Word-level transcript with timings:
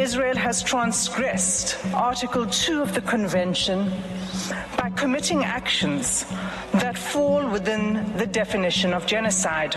Israel 0.00 0.36
has 0.36 0.62
transgressed 0.62 1.76
Article 1.92 2.46
2 2.46 2.80
of 2.80 2.94
the 2.94 3.02
Convention 3.02 3.92
by 4.78 4.88
committing 4.96 5.44
actions 5.44 6.24
that 6.72 6.96
fall 6.96 7.46
within 7.50 8.16
the 8.16 8.26
definition 8.26 8.94
of 8.94 9.04
genocide. 9.04 9.74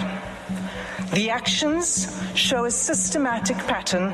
The 1.11 1.29
actions 1.29 2.23
show 2.35 2.63
a 2.63 2.71
systematic 2.71 3.57
pattern 3.67 4.13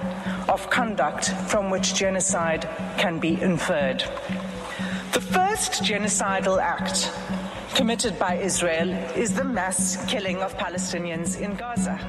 of 0.50 0.68
conduct 0.72 1.30
from 1.48 1.70
which 1.70 1.94
genocide 1.94 2.68
can 2.98 3.20
be 3.20 3.40
inferred. 3.40 4.00
The 5.14 5.22
first 5.22 5.84
genocidal 5.84 6.60
act 6.60 7.12
committed 7.76 8.18
by 8.18 8.34
Israel 8.34 8.90
is 9.16 9.36
the 9.36 9.44
mass 9.44 10.04
killing 10.08 10.38
of 10.38 10.58
Palestinians 10.58 11.40
in 11.40 11.54
Gaza. 11.56 12.00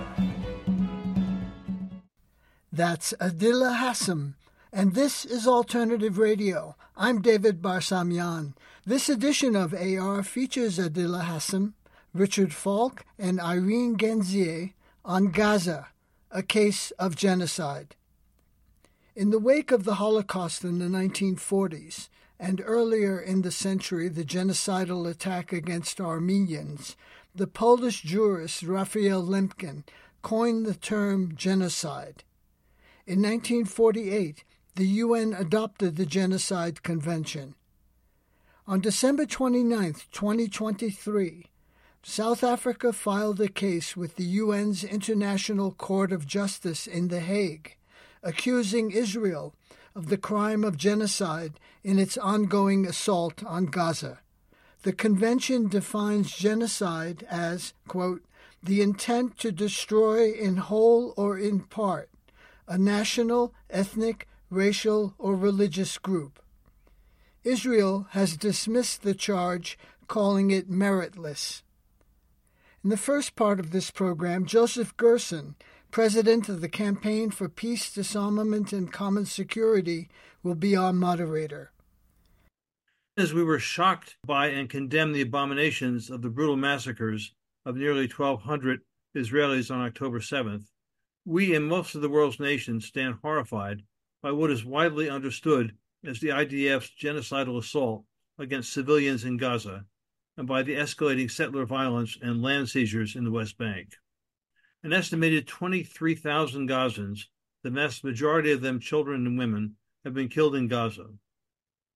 That's 2.72 3.12
Adila 3.14 3.78
Hassim, 3.78 4.36
and 4.72 4.94
this 4.94 5.24
is 5.24 5.44
Alternative 5.44 6.18
Radio. 6.18 6.76
I'm 6.96 7.20
David 7.20 7.60
Barsamian. 7.60 8.54
This 8.86 9.08
edition 9.08 9.56
of 9.56 9.74
AR 9.74 10.22
features 10.22 10.78
Adila 10.78 11.24
Hassim, 11.24 11.74
Richard 12.14 12.54
Falk, 12.54 13.04
and 13.18 13.40
Irene 13.40 13.96
Gendzier 13.96 14.74
on 15.04 15.32
Gaza, 15.32 15.88
a 16.30 16.44
case 16.44 16.92
of 16.92 17.16
genocide. 17.16 17.96
In 19.16 19.30
the 19.30 19.40
wake 19.40 19.72
of 19.72 19.82
the 19.82 19.96
Holocaust 19.96 20.62
in 20.62 20.78
the 20.78 20.86
1940s, 20.86 22.08
and 22.38 22.62
earlier 22.64 23.18
in 23.18 23.42
the 23.42 23.50
century 23.50 24.08
the 24.08 24.24
genocidal 24.24 25.10
attack 25.10 25.52
against 25.52 26.00
Armenians, 26.00 26.94
the 27.34 27.48
Polish 27.48 28.02
jurist 28.02 28.62
Raphael 28.62 29.24
Lemkin 29.24 29.82
coined 30.22 30.66
the 30.66 30.74
term 30.74 31.34
genocide. 31.34 32.22
In 33.10 33.22
1948, 33.22 34.44
the 34.76 34.86
UN 34.86 35.32
adopted 35.32 35.96
the 35.96 36.06
Genocide 36.06 36.84
Convention. 36.84 37.56
On 38.68 38.80
December 38.80 39.26
29, 39.26 39.94
2023, 40.12 41.46
South 42.04 42.44
Africa 42.44 42.92
filed 42.92 43.40
a 43.40 43.48
case 43.48 43.96
with 43.96 44.14
the 44.14 44.38
UN's 44.38 44.84
International 44.84 45.72
Court 45.72 46.12
of 46.12 46.24
Justice 46.24 46.86
in 46.86 47.08
The 47.08 47.18
Hague, 47.18 47.74
accusing 48.22 48.92
Israel 48.92 49.56
of 49.96 50.08
the 50.08 50.16
crime 50.16 50.62
of 50.62 50.76
genocide 50.76 51.58
in 51.82 51.98
its 51.98 52.16
ongoing 52.16 52.86
assault 52.86 53.42
on 53.44 53.66
Gaza. 53.66 54.20
The 54.84 54.92
convention 54.92 55.66
defines 55.66 56.30
genocide 56.30 57.26
as, 57.28 57.74
quote, 57.88 58.22
the 58.62 58.80
intent 58.80 59.36
to 59.38 59.50
destroy 59.50 60.30
in 60.30 60.58
whole 60.58 61.12
or 61.16 61.36
in 61.36 61.58
part 61.62 62.09
a 62.70 62.78
national, 62.78 63.52
ethnic, 63.68 64.28
racial, 64.48 65.12
or 65.18 65.34
religious 65.34 65.98
group. 65.98 66.40
Israel 67.42 68.06
has 68.10 68.36
dismissed 68.36 69.02
the 69.02 69.12
charge, 69.12 69.76
calling 70.06 70.52
it 70.52 70.70
meritless. 70.70 71.62
In 72.84 72.90
the 72.90 72.96
first 72.96 73.34
part 73.34 73.58
of 73.58 73.72
this 73.72 73.90
program, 73.90 74.46
Joseph 74.46 74.96
Gerson, 74.96 75.56
president 75.90 76.48
of 76.48 76.60
the 76.60 76.68
Campaign 76.68 77.32
for 77.32 77.48
Peace, 77.48 77.92
Disarmament, 77.92 78.72
and 78.72 78.92
Common 78.92 79.26
Security, 79.26 80.08
will 80.44 80.54
be 80.54 80.76
our 80.76 80.92
moderator. 80.92 81.72
As 83.16 83.34
we 83.34 83.42
were 83.42 83.58
shocked 83.58 84.16
by 84.24 84.46
and 84.46 84.70
condemned 84.70 85.16
the 85.16 85.22
abominations 85.22 86.08
of 86.08 86.22
the 86.22 86.30
brutal 86.30 86.56
massacres 86.56 87.32
of 87.66 87.76
nearly 87.76 88.06
1,200 88.06 88.80
Israelis 89.16 89.74
on 89.74 89.84
October 89.84 90.20
7th, 90.20 90.66
we 91.24 91.54
and 91.54 91.66
most 91.66 91.94
of 91.94 92.00
the 92.00 92.08
world's 92.08 92.40
nations 92.40 92.86
stand 92.86 93.16
horrified 93.22 93.82
by 94.22 94.32
what 94.32 94.50
is 94.50 94.64
widely 94.64 95.08
understood 95.08 95.76
as 96.04 96.20
the 96.20 96.28
IDF's 96.28 96.90
genocidal 97.00 97.58
assault 97.58 98.04
against 98.38 98.72
civilians 98.72 99.24
in 99.24 99.36
Gaza 99.36 99.84
and 100.36 100.48
by 100.48 100.62
the 100.62 100.74
escalating 100.74 101.30
settler 101.30 101.66
violence 101.66 102.16
and 102.22 102.42
land 102.42 102.68
seizures 102.68 103.16
in 103.16 103.24
the 103.24 103.30
West 103.30 103.58
Bank. 103.58 103.94
An 104.82 104.92
estimated 104.92 105.46
23,000 105.46 106.66
Gazans, 106.66 107.26
the 107.62 107.70
vast 107.70 108.02
majority 108.02 108.50
of 108.52 108.62
them 108.62 108.80
children 108.80 109.26
and 109.26 109.38
women, 109.38 109.76
have 110.04 110.14
been 110.14 110.28
killed 110.28 110.56
in 110.56 110.68
Gaza. 110.68 111.06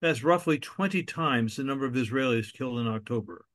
That's 0.02 0.22
roughly 0.22 0.58
20 0.58 1.02
times 1.04 1.56
the 1.56 1.64
number 1.64 1.86
of 1.86 1.94
Israelis 1.94 2.52
killed 2.52 2.78
in 2.78 2.86
October. 2.86 3.46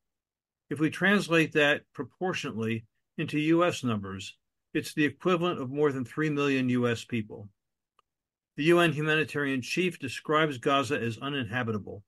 If 0.72 0.80
we 0.80 0.90
translate 0.90 1.52
that 1.52 1.84
proportionately 1.94 2.86
into 3.20 3.40
U.S. 3.40 3.84
numbers, 3.84 4.36
it's 4.74 4.94
the 4.94 5.06
equivalent 5.06 5.62
of 5.62 5.70
more 5.70 5.92
than 5.92 6.06
3 6.06 6.30
million 6.30 6.70
U.S. 6.70 7.04
people. 7.04 7.50
The 8.58 8.66
UN 8.66 8.92
humanitarian 8.92 9.62
chief 9.62 10.00
describes 10.00 10.58
Gaza 10.58 11.00
as 11.00 11.18
uninhabitable. 11.18 12.04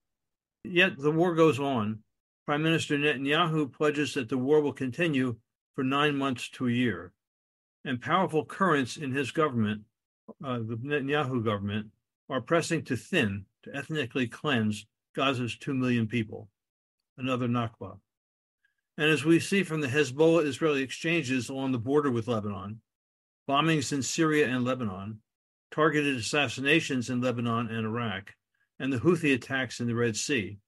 Yet 0.64 0.98
the 0.98 1.12
war 1.12 1.34
goes 1.34 1.60
on, 1.60 2.00
Prime 2.46 2.62
Minister 2.62 2.98
Netanyahu 2.98 3.72
pledges 3.72 4.14
that 4.16 4.30
the 4.30 4.38
war 4.38 4.62
will 4.62 4.74
continue 4.74 5.38
for 5.76 5.84
nine 5.84 6.16
months 6.16 6.50
to 6.50 6.68
a 6.68 6.72
year. 6.72 7.14
And 7.86 8.02
powerful 8.02 8.46
currents 8.46 8.98
in 8.98 9.12
his 9.12 9.32
government, 9.32 9.84
uh, 10.44 10.58
the 10.58 10.78
Netanyahu 10.84 11.44
government, 11.44 11.88
are 12.30 12.42
pressing 12.42 12.84
to 12.84 12.96
thin, 12.96 13.46
to 13.64 13.76
ethnically 13.76 14.28
cleanse 14.28 14.86
Gaza's 15.16 15.58
2 15.58 15.74
million 15.74 16.08
people. 16.08 16.50
Another 17.18 17.48
Nakba. 17.48 17.98
And 19.02 19.10
as 19.10 19.26
we 19.26 19.40
see 19.40 19.64
from 19.64 19.82
the 19.82 19.88
Hezbollah 19.88 20.46
Israeli 20.46 20.84
exchanges 20.84 21.50
along 21.50 21.72
the 21.72 21.80
border 21.80 22.12
with 22.12 22.28
Lebanon, 22.28 22.82
bombings 23.50 23.92
in 23.92 24.04
Syria 24.04 24.48
and 24.48 24.64
Lebanon, 24.64 25.22
targeted 25.72 26.18
assassinations 26.18 27.10
in 27.10 27.20
Lebanon 27.20 27.68
and 27.70 27.88
Iraq, 27.88 28.36
and 28.78 28.94
the 28.94 29.00
Houthi 29.00 29.34
attacks 29.34 29.80
in 29.80 29.88
the 29.88 29.96
Red 29.96 30.16
Sea, 30.16 30.60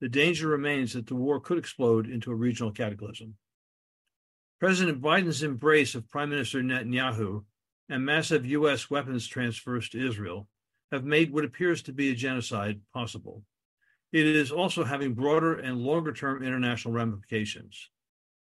the 0.00 0.08
danger 0.08 0.48
remains 0.48 0.94
that 0.94 1.06
the 1.06 1.14
war 1.14 1.38
could 1.38 1.58
explode 1.58 2.10
into 2.10 2.32
a 2.32 2.34
regional 2.34 2.72
cataclysm. 2.72 3.36
President 4.58 5.00
Biden's 5.00 5.44
embrace 5.44 5.94
of 5.94 6.08
Prime 6.08 6.30
Minister 6.30 6.62
Netanyahu 6.62 7.44
and 7.88 8.04
massive 8.04 8.44
U.S. 8.46 8.90
weapons 8.90 9.28
transfers 9.28 9.88
to 9.90 10.04
Israel 10.04 10.48
have 10.90 11.04
made 11.04 11.32
what 11.32 11.44
appears 11.44 11.82
to 11.82 11.92
be 11.92 12.10
a 12.10 12.16
genocide 12.16 12.80
possible. 12.92 13.44
It 14.12 14.26
is 14.26 14.52
also 14.52 14.84
having 14.84 15.14
broader 15.14 15.54
and 15.54 15.78
longer 15.78 16.12
term 16.12 16.42
international 16.42 16.94
ramifications. 16.94 17.90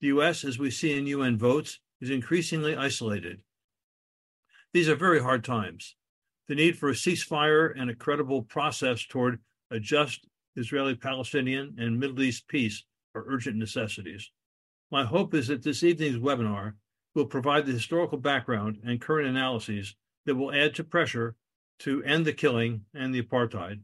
The 0.00 0.08
U.S., 0.08 0.44
as 0.44 0.58
we 0.58 0.70
see 0.70 0.96
in 0.96 1.06
UN 1.06 1.38
votes, 1.38 1.80
is 2.00 2.10
increasingly 2.10 2.76
isolated. 2.76 3.40
These 4.72 4.88
are 4.88 4.96
very 4.96 5.20
hard 5.20 5.42
times. 5.42 5.96
The 6.48 6.54
need 6.54 6.78
for 6.78 6.90
a 6.90 6.94
ceasefire 6.94 7.72
and 7.74 7.90
a 7.90 7.94
credible 7.94 8.42
process 8.42 9.04
toward 9.06 9.40
a 9.70 9.80
just 9.80 10.26
Israeli 10.54 10.94
Palestinian, 10.94 11.74
and 11.78 11.98
Middle 11.98 12.22
East 12.22 12.48
peace 12.48 12.84
are 13.14 13.24
urgent 13.26 13.56
necessities. 13.56 14.30
My 14.90 15.04
hope 15.04 15.34
is 15.34 15.48
that 15.48 15.62
this 15.62 15.82
evening's 15.82 16.18
webinar 16.18 16.74
will 17.14 17.26
provide 17.26 17.66
the 17.66 17.72
historical 17.72 18.18
background 18.18 18.78
and 18.84 19.00
current 19.00 19.28
analyses 19.28 19.96
that 20.26 20.34
will 20.34 20.52
add 20.52 20.74
to 20.74 20.84
pressure 20.84 21.34
to 21.80 22.02
end 22.04 22.24
the 22.24 22.32
killing 22.32 22.82
and 22.94 23.14
the 23.14 23.22
apartheid 23.22 23.80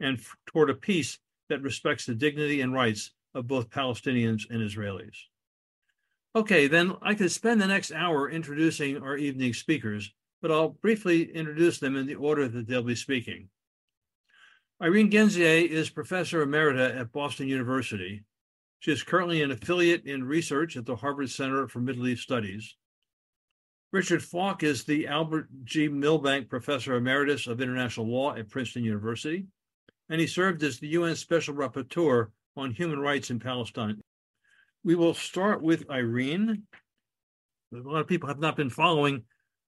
and 0.00 0.20
toward 0.46 0.70
a 0.70 0.74
peace 0.74 1.18
that 1.48 1.62
respects 1.62 2.06
the 2.06 2.14
dignity 2.14 2.60
and 2.60 2.72
rights 2.72 3.12
of 3.34 3.46
both 3.46 3.70
Palestinians 3.70 4.48
and 4.50 4.60
Israelis. 4.60 5.16
Okay, 6.34 6.66
then 6.66 6.94
I 7.00 7.14
could 7.14 7.32
spend 7.32 7.60
the 7.60 7.66
next 7.66 7.92
hour 7.92 8.28
introducing 8.28 8.98
our 8.98 9.16
evening 9.16 9.54
speakers, 9.54 10.12
but 10.42 10.50
I'll 10.50 10.70
briefly 10.70 11.34
introduce 11.34 11.78
them 11.78 11.96
in 11.96 12.06
the 12.06 12.14
order 12.14 12.46
that 12.46 12.66
they'll 12.66 12.82
be 12.82 12.94
speaking. 12.94 13.48
Irene 14.82 15.10
Gendzier 15.10 15.66
is 15.66 15.88
professor 15.88 16.44
emerita 16.44 17.00
at 17.00 17.12
Boston 17.12 17.48
University. 17.48 18.24
She 18.80 18.92
is 18.92 19.02
currently 19.02 19.42
an 19.42 19.50
affiliate 19.50 20.04
in 20.04 20.24
research 20.24 20.76
at 20.76 20.84
the 20.84 20.96
Harvard 20.96 21.30
Center 21.30 21.66
for 21.68 21.80
Middle 21.80 22.06
East 22.06 22.22
Studies. 22.22 22.76
Richard 23.92 24.22
Falk 24.22 24.62
is 24.62 24.84
the 24.84 25.06
Albert 25.06 25.48
G. 25.64 25.88
Milbank 25.88 26.50
Professor 26.50 26.96
Emeritus 26.96 27.46
of 27.46 27.62
International 27.62 28.06
Law 28.06 28.34
at 28.34 28.50
Princeton 28.50 28.84
University, 28.84 29.46
and 30.08 30.20
he 30.20 30.26
served 30.26 30.62
as 30.62 30.78
the 30.78 30.88
UN 30.88 31.16
Special 31.16 31.54
Rapporteur 31.54 32.28
on 32.56 32.70
Human 32.70 32.98
Rights 32.98 33.30
in 33.30 33.40
Palestine. 33.40 34.00
We 34.84 34.94
will 34.94 35.14
start 35.14 35.62
with 35.62 35.90
Irene. 35.90 36.62
A 37.74 37.76
lot 37.76 38.00
of 38.00 38.06
people 38.06 38.28
have 38.28 38.38
not 38.38 38.56
been 38.56 38.70
following 38.70 39.24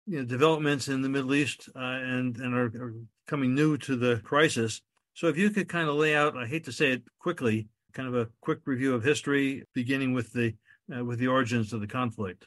you 0.05 0.19
know, 0.19 0.25
developments 0.25 0.87
in 0.87 1.01
the 1.01 1.09
Middle 1.09 1.33
East 1.33 1.69
uh, 1.75 1.79
and, 1.79 2.37
and 2.37 2.53
are, 2.53 2.65
are 2.65 2.93
coming 3.27 3.55
new 3.55 3.77
to 3.79 3.95
the 3.95 4.21
crisis. 4.23 4.81
So 5.13 5.27
if 5.27 5.37
you 5.37 5.49
could 5.49 5.69
kind 5.69 5.87
of 5.87 5.95
lay 5.95 6.15
out, 6.15 6.37
I 6.37 6.45
hate 6.45 6.65
to 6.65 6.71
say 6.71 6.91
it 6.91 7.03
quickly, 7.19 7.67
kind 7.93 8.07
of 8.07 8.15
a 8.15 8.27
quick 8.41 8.59
review 8.65 8.93
of 8.93 9.03
history, 9.03 9.63
beginning 9.73 10.13
with 10.13 10.31
the 10.33 10.53
uh, 10.95 11.03
with 11.03 11.17
the 11.17 11.27
origins 11.27 11.73
of 11.73 11.81
the 11.81 11.87
conflict. 11.87 12.45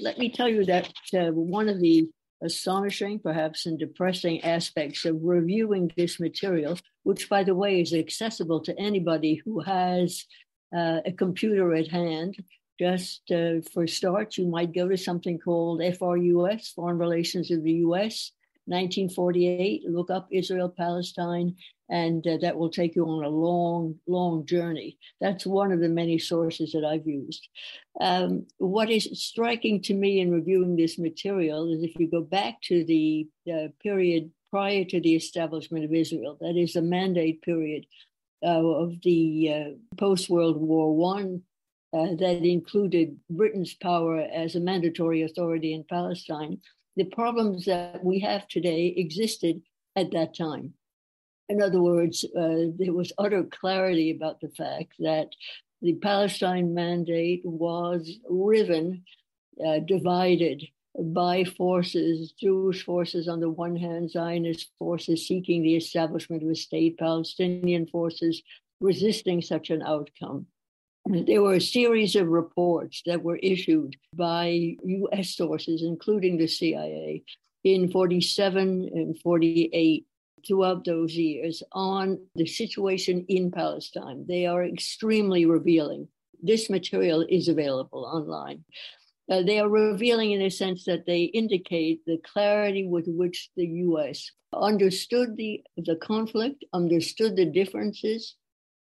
Let 0.00 0.16
me 0.16 0.30
tell 0.30 0.48
you 0.48 0.64
that 0.64 0.90
uh, 1.12 1.32
one 1.32 1.68
of 1.68 1.80
the 1.80 2.08
astonishing, 2.42 3.18
perhaps, 3.18 3.66
and 3.66 3.78
depressing 3.78 4.42
aspects 4.42 5.04
of 5.04 5.22
reviewing 5.22 5.92
this 5.96 6.18
material, 6.18 6.78
which, 7.02 7.28
by 7.28 7.44
the 7.44 7.54
way, 7.54 7.80
is 7.80 7.92
accessible 7.92 8.60
to 8.60 8.78
anybody 8.78 9.40
who 9.44 9.60
has 9.60 10.24
uh, 10.74 11.00
a 11.04 11.12
computer 11.12 11.74
at 11.74 11.88
hand. 11.88 12.36
Just 12.78 13.30
uh, 13.30 13.60
for 13.72 13.86
start, 13.86 14.38
you 14.38 14.46
might 14.46 14.74
go 14.74 14.88
to 14.88 14.96
something 14.96 15.38
called 15.38 15.82
FRUS, 15.82 16.68
Foreign 16.74 16.98
Relations 16.98 17.50
of 17.50 17.62
the 17.62 17.72
US, 17.86 18.32
1948. 18.66 19.82
Look 19.88 20.10
up 20.10 20.28
Israel 20.30 20.72
Palestine, 20.74 21.56
and 21.90 22.24
uh, 22.26 22.38
that 22.40 22.56
will 22.56 22.70
take 22.70 22.94
you 22.94 23.04
on 23.04 23.24
a 23.24 23.28
long, 23.28 23.96
long 24.06 24.46
journey. 24.46 24.96
That's 25.20 25.44
one 25.44 25.72
of 25.72 25.80
the 25.80 25.88
many 25.88 26.18
sources 26.18 26.72
that 26.72 26.84
I've 26.84 27.06
used. 27.06 27.48
Um, 28.00 28.46
what 28.58 28.90
is 28.90 29.08
striking 29.20 29.82
to 29.82 29.94
me 29.94 30.20
in 30.20 30.30
reviewing 30.30 30.76
this 30.76 30.98
material 30.98 31.72
is 31.72 31.82
if 31.82 31.98
you 31.98 32.08
go 32.08 32.22
back 32.22 32.62
to 32.62 32.84
the 32.84 33.28
uh, 33.52 33.68
period 33.82 34.30
prior 34.50 34.84
to 34.84 35.00
the 35.00 35.16
establishment 35.16 35.84
of 35.84 35.92
Israel, 35.92 36.38
that 36.40 36.56
is 36.56 36.74
the 36.74 36.82
mandate 36.82 37.42
period 37.42 37.86
uh, 38.44 38.64
of 38.64 38.94
the 39.02 39.52
uh, 39.52 39.96
post 39.96 40.30
World 40.30 40.56
War 40.56 40.96
One. 40.96 41.42
Uh, 41.92 42.14
that 42.14 42.46
included 42.46 43.16
Britain's 43.28 43.74
power 43.74 44.20
as 44.20 44.54
a 44.54 44.60
mandatory 44.60 45.22
authority 45.22 45.74
in 45.74 45.82
Palestine. 45.90 46.56
The 46.94 47.02
problems 47.02 47.64
that 47.64 48.04
we 48.04 48.20
have 48.20 48.46
today 48.46 48.94
existed 48.96 49.60
at 49.96 50.12
that 50.12 50.36
time. 50.36 50.74
In 51.50 51.60
other 51.60 51.82
words, 51.82 52.24
uh, 52.24 52.70
there 52.78 52.92
was 52.92 53.12
utter 53.18 53.42
clarity 53.42 54.12
about 54.12 54.40
the 54.40 54.50
fact 54.50 54.92
that 55.00 55.30
the 55.82 55.94
Palestine 55.94 56.72
mandate 56.74 57.42
was 57.44 58.18
riven, 58.28 59.04
uh, 59.66 59.80
divided 59.80 60.62
by 60.96 61.42
forces, 61.42 62.30
Jewish 62.30 62.84
forces 62.84 63.26
on 63.26 63.40
the 63.40 63.50
one 63.50 63.74
hand, 63.74 64.12
Zionist 64.12 64.70
forces 64.78 65.26
seeking 65.26 65.64
the 65.64 65.74
establishment 65.74 66.44
of 66.44 66.50
a 66.50 66.54
state, 66.54 66.98
Palestinian 66.98 67.88
forces 67.88 68.42
resisting 68.80 69.42
such 69.42 69.70
an 69.70 69.82
outcome. 69.82 70.46
There 71.04 71.42
were 71.42 71.54
a 71.54 71.60
series 71.60 72.14
of 72.14 72.28
reports 72.28 73.02
that 73.06 73.24
were 73.24 73.38
issued 73.38 73.96
by 74.14 74.76
US 74.84 75.34
sources, 75.34 75.82
including 75.82 76.38
the 76.38 76.46
CIA, 76.46 77.24
in 77.64 77.90
47 77.90 78.88
and 78.94 79.18
48 79.18 80.06
throughout 80.46 80.84
those 80.84 81.14
years 81.14 81.62
on 81.72 82.18
the 82.34 82.46
situation 82.46 83.24
in 83.28 83.50
Palestine. 83.50 84.24
They 84.28 84.46
are 84.46 84.64
extremely 84.64 85.46
revealing. 85.46 86.08
This 86.42 86.70
material 86.70 87.24
is 87.28 87.48
available 87.48 88.04
online. 88.04 88.64
Uh, 89.30 89.42
they 89.42 89.60
are 89.60 89.68
revealing 89.68 90.32
in 90.32 90.42
a 90.42 90.50
sense 90.50 90.84
that 90.84 91.06
they 91.06 91.22
indicate 91.22 92.04
the 92.04 92.18
clarity 92.24 92.86
with 92.86 93.06
which 93.06 93.50
the 93.56 93.66
US 93.66 94.30
understood 94.52 95.36
the, 95.36 95.62
the 95.76 95.96
conflict, 95.96 96.64
understood 96.72 97.36
the 97.36 97.44
differences, 97.44 98.34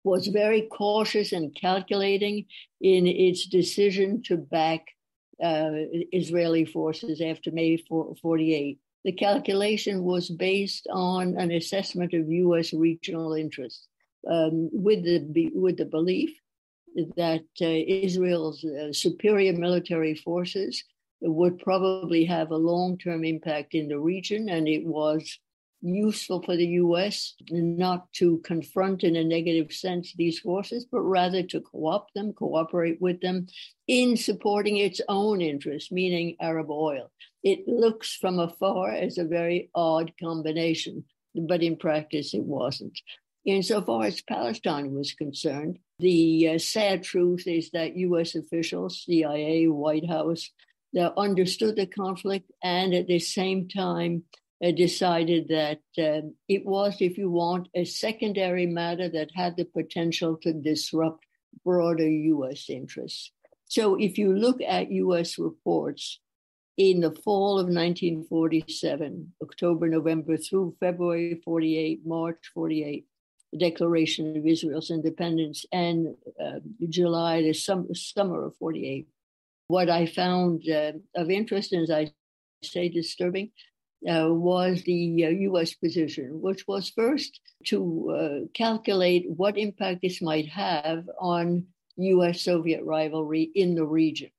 was 0.05 0.27
very 0.29 0.63
cautious 0.63 1.33
and 1.33 1.55
calculating 1.55 2.47
in 2.81 3.07
its 3.07 3.47
decision 3.47 4.23
to 4.25 4.37
back 4.37 4.87
uh, 5.43 5.71
Israeli 6.13 6.65
forces 6.65 7.21
after 7.21 7.51
May 7.51 7.77
48. 7.77 8.79
The 9.05 9.13
calculation 9.13 10.05
was 10.05 10.31
based 10.31 10.87
on 10.91 11.37
an 11.37 11.51
assessment 11.51 12.15
of 12.15 12.29
U.S. 12.29 12.73
regional 12.73 13.35
interests, 13.35 13.89
um, 14.31 14.71
with 14.73 15.03
the 15.05 15.51
with 15.55 15.77
the 15.77 15.87
belief 15.87 16.31
that 17.17 17.45
uh, 17.61 17.67
Israel's 17.67 18.65
uh, 18.65 18.93
superior 18.93 19.55
military 19.55 20.15
forces 20.15 20.85
would 21.21 21.59
probably 21.59 22.25
have 22.25 22.51
a 22.51 22.57
long-term 22.57 23.25
impact 23.25 23.75
in 23.75 23.89
the 23.89 23.99
region, 23.99 24.49
and 24.49 24.69
it 24.69 24.85
was 24.85 25.39
useful 25.81 26.41
for 26.43 26.57
the 26.57 26.67
US 26.67 27.35
not 27.51 28.13
to 28.13 28.39
confront 28.39 29.03
in 29.03 29.17
a 29.17 29.25
negative 29.25 29.73
sense 29.73 30.13
these 30.13 30.39
forces, 30.39 30.87
but 30.91 31.01
rather 31.01 31.43
to 31.43 31.61
co 31.61 31.87
opt 31.87 32.15
them, 32.15 32.33
cooperate 32.33 33.01
with 33.01 33.21
them 33.21 33.47
in 33.89 34.17
supporting 34.17 34.77
its 34.77 35.01
own 35.09 35.41
interests, 35.41 35.91
meaning 35.91 36.37
Arab 36.41 36.71
oil. 36.71 37.11
It 37.43 37.67
looks 37.67 38.15
from 38.15 38.39
afar 38.39 38.91
as 38.93 39.19
a 39.19 39.25
very 39.25 39.71
odd 39.75 40.13
combination, 40.21 41.05
but 41.35 41.63
in 41.63 41.77
practice 41.77 42.35
it 42.35 42.45
wasn't. 42.45 42.99
Insofar 43.45 44.05
as 44.05 44.23
Palestine 44.23 44.95
was 44.95 45.13
concerned, 45.13 45.79
the 45.99 46.51
uh, 46.51 46.59
sad 46.59 47.03
truth 47.03 47.47
is 47.47 47.71
that 47.71 47.97
US 47.97 48.37
officials, 48.37 49.03
CIA, 49.05 49.67
White 49.67 50.09
House, 50.09 50.51
they 50.93 51.09
understood 51.17 51.77
the 51.77 51.87
conflict 51.87 52.51
and 52.63 52.95
at 52.95 53.09
the 53.09 53.19
same 53.19 53.69
time 53.69 54.25
uh, 54.63 54.71
decided 54.71 55.49
that 55.49 55.81
uh, 55.99 56.29
it 56.49 56.65
was, 56.65 56.97
if 57.01 57.19
you 57.19 57.31
want, 57.31 57.69
a 57.75 57.85
secondary 57.85 58.67
matter 58.67 59.09
that 59.09 59.31
had 59.35 59.57
the 59.57 59.65
potential 59.65 60.37
to 60.43 60.53
disrupt 60.53 61.25
broader 61.65 62.09
US 62.09 62.71
interests. 62.71 63.33
So 63.67 63.97
if 63.97 64.19
you 64.19 64.37
look 64.37 64.61
at 64.61 64.93
US 64.93 65.39
reports 65.39 66.21
in 66.77 67.01
the 67.01 67.11
fall 67.11 67.59
of 67.59 67.67
1947, 67.67 69.33
October, 69.43 69.89
November 69.89 70.37
through 70.37 70.75
February 70.81 71.41
48, 71.45 72.07
March 72.07 72.51
48, 72.55 73.07
the 73.53 73.59
Declaration 73.59 74.37
of 74.37 74.47
Israel's 74.47 74.91
independence, 74.91 75.67
and 75.73 76.15
uh, 76.43 76.61
July, 76.89 77.43
the 77.43 77.53
sum- 77.53 77.95
summer 77.95 78.47
of 78.47 78.57
48. 78.57 79.07
What 79.67 79.91
I 79.91 80.07
found 80.07 80.69
uh, 80.69 80.93
of 81.15 81.31
interest, 81.31 81.73
and 81.73 81.83
as 81.83 81.91
I 81.91 82.13
say, 82.63 82.89
disturbing, 82.89 83.51
uh, 84.09 84.29
was 84.31 84.83
the 84.83 85.27
uh, 85.27 85.29
US 85.29 85.75
position, 85.75 86.41
which 86.41 86.67
was 86.67 86.91
first 86.91 87.41
to 87.67 88.11
uh, 88.11 88.47
calculate 88.55 89.27
what 89.29 89.59
impact 89.59 90.01
this 90.03 90.23
might 90.23 90.49
have 90.49 91.09
on 91.21 91.67
US 91.97 92.41
Soviet 92.41 92.83
rivalry 92.83 93.51
in 93.55 93.75
the 93.75 93.85
region. 93.85 94.31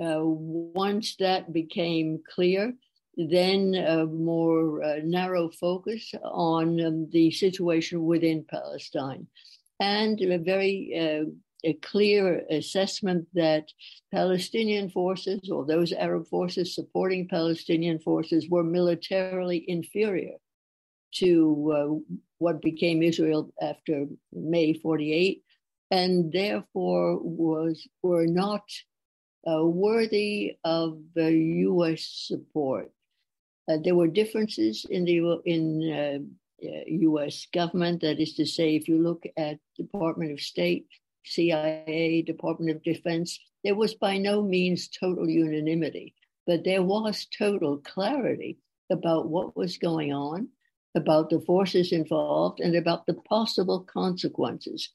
Uh, 0.00 0.20
once 0.22 1.16
that 1.16 1.52
became 1.52 2.22
clear, 2.34 2.72
then 3.16 3.74
a 3.74 4.06
more 4.06 4.82
uh, 4.82 5.00
narrow 5.02 5.50
focus 5.50 6.12
on 6.22 6.80
um, 6.84 7.10
the 7.10 7.30
situation 7.32 8.04
within 8.04 8.44
Palestine. 8.48 9.26
And 9.80 10.20
a 10.20 10.38
very 10.38 10.76
uh, 10.96 11.30
a 11.64 11.72
clear 11.74 12.44
assessment 12.50 13.26
that 13.34 13.72
Palestinian 14.12 14.88
forces 14.90 15.50
or 15.50 15.64
those 15.66 15.92
Arab 15.92 16.26
forces 16.28 16.74
supporting 16.74 17.26
Palestinian 17.26 17.98
forces 17.98 18.48
were 18.48 18.62
militarily 18.62 19.64
inferior 19.68 20.36
to 21.14 21.72
uh, 21.74 22.14
what 22.38 22.62
became 22.62 23.02
Israel 23.02 23.52
after 23.60 24.06
May 24.32 24.74
48 24.74 25.42
and 25.90 26.32
therefore 26.32 27.18
was 27.20 27.88
were 28.02 28.26
not 28.26 28.62
uh, 29.48 29.64
worthy 29.64 30.58
of 30.64 30.98
the 31.14 31.32
U.S. 31.32 32.02
support. 32.26 32.90
Uh, 33.68 33.78
there 33.82 33.94
were 33.94 34.08
differences 34.08 34.86
in 34.88 35.04
the 35.04 35.40
in 35.44 36.28
U.S. 36.60 37.46
Uh, 37.46 37.58
government. 37.58 38.00
That 38.00 38.20
is 38.20 38.34
to 38.34 38.46
say, 38.46 38.74
if 38.74 38.88
you 38.88 38.98
look 38.98 39.24
at 39.36 39.58
Department 39.76 40.32
of 40.32 40.40
State 40.40 40.86
CIA, 41.24 42.22
Department 42.22 42.76
of 42.76 42.82
Defense, 42.82 43.38
there 43.64 43.74
was 43.74 43.94
by 43.94 44.18
no 44.18 44.42
means 44.42 44.88
total 44.88 45.28
unanimity, 45.28 46.14
but 46.46 46.64
there 46.64 46.82
was 46.82 47.26
total 47.26 47.78
clarity 47.78 48.58
about 48.90 49.28
what 49.28 49.56
was 49.56 49.76
going 49.76 50.12
on, 50.12 50.48
about 50.96 51.30
the 51.30 51.40
forces 51.40 51.92
involved, 51.92 52.60
and 52.60 52.74
about 52.74 53.06
the 53.06 53.14
possible 53.14 53.80
consequences. 53.80 54.90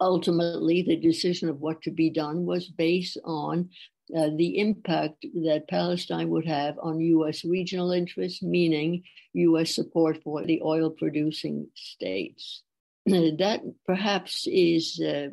Ultimately, 0.00 0.82
the 0.82 0.96
decision 0.96 1.48
of 1.48 1.60
what 1.60 1.82
to 1.82 1.90
be 1.90 2.10
done 2.10 2.46
was 2.46 2.68
based 2.68 3.18
on 3.24 3.68
uh, 4.16 4.30
the 4.36 4.58
impact 4.58 5.24
that 5.34 5.68
Palestine 5.68 6.30
would 6.30 6.46
have 6.46 6.78
on 6.82 7.00
U.S. 7.00 7.44
regional 7.44 7.92
interests, 7.92 8.42
meaning 8.42 9.04
U.S. 9.34 9.74
support 9.74 10.22
for 10.22 10.44
the 10.44 10.60
oil 10.62 10.90
producing 10.90 11.68
states. 11.74 12.62
that 13.06 13.60
perhaps 13.86 14.46
is 14.50 15.00
uh, 15.00 15.28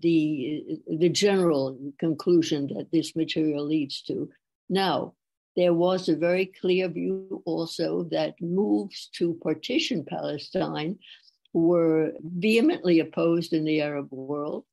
the 0.00 0.80
the 0.88 1.08
general 1.08 1.78
conclusion 1.98 2.68
that 2.74 2.90
this 2.92 3.14
material 3.14 3.64
leads 3.66 4.02
to. 4.02 4.30
Now, 4.68 5.14
there 5.56 5.74
was 5.74 6.08
a 6.08 6.16
very 6.16 6.46
clear 6.46 6.88
view 6.88 7.42
also 7.44 8.04
that 8.10 8.40
moves 8.40 9.08
to 9.16 9.38
partition 9.42 10.04
Palestine 10.04 10.98
were 11.54 12.12
vehemently 12.20 13.00
opposed 13.00 13.52
in 13.52 13.64
the 13.64 13.80
Arab 13.80 14.08
world, 14.10 14.64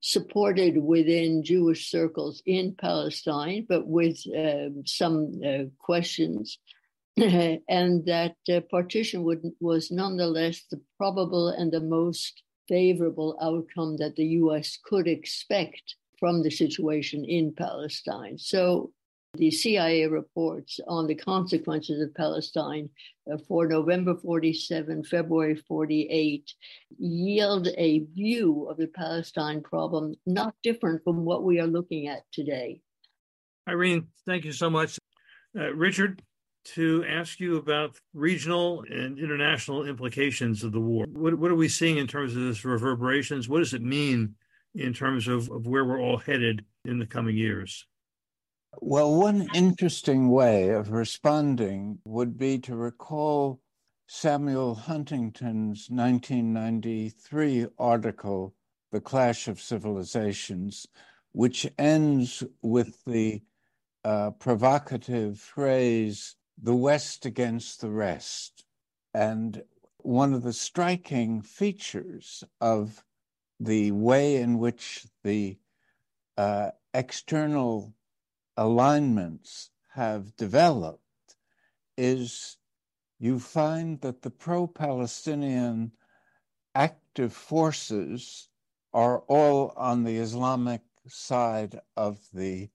supported 0.00 0.76
within 0.78 1.44
Jewish 1.44 1.90
circles 1.90 2.42
in 2.46 2.74
Palestine, 2.74 3.66
but 3.68 3.86
with 3.86 4.18
uh, 4.34 4.70
some 4.86 5.40
uh, 5.46 5.64
questions, 5.78 6.58
and 7.16 8.04
that 8.06 8.36
uh, 8.50 8.60
partition 8.70 9.22
would, 9.24 9.42
was 9.60 9.90
nonetheless 9.90 10.64
the 10.70 10.80
probable 10.96 11.48
and 11.48 11.70
the 11.70 11.80
most 11.80 12.42
favorable 12.68 13.36
outcome 13.42 13.96
that 13.96 14.16
the 14.16 14.26
US 14.42 14.78
could 14.84 15.06
expect 15.06 15.96
from 16.18 16.42
the 16.42 16.50
situation 16.50 17.24
in 17.24 17.52
Palestine. 17.52 18.38
So 18.38 18.92
the 19.34 19.50
CIA 19.50 20.06
reports 20.06 20.80
on 20.86 21.06
the 21.06 21.14
consequences 21.14 22.00
of 22.00 22.14
Palestine 22.14 22.88
uh, 23.30 23.36
for 23.46 23.66
November 23.66 24.16
47, 24.16 25.04
February 25.04 25.54
48 25.68 26.50
yield 26.98 27.68
a 27.76 28.00
view 28.14 28.66
of 28.70 28.78
the 28.78 28.86
Palestine 28.88 29.62
problem 29.62 30.14
not 30.26 30.54
different 30.62 31.02
from 31.04 31.24
what 31.24 31.44
we 31.44 31.60
are 31.60 31.66
looking 31.66 32.08
at 32.08 32.22
today. 32.32 32.80
Irene, 33.68 34.08
thank 34.26 34.44
you 34.44 34.52
so 34.52 34.70
much. 34.70 34.98
Uh, 35.58 35.74
Richard, 35.74 36.22
to 36.64 37.04
ask 37.08 37.38
you 37.38 37.56
about 37.56 37.98
regional 38.14 38.84
and 38.90 39.18
international 39.18 39.86
implications 39.86 40.64
of 40.64 40.72
the 40.72 40.80
war. 40.80 41.06
What, 41.08 41.38
what 41.38 41.50
are 41.50 41.56
we 41.56 41.68
seeing 41.68 41.98
in 41.98 42.06
terms 42.06 42.34
of 42.34 42.42
this 42.42 42.64
reverberations? 42.64 43.48
What 43.48 43.58
does 43.58 43.74
it 43.74 43.82
mean 43.82 44.34
in 44.74 44.92
terms 44.92 45.28
of, 45.28 45.50
of 45.50 45.66
where 45.66 45.84
we're 45.84 46.00
all 46.00 46.18
headed 46.18 46.64
in 46.84 46.98
the 46.98 47.06
coming 47.06 47.36
years? 47.36 47.86
Well, 48.76 49.14
one 49.14 49.48
interesting 49.54 50.28
way 50.28 50.68
of 50.68 50.92
responding 50.92 52.00
would 52.04 52.36
be 52.36 52.58
to 52.60 52.76
recall 52.76 53.62
Samuel 54.06 54.74
Huntington's 54.74 55.88
1993 55.88 57.66
article, 57.78 58.54
The 58.92 59.00
Clash 59.00 59.48
of 59.48 59.60
Civilizations, 59.60 60.86
which 61.32 61.66
ends 61.78 62.44
with 62.60 63.02
the 63.06 63.42
uh, 64.04 64.32
provocative 64.32 65.40
phrase, 65.40 66.36
the 66.62 66.76
West 66.76 67.24
against 67.24 67.80
the 67.80 67.90
rest. 67.90 68.66
And 69.14 69.62
one 69.98 70.34
of 70.34 70.42
the 70.42 70.52
striking 70.52 71.40
features 71.40 72.44
of 72.60 73.02
the 73.58 73.92
way 73.92 74.36
in 74.36 74.58
which 74.58 75.06
the 75.24 75.58
uh, 76.36 76.70
external 76.92 77.94
alignments 78.58 79.70
have 79.94 80.36
developed 80.36 81.36
is 81.96 82.56
you 83.20 83.38
find 83.38 84.00
that 84.00 84.22
the 84.22 84.30
pro 84.30 84.66
Palestinian 84.66 85.92
active 86.74 87.32
forces 87.32 88.48
are 88.92 89.20
all 89.20 89.72
on 89.76 90.02
the 90.02 90.16
Islamic 90.16 90.82
side 91.06 91.80
of 91.96 92.18
the 92.34 92.68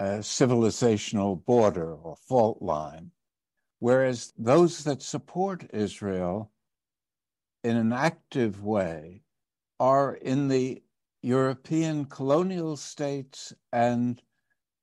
uh, 0.00 0.18
civilizational 0.18 1.44
border 1.44 1.94
or 1.94 2.16
fault 2.16 2.60
line, 2.60 3.12
whereas 3.78 4.32
those 4.36 4.82
that 4.82 5.00
support 5.00 5.70
Israel 5.72 6.50
in 7.62 7.76
an 7.76 7.92
active 7.92 8.64
way 8.64 9.22
are 9.78 10.14
in 10.14 10.48
the 10.48 10.82
European 11.22 12.04
colonial 12.04 12.76
states 12.76 13.52
and 13.72 14.20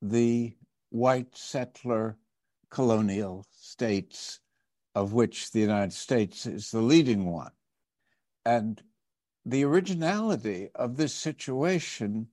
the 0.01 0.55
white 0.89 1.35
settler 1.35 2.17
colonial 2.69 3.45
states, 3.51 4.39
of 4.95 5.13
which 5.13 5.51
the 5.51 5.59
United 5.59 5.93
States 5.93 6.45
is 6.45 6.71
the 6.71 6.81
leading 6.81 7.31
one. 7.31 7.51
And 8.43 8.81
the 9.45 9.63
originality 9.63 10.69
of 10.75 10.97
this 10.97 11.13
situation 11.13 12.27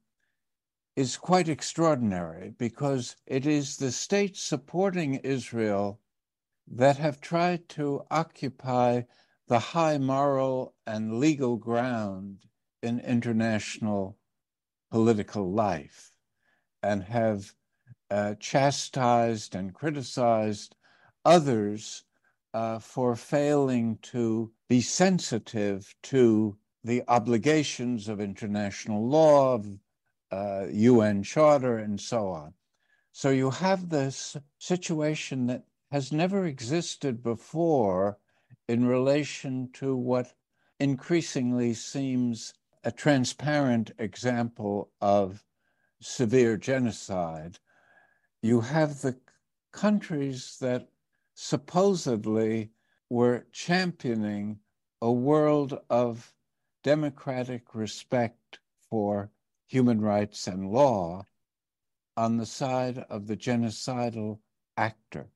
is 0.96 1.16
quite 1.16 1.48
extraordinary 1.48 2.50
because 2.58 3.16
it 3.26 3.46
is 3.46 3.76
the 3.76 3.92
states 3.92 4.40
supporting 4.40 5.14
Israel 5.16 6.00
that 6.66 6.96
have 6.96 7.20
tried 7.20 7.68
to 7.68 8.02
occupy 8.10 9.02
the 9.46 9.58
high 9.58 9.98
moral 9.98 10.74
and 10.86 11.18
legal 11.18 11.56
ground 11.56 12.44
in 12.82 12.98
international 13.00 14.18
political 14.90 15.50
life 15.52 16.12
and 16.82 17.02
have 17.04 17.54
uh, 18.10 18.34
chastised 18.40 19.54
and 19.54 19.74
criticized 19.74 20.74
others 21.24 22.04
uh, 22.54 22.78
for 22.78 23.14
failing 23.14 23.98
to 24.02 24.50
be 24.68 24.80
sensitive 24.80 25.94
to 26.02 26.56
the 26.84 27.02
obligations 27.08 28.08
of 28.08 28.20
international 28.20 29.06
law, 29.06 29.54
of 29.54 29.78
uh, 30.30 30.66
UN 30.70 31.22
Charter, 31.22 31.78
and 31.78 32.00
so 32.00 32.28
on. 32.28 32.54
So 33.12 33.30
you 33.30 33.50
have 33.50 33.88
this 33.88 34.36
situation 34.58 35.46
that 35.46 35.64
has 35.90 36.12
never 36.12 36.46
existed 36.46 37.22
before 37.22 38.18
in 38.68 38.86
relation 38.86 39.70
to 39.72 39.96
what 39.96 40.34
increasingly 40.78 41.74
seems 41.74 42.54
a 42.84 42.92
transparent 42.92 43.90
example 43.98 44.90
of 45.00 45.44
severe 46.00 46.56
genocide. 46.56 47.58
You 48.42 48.60
have 48.60 49.00
the 49.00 49.16
countries 49.72 50.58
that 50.60 50.88
supposedly 51.34 52.70
were 53.10 53.46
championing 53.52 54.60
a 55.00 55.10
world 55.10 55.78
of 55.90 56.32
democratic 56.82 57.74
respect 57.74 58.58
for 58.90 59.30
human 59.66 60.00
rights 60.00 60.46
and 60.46 60.70
law 60.70 61.26
on 62.16 62.36
the 62.36 62.46
side 62.46 62.98
of 62.98 63.26
the 63.26 63.36
genocidal 63.36 64.38
actor. 64.76 65.28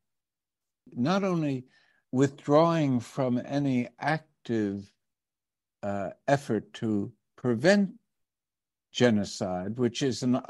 Not 0.93 1.25
only 1.25 1.67
withdrawing 2.11 3.01
from 3.01 3.41
any 3.45 3.89
active 3.99 4.93
uh, 5.83 6.11
effort 6.29 6.73
to 6.75 7.13
prevent 7.37 7.95
genocide, 8.93 9.79
which 9.79 10.03
is 10.03 10.23
an, 10.23 10.41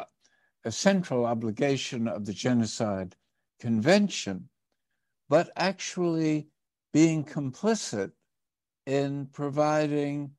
a 0.65 0.73
central 0.73 1.25
obligation 1.27 2.09
of 2.09 2.25
the 2.25 2.33
Genocide 2.33 3.17
Convention, 3.61 4.49
but 5.29 5.51
actually 5.57 6.49
being 6.93 7.25
complicit 7.25 8.13
in 8.87 9.27
providing 9.33 10.31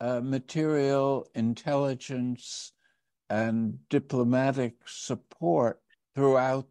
uh, 0.00 0.20
material 0.20 1.26
intelligence 1.34 2.72
and 3.30 3.78
diplomatic 3.88 4.74
support 4.86 5.80
throughout 6.14 6.68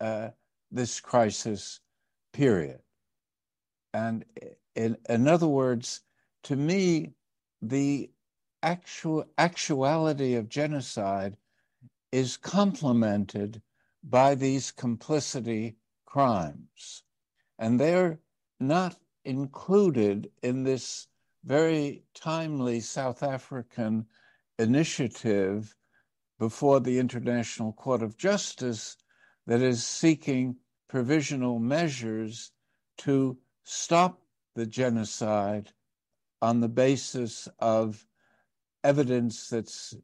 uh, 0.00 0.28
this 0.70 1.00
crisis 1.00 1.80
period. 2.32 2.80
And 3.94 4.24
in, 4.74 4.96
in 5.08 5.26
other 5.26 5.46
words, 5.46 6.02
to 6.44 6.56
me, 6.56 7.12
the 7.62 8.10
actual 8.62 9.24
actuality 9.38 10.34
of 10.34 10.48
genocide 10.48 11.36
is 12.12 12.36
complemented 12.36 13.62
by 14.02 14.34
these 14.34 14.70
complicity 14.70 15.76
crimes. 16.04 17.02
And 17.58 17.80
they're 17.80 18.20
not 18.60 18.96
included 19.24 20.30
in 20.42 20.62
this 20.62 21.08
very 21.44 22.04
timely 22.14 22.80
South 22.80 23.22
African 23.22 24.06
initiative 24.58 25.76
before 26.38 26.80
the 26.80 26.98
International 26.98 27.72
Court 27.72 28.02
of 28.02 28.16
Justice 28.16 28.96
that 29.46 29.62
is 29.62 29.84
seeking 29.84 30.56
provisional 30.88 31.58
measures 31.58 32.52
to 32.98 33.38
stop 33.64 34.20
the 34.54 34.66
genocide 34.66 35.70
on 36.40 36.60
the 36.60 36.68
basis 36.68 37.48
of 37.58 38.06
evidence 38.84 39.48
that's 39.48 39.94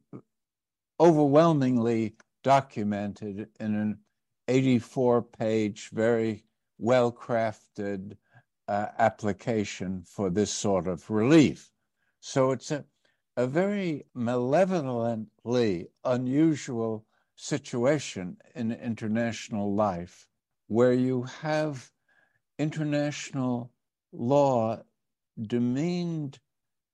overwhelmingly 0.99 2.15
documented 2.43 3.47
in 3.59 3.75
an 3.75 3.99
84 4.47 5.21
page, 5.21 5.89
very 5.91 6.43
well 6.77 7.11
crafted 7.11 8.17
uh, 8.67 8.87
application 8.97 10.03
for 10.05 10.29
this 10.29 10.51
sort 10.51 10.87
of 10.87 11.09
relief. 11.09 11.71
So 12.19 12.51
it's 12.51 12.71
a, 12.71 12.85
a 13.35 13.47
very 13.47 14.05
malevolently 14.13 15.87
unusual 16.03 17.05
situation 17.35 18.37
in 18.55 18.71
international 18.71 19.73
life 19.73 20.27
where 20.67 20.93
you 20.93 21.23
have 21.41 21.91
international 22.59 23.71
law 24.11 24.81
demeaned 25.41 26.39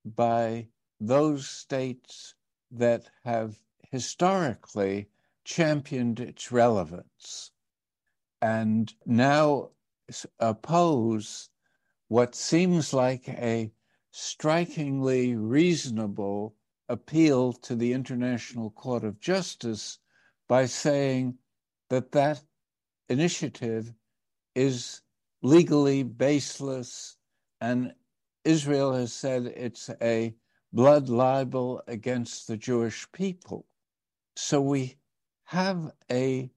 by 0.06 0.68
those 1.00 1.48
states 1.48 2.36
that 2.72 3.10
have 3.24 3.60
historically 3.91 5.10
championed 5.43 6.19
its 6.19 6.51
relevance 6.51 7.51
and 8.41 8.93
now 9.05 9.69
oppose 10.39 11.50
what 12.08 12.36
seems 12.36 12.93
like 12.93 13.27
a 13.29 13.72
strikingly 14.12 15.36
reasonable 15.36 16.55
appeal 16.88 17.53
to 17.53 17.75
the 17.75 17.93
International 17.93 18.72
Court 18.72 19.03
of 19.03 19.19
Justice 19.19 20.00
by 20.48 20.65
saying 20.65 21.38
that 21.89 22.12
that 22.12 22.41
initiative 23.10 23.93
is 24.55 25.01
legally 25.41 26.03
baseless 26.03 27.17
and 27.62 27.93
Israel 28.43 28.93
has 28.93 29.13
said 29.13 29.46
it's 29.46 29.89
a 30.01 30.34
blood 30.74 31.10
libel 31.10 31.81
against 31.88 32.48
the 32.48 32.58
Jewish 32.58 33.12
people. 33.12 33.65
So 34.41 34.62
we 34.62 34.98
have 35.43 35.91
a 36.10 36.50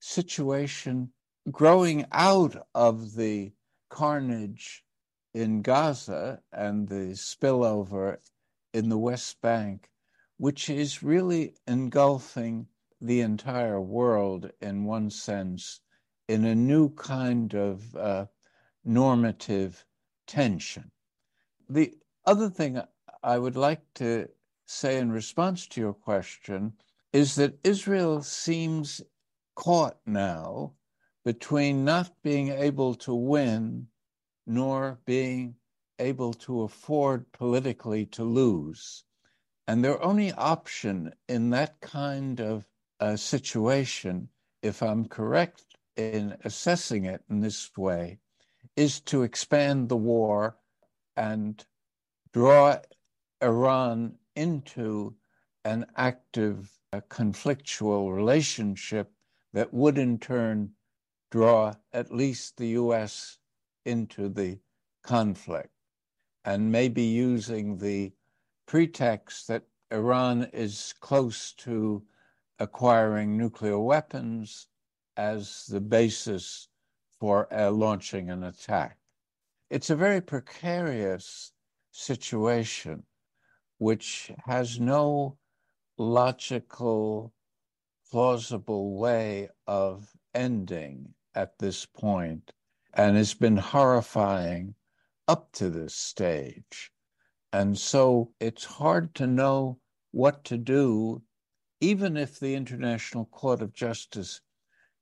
situation 0.00 1.12
growing 1.50 2.04
out 2.10 2.66
of 2.74 3.14
the 3.14 3.54
carnage 3.88 4.84
in 5.32 5.62
Gaza 5.62 6.42
and 6.52 6.88
the 6.88 7.14
spillover 7.14 8.18
in 8.74 8.88
the 8.88 8.98
West 8.98 9.40
Bank, 9.40 9.88
which 10.36 10.68
is 10.68 11.02
really 11.02 11.54
engulfing 11.66 12.66
the 13.00 13.20
entire 13.20 13.80
world 13.80 14.50
in 14.60 14.84
one 14.84 15.08
sense 15.08 15.80
in 16.28 16.44
a 16.44 16.56
new 16.56 16.90
kind 16.90 17.54
of 17.54 17.96
uh, 17.96 18.26
normative 18.84 19.86
tension. 20.26 20.90
The 21.68 21.94
other 22.26 22.50
thing 22.50 22.82
I 23.22 23.38
would 23.38 23.56
like 23.56 23.94
to 23.94 24.28
say 24.66 24.98
in 24.98 25.12
response 25.12 25.66
to 25.68 25.80
your 25.80 25.94
question 25.94 26.74
is 27.12 27.34
that 27.36 27.58
Israel 27.64 28.22
seems 28.22 29.02
caught 29.54 29.98
now 30.06 30.72
between 31.24 31.84
not 31.84 32.10
being 32.22 32.48
able 32.48 32.94
to 32.94 33.14
win 33.14 33.86
nor 34.46 34.98
being 35.04 35.54
able 35.98 36.32
to 36.32 36.62
afford 36.62 37.30
politically 37.32 38.06
to 38.06 38.24
lose. 38.24 39.04
And 39.68 39.84
their 39.84 40.02
only 40.02 40.32
option 40.32 41.12
in 41.28 41.50
that 41.50 41.80
kind 41.80 42.40
of 42.40 42.64
uh, 42.98 43.16
situation, 43.16 44.28
if 44.62 44.82
I'm 44.82 45.06
correct 45.06 45.64
in 45.96 46.36
assessing 46.44 47.04
it 47.04 47.22
in 47.30 47.40
this 47.40 47.70
way, 47.76 48.18
is 48.74 49.00
to 49.02 49.22
expand 49.22 49.88
the 49.88 49.96
war 49.96 50.56
and 51.16 51.64
draw 52.32 52.78
Iran 53.42 54.16
into 54.34 55.14
an 55.64 55.86
active 55.96 56.70
uh, 56.92 57.00
conflictual 57.08 58.14
relationship 58.14 59.10
that 59.52 59.72
would 59.72 59.98
in 59.98 60.18
turn 60.18 60.70
draw 61.30 61.74
at 61.92 62.14
least 62.14 62.56
the 62.56 62.68
US 62.68 63.38
into 63.84 64.28
the 64.28 64.58
conflict 65.02 65.70
and 66.44 66.70
maybe 66.70 67.02
using 67.02 67.78
the 67.78 68.12
pretext 68.66 69.48
that 69.48 69.62
Iran 69.90 70.44
is 70.52 70.94
close 71.00 71.52
to 71.54 72.02
acquiring 72.58 73.36
nuclear 73.36 73.78
weapons 73.78 74.68
as 75.16 75.66
the 75.66 75.80
basis 75.80 76.68
for 77.18 77.52
uh, 77.52 77.70
launching 77.70 78.30
an 78.30 78.44
attack. 78.44 78.98
It's 79.70 79.90
a 79.90 79.96
very 79.96 80.20
precarious 80.20 81.52
situation 81.90 83.04
which 83.78 84.30
has 84.44 84.78
no 84.78 85.38
logical, 86.02 87.32
plausible 88.10 88.96
way 88.98 89.48
of 89.66 90.08
ending 90.34 91.14
at 91.34 91.58
this 91.58 91.86
point 91.86 92.52
and 92.94 93.16
it's 93.16 93.34
been 93.34 93.56
horrifying 93.56 94.74
up 95.26 95.50
to 95.52 95.70
this 95.70 95.94
stage. 95.94 96.92
And 97.52 97.78
so 97.78 98.32
it's 98.40 98.64
hard 98.64 99.14
to 99.16 99.26
know 99.26 99.78
what 100.10 100.44
to 100.44 100.58
do, 100.58 101.22
even 101.80 102.16
if 102.16 102.38
the 102.38 102.54
International 102.54 103.24
Court 103.26 103.62
of 103.62 103.72
Justice 103.72 104.40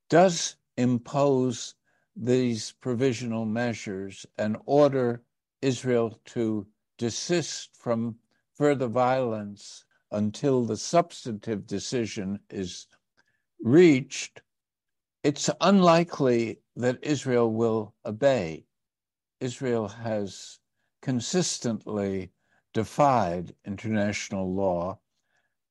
does 0.09 0.57
impose 0.77 1.75
these 2.15 2.73
provisional 2.81 3.45
measures 3.45 4.27
and 4.39 4.57
order 4.67 5.23
Israel 5.63 6.21
to 6.27 6.67
desist 6.99 7.71
from 7.77 8.17
further 8.55 8.89
violence 8.89 9.85
until 10.13 10.65
the 10.65 10.77
substantive 10.77 11.67
decision 11.67 12.41
is 12.51 12.87
reached, 13.63 14.43
it's 15.23 15.51
unlikely 15.61 16.61
that 16.77 16.99
Israel 17.03 17.53
will 17.53 17.95
obey. 18.05 18.65
Israel 19.41 19.89
has 19.89 20.59
consistently 21.03 22.31
defied 22.73 23.55
international 23.67 24.55
law, 24.55 24.99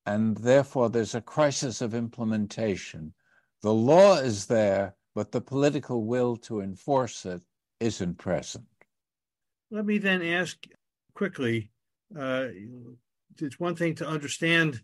and 0.05 0.37
therefore 0.37 0.89
there's 0.89 1.15
a 1.15 1.21
crisis 1.21 1.81
of 1.81 1.93
implementation. 1.93 3.13
The 3.61 3.73
law 3.73 4.15
is 4.17 4.45
there, 4.45 4.95
but 5.15 5.31
the 5.31 5.41
political 5.41 6.03
will 6.05 6.35
to 6.37 6.61
enforce 6.61 7.25
it 7.25 7.41
isn't 7.79 8.17
present. 8.17 8.65
Let 9.71 9.85
me 9.85 9.97
then 9.97 10.21
ask 10.21 10.65
quickly 11.13 11.71
uh, 12.17 12.47
it's 13.37 13.59
one 13.59 13.75
thing 13.75 13.95
to 13.95 14.07
understand 14.07 14.81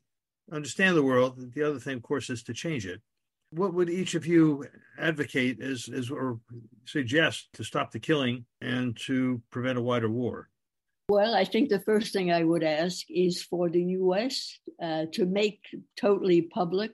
understand 0.52 0.96
the 0.96 1.04
world. 1.04 1.54
The 1.54 1.64
other 1.64 1.80
thing, 1.80 1.98
of 1.98 2.04
course, 2.04 2.30
is 2.30 2.44
to 2.44 2.54
change 2.54 2.86
it. 2.86 3.02
What 3.52 3.74
would 3.74 3.90
each 3.90 4.16
of 4.16 4.26
you 4.26 4.66
advocate 5.00 5.62
as, 5.62 5.90
as 5.94 6.10
or 6.12 6.40
suggest 6.86 7.50
to 7.54 7.64
stop 7.64 7.92
the 7.92 8.00
killing 8.00 8.46
and 8.62 8.98
to 9.06 9.42
prevent 9.50 9.78
a 9.78 9.82
wider 9.82 10.10
war? 10.10 10.50
Well, 11.08 11.36
I 11.36 11.46
think 11.46 11.70
the 11.70 11.82
first 11.82 12.14
thing 12.14 12.32
I 12.32 12.44
would 12.44 12.64
ask 12.64 13.06
is 13.10 13.44
for 13.44 13.70
the 13.70 13.84
US 14.00 14.58
uh, 14.82 15.06
to 15.14 15.26
make 15.26 15.62
totally 15.96 16.42
public 16.42 16.92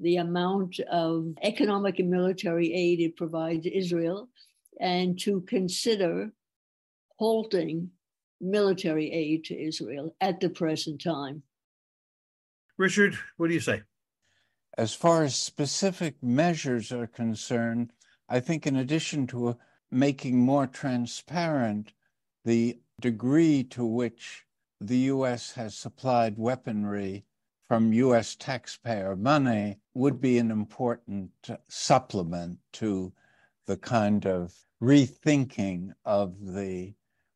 the 0.00 0.16
amount 0.16 0.78
of 0.80 1.28
economic 1.42 1.98
and 1.98 2.10
military 2.10 2.74
aid 2.74 3.00
it 3.00 3.16
provides 3.16 3.66
Israel 3.66 4.28
and 4.80 5.18
to 5.20 5.40
consider 5.42 6.30
halting 7.16 7.90
military 8.44 9.10
aid 9.10 9.44
to 9.44 9.60
Israel 9.60 10.14
at 10.20 10.40
the 10.40 10.50
present 10.50 11.02
time. 11.02 11.42
Richard, 12.76 13.16
what 13.36 13.48
do 13.48 13.54
you 13.54 13.60
say? 13.60 13.82
As 14.76 14.94
far 14.94 15.22
as 15.22 15.36
specific 15.36 16.22
measures 16.22 16.92
are 16.92 17.06
concerned, 17.06 17.92
I 18.28 18.40
think 18.40 18.66
in 18.66 18.76
addition 18.76 19.26
to 19.28 19.56
making 19.90 20.38
more 20.38 20.66
transparent 20.66 21.92
the 22.44 22.78
degree 23.00 23.62
to 23.64 23.84
which 23.84 24.44
the 24.80 24.98
U.S. 24.98 25.52
has 25.52 25.74
supplied 25.74 26.36
weaponry 26.36 27.24
from 27.68 27.92
U.S. 27.92 28.34
taxpayer 28.34 29.16
money 29.16 29.78
would 29.94 30.20
be 30.20 30.38
an 30.38 30.50
important 30.50 31.30
supplement 31.68 32.58
to 32.72 33.12
the 33.66 33.76
kind 33.76 34.26
of 34.26 34.54
rethinking 34.82 35.92
of 36.04 36.34
the 36.40 36.94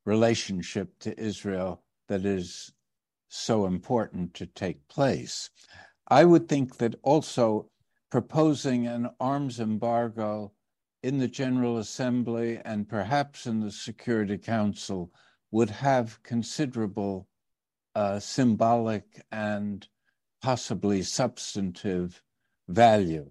relationship 0.09 0.99
to 1.01 1.21
Israel 1.21 1.83
that 2.09 2.25
is 2.25 2.73
so 3.29 3.67
important 3.67 4.33
to 4.33 4.47
take 4.47 4.89
place. 4.89 5.51
I 6.09 6.25
would 6.25 6.49
think 6.49 6.79
that 6.79 6.95
also 7.03 7.71
proposing 8.11 8.87
an 8.87 9.11
arms 9.21 9.61
embargo 9.61 10.53
in 11.03 11.19
the 11.19 11.29
General 11.29 11.77
Assembly 11.77 12.59
and 12.65 12.89
perhaps 12.89 13.47
in 13.47 13.61
the 13.61 13.71
Security 13.71 14.39
Council 14.39 15.13
would 15.51 15.69
have 15.69 16.23
considerable 16.23 17.29
uh, 17.95 18.19
symbolic 18.19 19.05
and 19.31 19.87
possibly 20.41 21.03
substantive 21.03 22.23
value. 22.67 23.31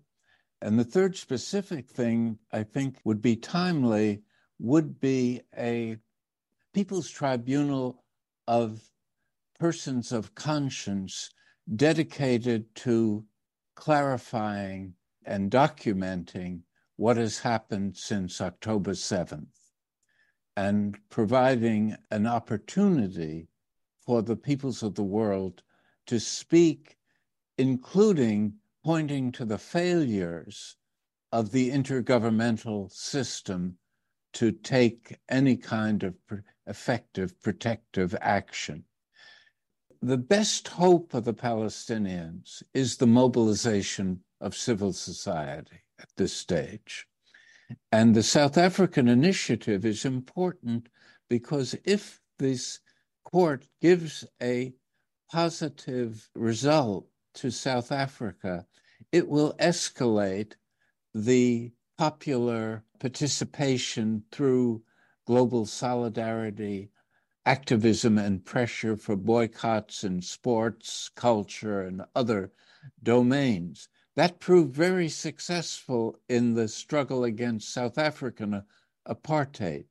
And 0.62 0.78
the 0.78 0.92
third 0.96 1.16
specific 1.16 1.90
thing 1.90 2.38
I 2.52 2.62
think 2.62 3.00
would 3.04 3.22
be 3.22 3.36
timely 3.36 4.22
would 4.60 5.00
be 5.00 5.42
a 5.58 5.98
People's 6.78 7.10
Tribunal 7.10 8.04
of 8.48 8.92
persons 9.58 10.12
of 10.12 10.36
conscience 10.36 11.32
dedicated 11.76 12.76
to 12.76 13.26
clarifying 13.74 14.94
and 15.26 15.50
documenting 15.50 16.62
what 16.96 17.18
has 17.18 17.40
happened 17.40 17.98
since 17.98 18.40
October 18.40 18.92
7th 18.92 19.72
and 20.56 21.00
providing 21.10 21.98
an 22.12 22.28
opportunity 22.28 23.48
for 24.06 24.22
the 24.22 24.36
peoples 24.36 24.84
of 24.84 24.94
the 24.94 25.04
world 25.04 25.64
to 26.06 26.20
speak, 26.20 27.00
including 27.58 28.54
pointing 28.86 29.32
to 29.32 29.46
the 29.46 29.58
failures 29.58 30.78
of 31.32 31.50
the 31.50 31.72
intergovernmental 31.72 32.92
system 32.92 33.80
to 34.34 34.52
take 34.52 35.18
any 35.28 35.58
kind 35.58 36.04
of 36.04 36.14
effective 36.68 37.42
protective 37.42 38.16
action. 38.22 38.84
The 40.02 40.18
best 40.18 40.68
hope 40.68 41.14
of 41.14 41.26
the 41.26 41.34
Palestinians 41.34 42.62
is 42.74 42.98
the 42.98 43.08
mobilization 43.08 44.22
of 44.40 44.56
civil 44.56 44.94
society 44.94 45.82
at 46.00 46.10
this 46.18 46.34
stage. 46.34 47.08
And 47.92 48.16
the 48.16 48.24
South 48.24 48.58
African 48.58 49.08
initiative 49.08 49.86
is 49.86 50.06
important 50.06 50.90
because 51.30 51.76
if 51.84 52.22
this 52.38 52.80
court 53.24 53.68
gives 53.82 54.24
a 54.42 54.74
positive 55.32 56.30
result 56.36 57.08
to 57.36 57.52
South 57.52 57.92
Africa, 57.92 58.66
it 59.12 59.28
will 59.28 59.54
escalate 59.60 60.54
the 61.14 61.72
popular 61.98 62.84
participation 63.00 64.24
through 64.32 64.84
global 65.28 65.66
solidarity, 65.66 66.90
activism, 67.46 68.18
and 68.18 68.46
pressure 68.46 68.96
for 68.96 69.18
boycotts 69.18 70.06
in 70.06 70.22
sports, 70.22 71.10
culture, 71.16 71.82
and 71.82 72.02
other 72.16 72.50
domains. 73.04 73.90
That 74.16 74.40
proved 74.40 74.74
very 74.74 75.10
successful 75.10 76.18
in 76.30 76.54
the 76.54 76.70
struggle 76.70 77.26
against 77.26 77.74
South 77.74 77.98
African 77.98 78.64
apartheid. 79.06 79.86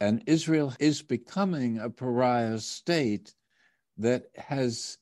And 0.00 0.24
Israel 0.26 0.74
is 0.80 1.02
becoming 1.02 1.78
a 1.78 1.90
pariah 1.90 2.58
state 2.58 3.34
that 3.98 4.24
has 4.36 4.96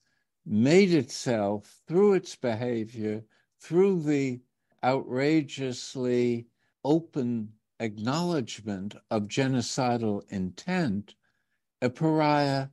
made 0.44 0.92
itself, 0.92 1.80
through 1.86 2.14
its 2.14 2.34
behavior, 2.34 3.22
through 3.60 4.02
the 4.02 4.40
outrageously 4.82 6.48
open 6.84 7.52
acknowledgement 7.80 8.94
of 9.10 9.22
genocidal 9.22 10.22
intent, 10.28 11.14
a 11.80 11.88
pariah 11.90 12.68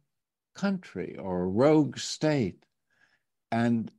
country 0.54 1.16
or 1.18 1.44
a 1.44 1.48
rogue 1.48 1.98
state. 1.98 2.66
And 3.52 3.90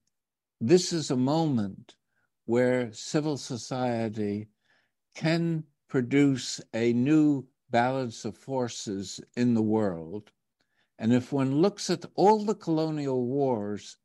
this 0.60 0.92
is 0.92 1.10
a 1.10 1.16
moment 1.16 1.96
where 2.44 2.92
civil 2.92 3.38
society 3.38 4.48
can 5.14 5.64
produce 5.88 6.60
a 6.74 6.92
new 6.92 7.46
balance 7.70 8.24
of 8.24 8.36
forces 8.36 9.20
in 9.36 9.54
the 9.54 9.62
world. 9.62 10.30
And 10.98 11.12
if 11.12 11.32
one 11.32 11.62
looks 11.62 11.88
at 11.90 12.04
all 12.14 12.44
the 12.44 12.54
colonial 12.54 13.24
wars, 13.24 13.96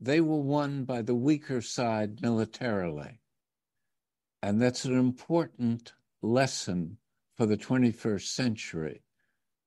they 0.00 0.20
were 0.20 0.40
won 0.40 0.84
by 0.84 1.02
the 1.02 1.14
weaker 1.14 1.60
side 1.60 2.20
militarily. 2.22 3.20
And 4.42 4.60
that's 4.60 4.84
an 4.84 4.98
important 4.98 5.92
lesson 6.24 6.98
for 7.36 7.46
the 7.46 7.56
21st 7.56 8.26
century 8.26 9.02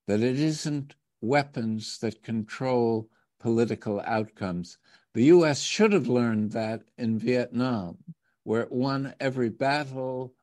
that 0.07 0.21
it 0.21 0.39
isn't 0.39 0.95
weapons 1.21 1.99
that 1.99 2.23
control 2.23 3.09
political 3.39 4.01
outcomes. 4.01 4.77
The 5.13 5.25
US 5.25 5.61
should 5.61 5.93
have 5.93 6.07
learned 6.07 6.51
that 6.51 6.81
in 6.97 7.19
Vietnam, 7.19 7.97
where 8.43 8.61
it 8.61 8.71
won 8.71 9.13
every 9.19 9.49
battle, 9.49 10.33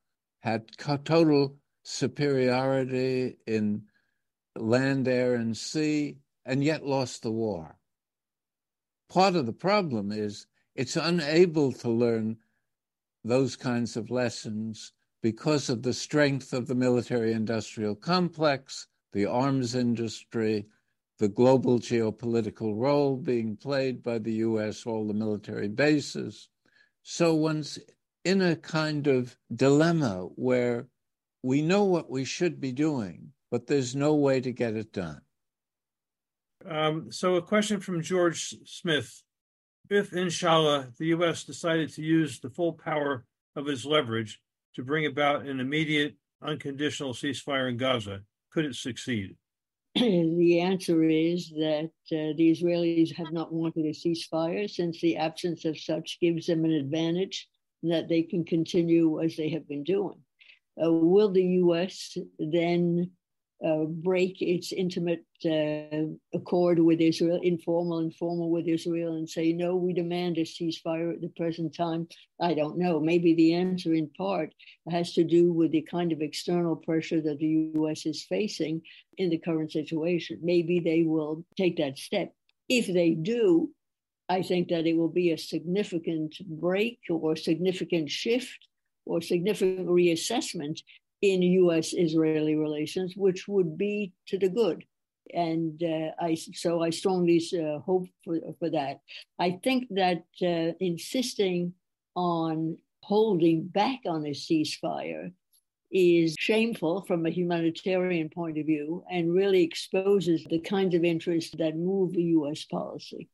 had 0.40 0.70
total 0.76 1.56
superiority 1.82 3.38
in 3.46 3.84
land, 4.56 5.08
air, 5.08 5.34
and 5.34 5.56
sea, 5.56 6.18
and 6.44 6.62
yet 6.62 6.84
lost 6.84 7.22
the 7.22 7.30
war. 7.30 7.78
Part 9.08 9.34
of 9.36 9.46
the 9.46 9.52
problem 9.52 10.12
is 10.12 10.46
it's 10.74 10.96
unable 10.96 11.72
to 11.72 11.88
learn 11.88 12.36
those 13.22 13.56
kinds 13.56 13.96
of 13.96 14.10
lessons 14.10 14.92
because 15.24 15.70
of 15.70 15.82
the 15.82 15.94
strength 15.94 16.52
of 16.52 16.66
the 16.66 16.74
military 16.74 17.32
industrial 17.32 17.94
complex, 17.94 18.88
the 19.14 19.24
arms 19.24 19.74
industry, 19.74 20.66
the 21.18 21.28
global 21.28 21.78
geopolitical 21.78 22.74
role 22.76 23.16
being 23.16 23.56
played 23.56 24.02
by 24.02 24.18
the 24.18 24.34
US, 24.48 24.84
all 24.84 25.06
the 25.06 25.14
military 25.14 25.66
bases. 25.66 26.50
So 27.04 27.34
one's 27.34 27.78
in 28.26 28.42
a 28.42 28.54
kind 28.54 29.06
of 29.06 29.34
dilemma 29.56 30.28
where 30.34 30.88
we 31.42 31.62
know 31.62 31.84
what 31.84 32.10
we 32.10 32.26
should 32.26 32.60
be 32.60 32.72
doing, 32.72 33.32
but 33.50 33.66
there's 33.66 33.96
no 33.96 34.14
way 34.16 34.42
to 34.42 34.52
get 34.52 34.76
it 34.76 34.92
done. 34.92 35.22
Um, 36.68 37.10
so, 37.10 37.36
a 37.36 37.42
question 37.42 37.80
from 37.80 38.02
George 38.02 38.56
Smith. 38.66 39.22
If, 39.88 40.12
inshallah, 40.12 40.92
the 40.98 41.06
U.S. 41.16 41.44
decided 41.44 41.94
to 41.94 42.02
use 42.02 42.40
the 42.40 42.50
full 42.50 42.74
power 42.74 43.24
of 43.56 43.68
its 43.68 43.86
leverage 43.86 44.42
to 44.74 44.82
bring 44.82 45.06
about 45.06 45.46
an 45.46 45.60
immediate, 45.60 46.14
unconditional 46.42 47.12
ceasefire 47.12 47.68
in 47.68 47.76
Gaza, 47.76 48.22
could 48.52 48.64
it 48.64 48.74
succeed? 48.74 49.36
the 49.94 50.60
answer 50.60 51.04
is 51.04 51.50
that 51.50 51.90
uh, 52.10 52.34
the 52.36 52.50
Israelis 52.50 53.14
have 53.14 53.32
not 53.32 53.52
wanted 53.52 53.86
a 53.86 53.90
ceasefire 53.90 54.68
since 54.68 55.00
the 55.00 55.16
absence 55.16 55.64
of 55.64 55.78
such 55.78 56.18
gives 56.20 56.46
them 56.46 56.64
an 56.64 56.72
advantage 56.72 57.48
that 57.84 58.08
they 58.08 58.22
can 58.22 58.44
continue 58.44 59.22
as 59.22 59.36
they 59.36 59.48
have 59.50 59.68
been 59.68 59.84
doing. 59.84 60.18
Uh, 60.82 60.90
will 60.90 61.30
the 61.30 61.44
U.S. 61.44 62.16
then 62.38 63.10
uh, 63.64 63.84
break 63.84 64.42
its 64.42 64.72
intimate 64.72 65.24
uh, 65.46 66.06
accord 66.34 66.78
with 66.78 67.00
Israel, 67.00 67.40
informal 67.42 67.98
and 67.98 68.14
formal 68.14 68.50
with 68.50 68.68
Israel, 68.68 69.14
and 69.14 69.28
say, 69.28 69.52
no, 69.52 69.74
we 69.74 69.94
demand 69.94 70.36
a 70.36 70.42
ceasefire 70.42 71.14
at 71.14 71.22
the 71.22 71.32
present 71.34 71.74
time? 71.74 72.06
I 72.40 72.52
don't 72.52 72.76
know. 72.76 73.00
Maybe 73.00 73.34
the 73.34 73.54
answer, 73.54 73.94
in 73.94 74.10
part, 74.18 74.54
has 74.90 75.14
to 75.14 75.24
do 75.24 75.52
with 75.52 75.70
the 75.72 75.80
kind 75.82 76.12
of 76.12 76.20
external 76.20 76.76
pressure 76.76 77.22
that 77.22 77.38
the 77.38 77.70
US 77.74 78.04
is 78.04 78.24
facing 78.24 78.82
in 79.16 79.30
the 79.30 79.38
current 79.38 79.72
situation. 79.72 80.40
Maybe 80.42 80.80
they 80.80 81.02
will 81.02 81.44
take 81.56 81.78
that 81.78 81.96
step. 81.96 82.34
If 82.68 82.86
they 82.92 83.12
do, 83.12 83.70
I 84.28 84.42
think 84.42 84.68
that 84.68 84.86
it 84.86 84.96
will 84.96 85.08
be 85.08 85.32
a 85.32 85.38
significant 85.38 86.34
break 86.46 86.98
or 87.08 87.36
significant 87.36 88.10
shift 88.10 88.68
or 89.06 89.20
significant 89.20 89.86
reassessment 89.86 90.80
in 91.24 91.40
US 91.42 91.94
Israeli 91.94 92.54
relations, 92.54 93.14
which 93.16 93.48
would 93.48 93.78
be 93.78 94.12
to 94.26 94.38
the 94.38 94.50
good. 94.50 94.84
And 95.32 95.82
uh, 95.82 96.10
I, 96.20 96.34
so 96.34 96.82
I 96.82 96.90
strongly 96.90 97.42
uh, 97.58 97.78
hope 97.78 98.06
for, 98.22 98.38
for 98.58 98.68
that. 98.70 99.00
I 99.38 99.58
think 99.64 99.88
that 99.90 100.24
uh, 100.42 100.76
insisting 100.80 101.72
on 102.14 102.76
holding 103.02 103.66
back 103.66 104.00
on 104.06 104.26
a 104.26 104.30
ceasefire 104.30 105.32
is 105.90 106.36
shameful 106.38 107.04
from 107.06 107.24
a 107.24 107.30
humanitarian 107.30 108.28
point 108.28 108.58
of 108.58 108.66
view 108.66 109.02
and 109.10 109.34
really 109.34 109.62
exposes 109.62 110.44
the 110.50 110.60
kinds 110.60 110.94
of 110.94 111.04
interests 111.04 111.54
that 111.56 111.76
move 111.76 112.14
US 112.14 112.64
policy 112.64 113.28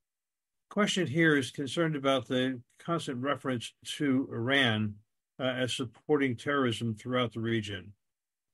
question 0.71 1.05
here 1.05 1.37
is 1.37 1.51
concerned 1.51 1.97
about 1.97 2.29
the 2.29 2.61
constant 2.79 3.21
reference 3.21 3.75
to 3.85 4.29
Iran 4.33 4.95
uh, 5.41 5.45
as 5.45 5.75
supporting 5.75 6.37
terrorism 6.37 6.95
throughout 6.95 7.33
the 7.33 7.41
region. 7.41 7.93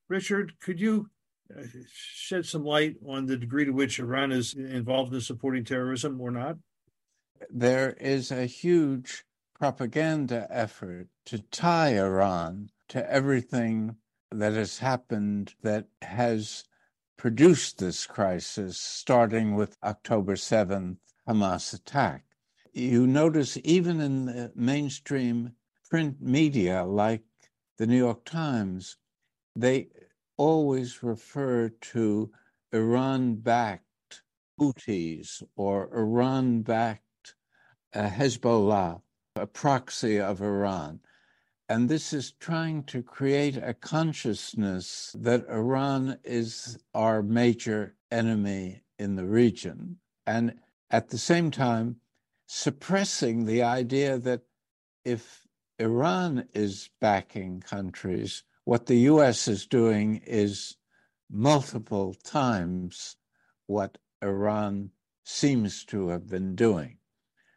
Richard, 0.09 0.53
could 0.61 0.81
you 0.81 1.11
uh, 1.57 1.63
shed 1.93 2.47
some 2.47 2.65
light 2.65 2.97
on 3.07 3.27
the 3.27 3.37
degree 3.37 3.65
to 3.65 3.73
which 3.73 3.99
Iran 3.99 4.31
is 4.31 4.55
involved 4.55 5.13
in 5.13 5.21
supporting 5.21 5.65
terrorism 5.65 6.21
or 6.21 6.31
not? 6.31 6.57
There 7.51 7.93
is 8.01 8.31
a 8.31 8.47
huge 8.47 9.25
propaganda 9.59 10.47
effort 10.51 11.09
to 11.27 11.39
tie 11.39 11.99
Iran 11.99 12.71
to 12.89 13.11
everything 13.11 13.97
that 14.31 14.53
has 14.53 14.79
happened 14.79 15.55
that 15.63 15.87
has 16.03 16.65
produced 17.17 17.79
this 17.79 18.07
crisis, 18.07 18.79
starting 18.79 19.55
with 19.55 19.77
October 19.83 20.35
7th 20.35 20.99
Hamas 21.29 21.75
attack. 21.75 22.25
You 22.73 23.07
notice 23.07 23.59
even 23.65 24.01
in 24.01 24.27
the 24.27 24.53
mainstream 24.55 25.53
print 25.89 26.21
media 26.21 26.85
like 26.85 27.23
the 27.79 27.87
New 27.87 27.97
York 27.99 28.25
Times, 28.25 28.97
they 29.55 29.89
always 30.37 31.03
refer 31.03 31.69
to 31.69 32.31
Iran 32.73 33.37
backed 33.37 34.23
Houthis 34.61 35.43
or 35.57 35.89
Iran 35.95 36.63
backed 36.63 37.35
uh, 37.95 38.09
Hezbollah, 38.09 39.01
a 39.37 39.47
proxy 39.47 40.21
of 40.21 40.41
Iran. 40.41 41.01
And 41.69 41.89
this 41.89 42.13
is 42.13 42.33
trying 42.33 42.85
to 42.85 43.03
create 43.03 43.57
a 43.57 43.75
consciousness 43.75 45.15
that 45.19 45.49
Iran 45.49 46.19
is 46.25 46.79
our 46.95 47.23
major 47.23 47.97
enemy 48.11 48.83
in 48.99 49.17
the 49.17 49.27
region. 49.27 49.99
And 50.27 50.59
at 50.91 51.09
the 51.09 51.19
same 51.19 51.51
time 51.51 51.97
suppressing 52.47 53.45
the 53.45 53.63
idea 53.63 54.19
that 54.19 54.43
if 55.05 55.46
Iran 55.79 56.49
is 56.55 56.89
backing 57.01 57.61
countries, 57.61 58.43
what 58.65 58.87
the 58.87 58.97
US 59.11 59.47
is 59.47 59.67
doing 59.67 60.23
is 60.27 60.77
multiple 61.31 62.15
times 62.15 63.17
what 63.67 63.99
Iran 64.23 64.91
seems 65.23 65.85
to 65.85 66.09
have 66.09 66.29
been 66.29 66.55
doing. 66.55 66.99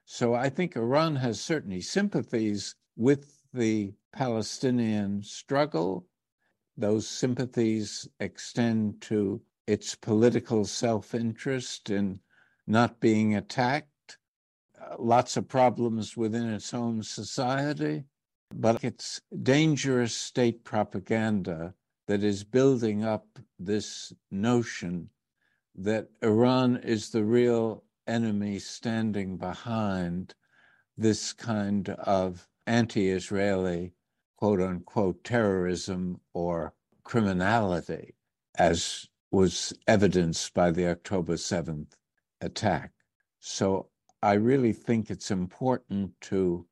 So 0.06 0.34
I 0.34 0.50
think 0.50 0.76
Iran 0.76 1.16
has 1.18 1.40
certainly 1.40 1.82
sympathies 1.82 2.76
with 2.96 3.42
the 3.54 3.94
Palestinian 4.12 5.24
struggle. 5.24 6.08
Those 6.76 7.08
sympathies 7.08 8.08
extend 8.20 9.02
to 9.02 9.42
its 9.66 9.96
political 9.96 10.66
self 10.66 11.14
interest 11.16 11.90
in 11.90 12.20
not 12.68 13.00
being 13.00 13.36
attacked, 13.36 13.92
lots 14.98 15.38
of 15.38 15.48
problems 15.48 16.18
within 16.18 16.50
its 16.50 16.74
own 16.74 17.04
society, 17.04 18.06
but 18.54 18.84
it's 18.84 19.22
dangerous 19.44 20.14
state 20.16 20.64
propaganda 20.64 21.74
that 22.08 22.24
is 22.24 22.44
building 22.44 23.04
up 23.04 23.28
this 23.60 24.12
notion 24.32 25.10
that 25.76 26.10
Iran 26.24 26.78
is 26.78 27.12
the 27.12 27.24
real 27.24 27.84
enemy 28.08 28.58
standing 28.60 29.38
behind 29.38 30.34
this 30.98 31.32
kind 31.34 31.90
of 31.90 32.48
anti 32.66 33.10
Israeli, 33.10 33.94
quote 34.38 34.60
unquote, 34.60 35.24
terrorism 35.24 36.20
or 36.34 36.74
criminality, 37.04 38.16
as 38.58 39.08
was 39.32 39.74
evidenced 39.88 40.54
by 40.54 40.72
the 40.72 40.88
October 40.88 41.36
7th 41.36 41.94
attack. 42.42 42.92
So 43.40 43.89
I 44.22 44.34
really 44.34 44.74
think 44.74 45.10
it's 45.10 45.32
important 45.32 46.20
to 46.22 46.66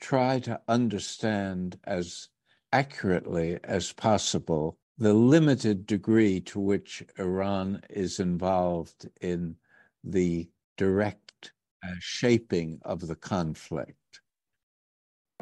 try 0.00 0.38
to 0.40 0.60
understand 0.68 1.78
as 1.84 2.28
accurately 2.72 3.58
as 3.64 3.92
possible 3.92 4.78
the 4.98 5.14
limited 5.14 5.86
degree 5.86 6.40
to 6.40 6.60
which 6.60 7.02
Iran 7.18 7.80
is 7.88 8.20
involved 8.20 9.08
in 9.20 9.56
the 10.04 10.48
direct 10.76 11.52
uh, 11.82 11.94
shaping 12.00 12.80
of 12.82 13.06
the 13.06 13.16
conflict. 13.16 13.96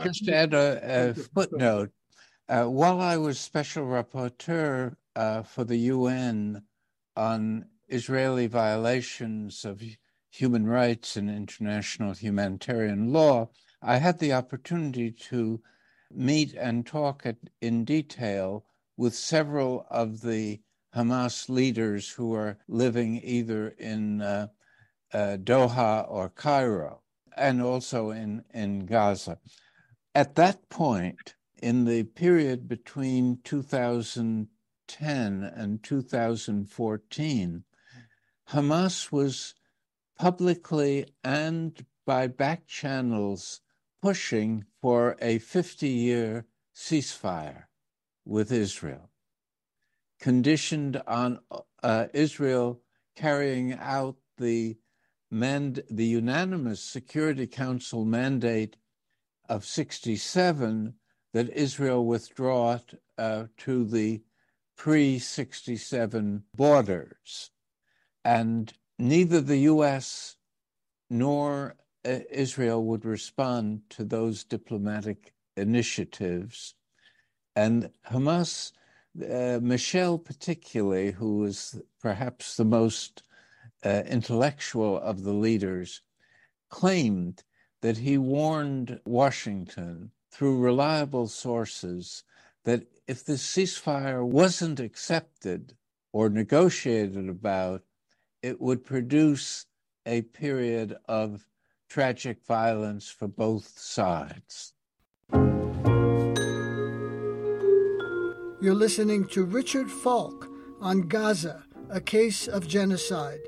Just 0.01 0.25
to 0.27 0.35
add 0.35 0.55
a, 0.55 1.11
a 1.11 1.15
footnote, 1.15 1.91
Uh, 2.49 2.65
while 2.65 2.99
I 2.99 3.19
was 3.19 3.39
special 3.39 3.85
rapporteur 3.85 4.97
uh, 5.15 5.43
for 5.43 5.65
the 5.65 5.77
UN 5.93 6.63
on 7.15 7.67
Israeli 7.89 8.47
violations 8.47 9.67
of 9.67 9.83
human 10.31 10.67
rights 10.67 11.17
and 11.17 11.31
international 11.31 12.13
humanitarian 12.13 13.13
law, 13.13 13.49
I 13.83 13.99
had 13.99 14.19
the 14.19 14.33
opportunity 14.33 15.11
to 15.31 15.63
meet 16.11 16.55
and 16.55 16.87
talk 16.87 17.23
at, 17.25 17.37
in 17.61 17.85
detail 17.85 18.65
with 18.97 19.15
several 19.15 19.87
of 19.91 20.21
the 20.23 20.61
Hamas 20.95 21.49
leaders 21.49 22.11
who 22.11 22.35
are 22.35 22.59
living 22.67 23.21
either 23.23 23.69
in 23.79 24.21
uh, 24.21 24.49
uh, 25.13 25.37
Doha 25.41 26.05
or 26.09 26.29
Cairo, 26.31 27.03
and 27.37 27.63
also 27.63 28.11
in, 28.11 28.45
in 28.53 28.87
Gaza. 28.87 29.39
At 30.15 30.35
that 30.37 30.69
point, 30.69 31.35
in 31.63 31.85
the 31.85 32.05
period 32.05 32.69
between 32.69 33.39
2010 33.45 35.43
and 35.43 35.83
2014, 35.83 37.65
Hamas 38.51 39.13
was 39.13 39.55
publicly 40.19 41.07
and 41.23 41.85
by 42.07 42.27
back 42.27 42.67
channels 42.67 43.61
pushing 44.03 44.65
for 44.81 45.17
a 45.21 45.39
50 45.39 45.89
year 45.89 46.47
ceasefire 46.75 47.65
with 48.25 48.53
Israel, 48.53 49.11
conditioned 50.21 51.01
on 51.07 51.41
uh, 51.83 52.07
Israel 52.13 52.81
carrying 53.17 53.73
out 53.75 54.17
the, 54.37 54.77
mand- 55.31 55.83
the 55.91 56.07
unanimous 56.07 56.81
Security 56.81 57.47
Council 57.47 58.05
mandate 58.05 58.77
of 59.49 59.65
67 59.65 60.95
that 61.33 61.51
Israel 61.51 62.05
withdraw 62.05 62.79
uh, 63.17 63.45
to 63.57 63.85
the 63.85 64.23
pre 64.77 65.19
67 65.19 66.45
borders. 66.55 67.51
And 68.25 68.73
neither 68.99 69.41
the 69.41 69.59
US 69.59 70.37
nor 71.11 71.77
uh, 72.05 72.21
Israel 72.31 72.85
would 72.85 73.05
respond 73.05 73.83
to 73.91 74.05
those 74.05 74.45
diplomatic 74.45 75.35
initiatives. 75.57 76.75
And 77.57 77.91
Hamas, 78.11 78.73
uh, 79.23 79.59
Michel 79.61 80.19
particularly, 80.19 81.13
who 81.13 81.39
was 81.39 81.81
perhaps 82.01 82.57
the 82.57 82.65
most 82.65 83.23
uh, 83.85 84.03
intellectual 84.07 84.99
of 85.01 85.23
the 85.23 85.33
leaders, 85.33 86.03
claimed 86.71 87.43
that 87.81 87.99
he 87.99 88.19
warned 88.19 89.01
Washington 89.05 90.11
through 90.31 90.59
reliable 90.59 91.27
sources 91.27 92.25
that 92.65 92.87
if 93.07 93.25
the 93.25 93.35
ceasefire 93.35 94.25
wasn't 94.25 94.81
accepted 94.81 95.75
or 96.13 96.29
negotiated 96.29 97.29
about, 97.29 97.83
it 98.43 98.61
would 98.61 98.85
produce 98.85 99.67
a 100.07 100.23
period 100.23 100.97
of 101.09 101.47
tragic 101.89 102.45
violence 102.47 103.09
for 103.09 103.29
both 103.29 103.79
sides. 103.79 104.75
You're 108.61 108.75
listening 108.75 109.27
to 109.29 109.45
Richard 109.45 109.91
Falk 109.91 110.49
on 110.81 111.03
Gaza, 111.03 111.65
a 111.91 112.01
case 112.01 112.49
of 112.49 112.67
genocide. 112.67 113.41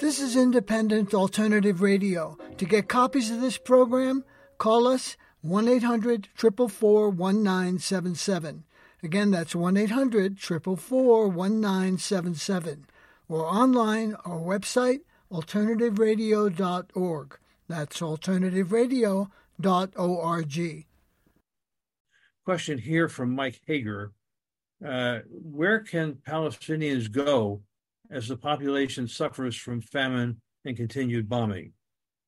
This 0.00 0.20
is 0.20 0.36
independent 0.36 1.14
alternative 1.14 1.80
radio. 1.80 2.36
To 2.58 2.64
get 2.64 2.88
copies 2.88 3.30
of 3.30 3.40
this 3.40 3.56
program, 3.56 4.24
call 4.58 4.86
us 4.86 5.16
1 5.42 5.68
800 5.68 6.28
444 6.34 7.10
1977. 7.10 8.64
Again, 9.02 9.30
that's 9.30 9.54
1 9.54 9.76
800 9.76 10.38
444 10.40 11.28
1977 11.28 12.86
or 13.28 13.46
online 13.46 14.14
our 14.24 14.38
website 14.38 15.00
alternativeradio.org. 15.32 17.38
That's 17.68 18.00
alternativeradio.org. 18.00 20.86
Question 22.44 22.78
here 22.78 23.08
from 23.08 23.34
Mike 23.34 23.60
Hager. 23.66 24.12
Uh, 24.84 25.20
where 25.30 25.80
can 25.80 26.14
Palestinians 26.14 27.10
go 27.10 27.62
as 28.10 28.28
the 28.28 28.36
population 28.36 29.08
suffers 29.08 29.56
from 29.56 29.80
famine 29.80 30.40
and 30.64 30.76
continued 30.76 31.28
bombing? 31.28 31.72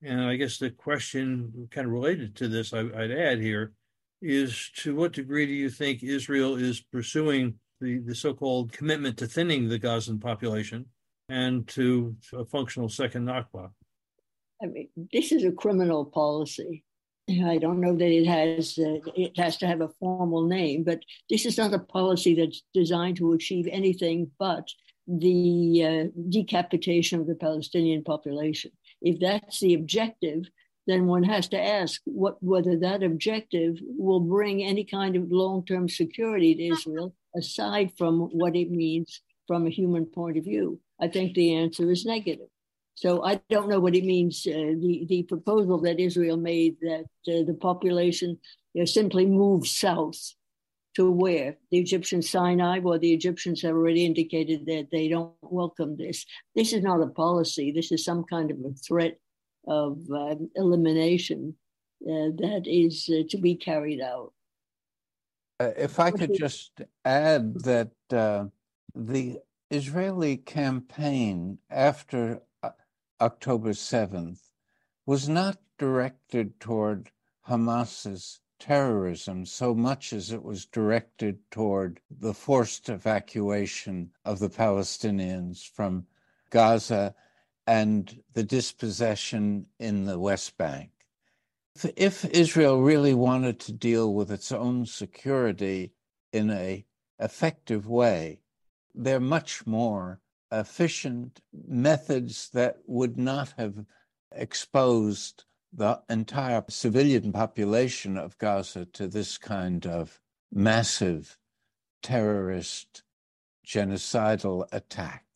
And 0.03 0.23
I 0.23 0.35
guess 0.37 0.59
the 0.59 0.71
question 0.71 1.69
kind 1.71 1.87
of 1.87 1.93
related 1.93 2.35
to 2.37 2.49
this, 2.49 2.73
I, 2.73 2.83
would 2.83 3.13
add 3.13 3.41
here, 3.41 3.73
is 4.21 4.71
to 4.77 4.95
what 4.95 5.13
degree 5.13 5.47
do 5.47 5.53
you 5.53 5.71
think 5.71 6.03
Israel 6.03 6.57
is 6.57 6.81
pursuing 6.81 7.55
the, 7.81 7.99
the 7.99 8.15
so 8.15 8.35
called 8.35 8.73
commitment 8.73 9.17
to 9.19 9.27
thinning 9.27 9.69
the 9.69 9.79
Gazan 9.79 10.19
population? 10.19 10.87
and 11.29 11.67
to 11.69 12.17
a 12.33 12.45
functional 12.45 12.89
second 12.89 13.27
Nakba. 13.27 13.71
I 14.63 14.67
mean, 14.67 14.89
this 15.13 15.33
is 15.33 15.45
a 15.45 15.53
criminal 15.53 16.05
policy. 16.05 16.85
I 17.45 17.59
don't 17.59 17.81
know 17.81 17.95
that 17.95 18.11
it 18.11 18.27
has 18.27 18.79
uh, 18.79 18.99
it 19.15 19.37
has 19.37 19.59
to 19.59 19.67
have 19.67 19.83
a 19.83 19.91
formal 20.01 20.47
name, 20.47 20.83
but 20.83 21.01
this 21.29 21.45
is 21.45 21.59
not 21.59 21.75
a 21.75 21.79
policy 21.79 22.35
that's 22.35 22.63
designed 22.73 23.19
to 23.19 23.35
achieve 23.35 23.69
anything 23.71 24.31
but 24.39 24.67
the 25.07 25.85
uh, 25.85 26.21
decapitation 26.31 27.21
of 27.21 27.27
the 27.27 27.35
Palestinian 27.35 28.03
population. 28.03 28.71
If 29.03 29.21
that's 29.21 29.61
the 29.61 29.75
objective, 29.75 30.45
then 30.87 31.07
one 31.07 31.23
has 31.23 31.49
to 31.49 31.61
ask 31.61 32.01
what 32.07 32.43
whether 32.43 32.79
that 32.79 33.03
objective 33.03 33.79
will 33.83 34.21
bring 34.21 34.65
any 34.65 34.85
kind 34.85 35.15
of 35.15 35.31
long-term 35.31 35.91
security 35.91 36.55
to 36.55 36.67
Israel, 36.69 37.15
aside 37.37 37.93
from 37.97 38.21
what 38.33 38.57
it 38.57 38.71
means 38.71 39.21
from 39.47 39.67
a 39.67 39.71
human 39.71 40.07
point 40.07 40.37
of 40.37 40.45
view. 40.45 40.81
I 41.01 41.09
think 41.09 41.35
the 41.35 41.55
answer 41.55 41.91
is 41.91 42.05
negative. 42.05 42.49
So 42.95 43.25
I 43.25 43.41
don't 43.49 43.69
know 43.69 43.79
what 43.79 43.95
it 43.95 44.05
means. 44.05 44.45
Uh, 44.47 44.75
the 44.85 45.07
the 45.09 45.23
proposal 45.23 45.79
that 45.83 46.01
Israel 46.01 46.37
made 46.37 46.77
that 46.81 47.07
uh, 47.29 47.45
the 47.47 47.57
population 47.61 48.39
you 48.75 48.83
know, 48.83 48.87
simply 48.87 49.25
moves 49.25 49.71
south 49.71 50.35
to 50.97 51.09
where 51.09 51.57
the 51.71 51.79
Egyptian 51.79 52.23
Sinai. 52.23 52.81
Well, 52.81 52.99
the 52.99 53.13
Egyptians 53.13 53.63
have 53.63 53.77
already 53.77 54.05
indicated 54.05 54.67
that 54.67 54.89
they 54.91 55.07
don't 55.07 55.33
welcome 55.43 55.97
this. 55.97 56.27
This 56.57 56.73
is 56.73 56.83
not 56.83 57.01
a 57.01 57.07
policy. 57.07 57.71
This 57.71 57.93
is 57.93 58.05
some 58.05 58.25
kind 58.25 58.51
of 58.51 58.59
a 58.65 58.73
threat 58.73 59.17
of 59.69 59.99
uh, 60.13 60.35
elimination 60.57 61.55
that 62.01 62.65
is 62.67 63.09
uh, 63.13 63.23
to 63.29 63.39
be 63.39 63.55
carried 63.55 64.01
out. 64.01 64.33
Uh, 65.61 65.71
if 65.77 65.99
I 65.99 66.11
could 66.11 66.35
just 66.35 66.83
add 67.05 67.55
that 67.63 67.91
the 68.09 69.41
Israeli 69.71 70.37
campaign 70.37 71.59
after 71.69 72.43
uh, 72.63 72.71
October 73.21 73.71
7th 73.71 74.41
was 75.05 75.29
not 75.29 75.59
directed 75.79 76.59
toward 76.61 77.11
Hamas's 77.49 78.41
terrorism 78.59 79.47
so 79.47 79.75
much 79.75 80.13
as 80.13 80.33
it 80.33 80.43
was 80.43 80.67
directed 80.67 81.39
toward 81.51 82.01
the 82.11 82.35
forced 82.35 82.89
evacuation 82.89 84.11
of 84.25 84.39
the 84.39 84.51
Palestinians 84.51 85.69
from 85.69 86.07
Gaza 86.51 87.15
and 87.67 88.23
the 88.33 88.43
dispossession 88.43 89.67
in 89.79 90.05
the 90.05 90.19
West 90.19 90.57
Bank. 90.57 90.91
If, 91.97 92.25
Israel 92.25 92.81
really 92.81 93.15
wanted 93.15 93.61
to 93.61 93.73
deal 93.73 94.13
with 94.15 94.31
its 94.31 94.53
own 94.53 94.87
security 94.87 95.93
in 96.33 96.51
a 96.51 96.85
effective 97.19 97.87
way, 97.87 98.41
there 98.95 99.17
are 99.17 99.21
much 99.21 99.67
more 99.67 100.21
efficient 100.51 101.41
methods 101.53 102.51
that 102.51 102.79
would 102.87 103.19
not 103.19 103.55
have 103.59 103.85
exposed 104.33 105.45
the 105.73 106.01
entire 106.09 106.65
civilian 106.69 107.33
population 107.33 108.17
of 108.17 108.39
Gaza 108.39 108.87
to 108.87 109.07
this 109.07 109.37
kind 109.37 109.87
of 109.87 110.21
massive 110.51 111.39
terrorist 112.03 113.03
genocidal 113.67 114.67
attack. 114.73 115.27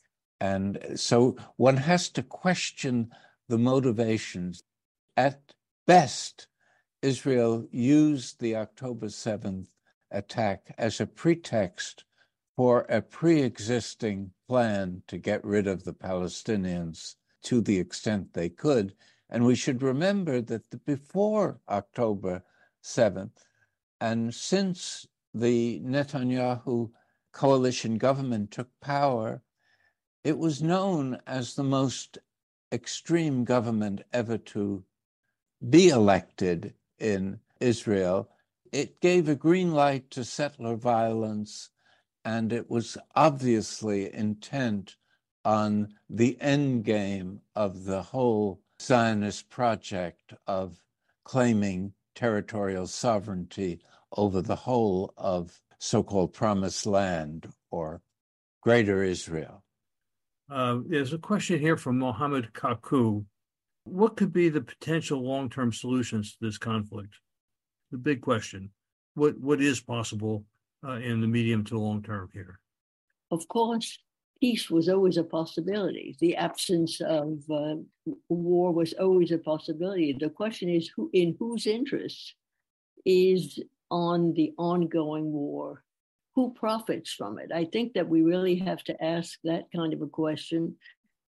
And 0.41 0.79
so 0.97 1.37
one 1.57 1.77
has 1.77 2.09
to 2.11 2.23
question 2.23 3.11
the 3.49 3.59
motivations. 3.59 4.63
At 5.17 5.53
best, 5.87 6.47
Israel 7.03 7.67
used 7.71 8.41
the 8.41 8.55
October 8.57 9.07
7th 9.07 9.67
attack 10.11 10.75
as 10.79 11.01
a 11.01 11.07
pretext 11.07 12.05
for 12.57 12.81
a 12.89 13.01
pre 13.01 13.43
existing 13.43 14.33
plan 14.47 15.03
to 15.09 15.19
get 15.19 15.45
rid 15.45 15.67
of 15.67 15.85
the 15.85 15.93
Palestinians 15.93 17.17
to 17.43 17.61
the 17.61 17.79
extent 17.79 18.33
they 18.33 18.49
could. 18.49 18.95
And 19.29 19.45
we 19.45 19.55
should 19.55 19.83
remember 19.83 20.41
that 20.43 20.71
the, 20.71 20.77
before 20.77 21.61
October 21.69 22.45
7th, 22.85 23.45
and 24.01 24.35
since 24.35 25.07
the 25.33 25.81
Netanyahu 25.81 26.91
coalition 27.33 27.97
government 27.97 28.51
took 28.51 28.69
power, 28.81 29.43
it 30.23 30.39
was 30.39 30.63
known 30.63 31.19
as 31.27 31.55
the 31.55 31.65
most 31.65 32.19
extreme 32.71 33.45
government 33.45 34.03
ever 34.13 34.39
to 34.39 34.85
be 35.69 35.89
elected 35.89 36.75
in 36.99 37.41
Israel 37.61 38.29
it 38.73 39.01
gave 39.01 39.29
a 39.29 39.35
green 39.35 39.73
light 39.73 40.11
to 40.13 40.25
settler 40.25 40.77
violence, 40.77 41.69
and 42.25 42.53
it 42.53 42.71
was 42.71 42.97
obviously 43.15 44.13
intent 44.13 44.97
on 45.45 45.95
the 46.09 46.41
end 46.41 46.85
game 46.85 47.41
of 47.55 47.85
the 47.85 48.03
whole 48.03 48.61
Zionist 48.81 49.51
project 49.51 50.33
of 50.47 50.81
claiming 51.25 51.93
territorial 52.15 52.87
sovereignty 52.87 53.81
over 54.17 54.41
the 54.41 54.57
whole 54.57 55.13
of 55.17 55.61
so 55.79 56.03
called 56.03 56.33
promised 56.33 56.87
land 56.87 57.53
or 57.71 58.01
greater 58.63 59.03
Israel. 59.03 59.63
Uh, 60.51 60.79
there's 60.87 61.13
a 61.13 61.19
question 61.19 61.59
here 61.59 61.77
from 61.77 61.99
Mohammed 61.99 62.53
Kaku. 62.53 63.25
What 63.85 64.17
could 64.17 64.33
be 64.33 64.49
the 64.49 64.61
potential 64.61 65.23
long 65.23 65.51
term 65.51 65.73
solutions 65.73 66.33
to 66.33 66.39
this 66.41 66.59
conflict? 66.59 67.15
The 67.91 67.99
big 67.99 68.21
question. 68.23 68.71
What, 69.15 69.39
what 69.39 69.61
is 69.61 69.81
possible 69.81 70.45
uh, 70.87 70.93
in 70.93 71.21
the 71.21 71.27
medium 71.27 71.65
to 71.65 71.79
long 71.79 72.03
term 72.03 72.31
here? 72.33 72.61
Of 73.31 73.47
course, 73.49 73.99
peace 74.41 74.71
was 74.71 74.89
always 74.89 75.17
a 75.17 75.25
possibility. 75.25 76.17
The 76.21 76.37
absence 76.37 77.01
of 77.01 77.39
uh, 77.51 77.77
war 78.29 78.73
was 78.73 78.93
always 78.95 79.31
a 79.31 79.39
possibility. 79.39 80.13
The 80.13 80.31
question 80.31 80.69
is 80.69 80.91
who, 80.95 81.11
in 81.13 81.37
whose 81.39 81.67
interest 81.67 82.35
is 83.05 83.59
on 83.91 84.35
the 84.35 84.53
ongoing 84.59 85.33
war? 85.33 85.85
Who 86.35 86.55
profits 86.55 87.13
from 87.13 87.39
it? 87.39 87.51
I 87.55 87.67
think 87.67 87.93
that 87.93 88.09
we 88.09 88.23
really 88.23 88.57
have 88.57 88.83
to 88.85 89.05
ask 89.05 89.39
that 89.45 89.71
kind 89.75 89.93
of 89.93 90.01
a 90.01 90.07
question, 90.07 90.77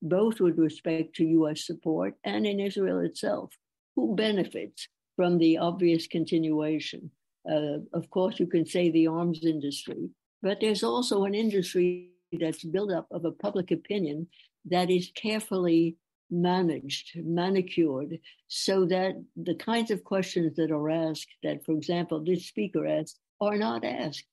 both 0.04 0.38
with 0.38 0.58
respect 0.58 1.16
to 1.16 1.24
US 1.24 1.66
support 1.66 2.14
and 2.24 2.46
in 2.46 2.60
Israel 2.60 3.00
itself. 3.00 3.56
Who 3.96 4.14
benefits 4.14 4.86
from 5.16 5.38
the 5.38 5.58
obvious 5.58 6.06
continuation? 6.06 7.10
Uh, 7.50 7.78
of 7.92 8.08
course, 8.10 8.38
you 8.38 8.46
can 8.46 8.66
say 8.66 8.90
the 8.90 9.06
arms 9.06 9.44
industry, 9.44 10.10
but 10.42 10.58
there's 10.60 10.82
also 10.82 11.24
an 11.24 11.34
industry 11.34 12.10
that's 12.32 12.64
built 12.64 12.92
up 12.92 13.06
of 13.10 13.24
a 13.24 13.32
public 13.32 13.70
opinion 13.70 14.26
that 14.66 14.90
is 14.90 15.10
carefully 15.14 15.96
managed, 16.30 17.12
manicured, 17.16 18.18
so 18.48 18.84
that 18.86 19.14
the 19.36 19.54
kinds 19.54 19.90
of 19.90 20.04
questions 20.04 20.56
that 20.56 20.70
are 20.70 20.90
asked, 20.90 21.28
that, 21.42 21.64
for 21.64 21.72
example, 21.72 22.22
this 22.22 22.46
speaker 22.46 22.86
asked, 22.86 23.20
are 23.40 23.56
not 23.56 23.84
asked. 23.84 24.24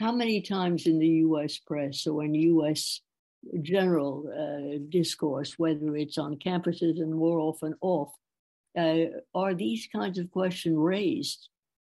How 0.00 0.12
many 0.12 0.40
times 0.40 0.86
in 0.86 0.98
the 0.98 1.14
US 1.26 1.58
press 1.58 2.06
or 2.06 2.24
in 2.24 2.34
US 2.34 3.00
general 3.62 4.28
uh, 4.32 4.78
discourse, 4.88 5.54
whether 5.58 5.96
it's 5.96 6.18
on 6.18 6.36
campuses 6.36 7.00
and 7.00 7.14
more 7.14 7.38
often 7.38 7.74
off, 7.80 8.10
uh, 8.76 9.04
are 9.34 9.54
these 9.54 9.88
kinds 9.92 10.18
of 10.18 10.30
questions 10.30 10.76
raised? 10.78 11.48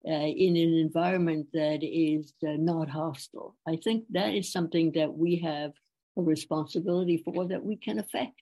uh, 0.07 0.13
in 0.13 0.57
an 0.57 0.75
environment 0.75 1.49
that 1.53 1.81
is 1.83 2.33
uh, 2.47 2.53
not 2.59 2.89
hostile. 2.89 3.57
I 3.67 3.77
think 3.77 4.05
that 4.11 4.35
is 4.35 4.53
something 4.53 4.93
that 4.93 5.13
we 5.13 5.37
have 5.37 5.73
a 6.17 6.23
responsibility 6.23 7.23
for 7.25 7.47
that 7.49 7.65
we 7.65 7.77
can 7.77 7.99
affect. 7.99 8.41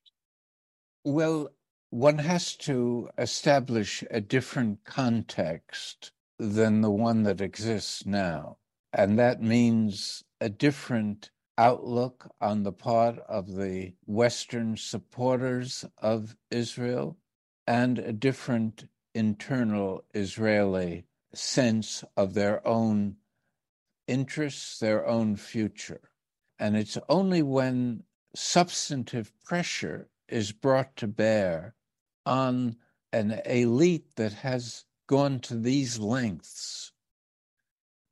Well, 1.04 1.48
one 1.90 2.18
has 2.18 2.56
to 2.56 3.08
establish 3.16 4.04
a 4.10 4.20
different 4.20 4.84
context 4.84 6.12
than 6.38 6.82
the 6.82 6.90
one 6.90 7.22
that 7.22 7.40
exists 7.40 8.04
now. 8.04 8.58
And 8.92 9.18
that 9.18 9.42
means 9.42 10.22
a 10.40 10.48
different 10.48 11.30
outlook 11.56 12.32
on 12.40 12.62
the 12.62 12.72
part 12.72 13.18
of 13.28 13.54
the 13.54 13.94
Western 14.06 14.76
supporters 14.76 15.84
of 15.98 16.36
Israel 16.50 17.16
and 17.66 17.98
a 17.98 18.12
different 18.12 18.88
internal 19.14 20.04
Israeli 20.14 21.06
sense 21.32 22.04
of 22.16 22.34
their 22.34 22.66
own 22.66 23.16
interests, 24.06 24.78
their 24.78 25.06
own 25.06 25.36
future. 25.36 26.00
And 26.58 26.76
it's 26.76 26.98
only 27.08 27.42
when 27.42 28.04
substantive 28.34 29.32
pressure 29.44 30.08
is 30.28 30.52
brought 30.52 30.96
to 30.96 31.06
bear 31.06 31.74
on 32.26 32.76
an 33.12 33.40
elite 33.46 34.16
that 34.16 34.32
has 34.32 34.84
gone 35.06 35.38
to 35.38 35.56
these 35.56 35.98
lengths 35.98 36.92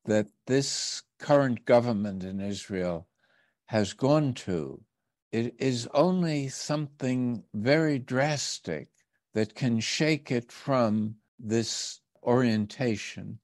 that 0.04 0.26
this 0.46 1.02
current 1.18 1.64
government 1.64 2.24
in 2.24 2.40
Israel 2.40 3.06
has 3.72 3.94
gone 3.94 4.34
to, 4.34 4.78
it 5.32 5.54
is 5.58 5.88
only 5.94 6.46
something 6.46 7.42
very 7.54 7.98
drastic 7.98 8.88
that 9.32 9.54
can 9.54 9.80
shake 9.80 10.30
it 10.30 10.52
from 10.52 11.16
this 11.38 12.02
orientation 12.22 13.38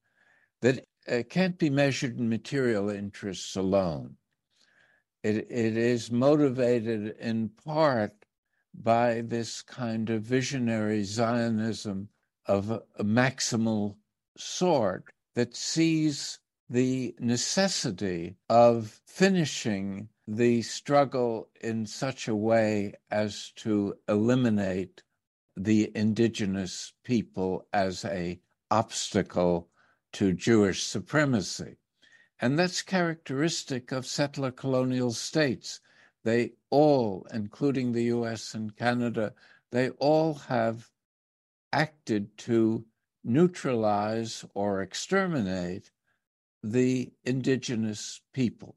that 0.60 0.84
uh, 1.10 1.22
can't 1.30 1.56
be 1.56 1.70
measured 1.70 2.18
in 2.18 2.28
material 2.28 2.90
interests 2.90 3.56
alone. 3.56 4.14
It, 5.22 5.50
it 5.50 5.78
is 5.78 6.10
motivated 6.10 7.16
in 7.18 7.48
part 7.64 8.12
by 8.74 9.22
this 9.22 9.62
kind 9.62 10.10
of 10.10 10.20
visionary 10.24 11.04
Zionism 11.04 12.10
of 12.44 12.70
a, 12.70 12.82
a 12.98 13.02
maximal 13.02 13.96
sort 14.36 15.06
that 15.34 15.56
sees 15.56 16.38
the 16.68 17.14
necessity 17.18 18.36
of 18.50 19.00
finishing 19.06 20.10
the 20.30 20.60
struggle 20.60 21.48
in 21.62 21.86
such 21.86 22.28
a 22.28 22.36
way 22.36 22.92
as 23.10 23.50
to 23.56 23.94
eliminate 24.06 25.02
the 25.56 25.90
indigenous 25.94 26.92
people 27.02 27.66
as 27.72 28.04
a 28.04 28.38
obstacle 28.70 29.70
to 30.12 30.34
Jewish 30.34 30.82
supremacy. 30.82 31.78
And 32.38 32.58
that's 32.58 32.82
characteristic 32.82 33.90
of 33.90 34.04
settler 34.04 34.50
colonial 34.50 35.12
states. 35.12 35.80
They 36.24 36.52
all, 36.68 37.26
including 37.32 37.92
the 37.92 38.04
US 38.04 38.52
and 38.52 38.76
Canada, 38.76 39.32
they 39.72 39.88
all 39.90 40.34
have 40.34 40.90
acted 41.72 42.36
to 42.38 42.84
neutralize 43.24 44.44
or 44.52 44.82
exterminate 44.82 45.90
the 46.62 47.12
indigenous 47.24 48.20
people. 48.34 48.76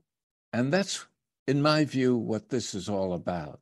And 0.54 0.72
that's, 0.72 1.06
in 1.52 1.62
my 1.62 1.84
view, 1.84 2.16
what 2.16 2.48
this 2.48 2.74
is 2.74 2.88
all 2.88 3.12
about. 3.12 3.60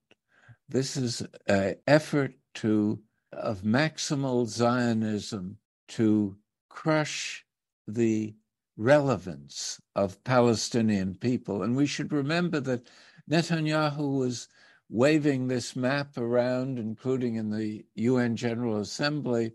This 0.68 0.96
is 0.96 1.26
an 1.48 1.76
effort 1.88 2.36
to 2.54 3.00
of 3.34 3.64
maximal 3.64 4.46
Zionism 4.46 5.58
to 5.88 6.38
crush 6.70 7.46
the 7.88 8.36
relevance 8.78 9.82
of 9.96 10.24
Palestinian 10.24 11.16
people. 11.16 11.64
And 11.64 11.76
we 11.76 11.88
should 11.88 12.14
remember 12.14 12.60
that 12.60 12.88
Netanyahu 13.28 14.20
was 14.20 14.48
waving 14.88 15.48
this 15.48 15.76
map 15.76 16.16
around, 16.16 16.78
including 16.78 17.36
in 17.36 17.50
the 17.50 17.86
UN 17.96 18.36
General 18.36 18.80
Assembly, 18.80 19.54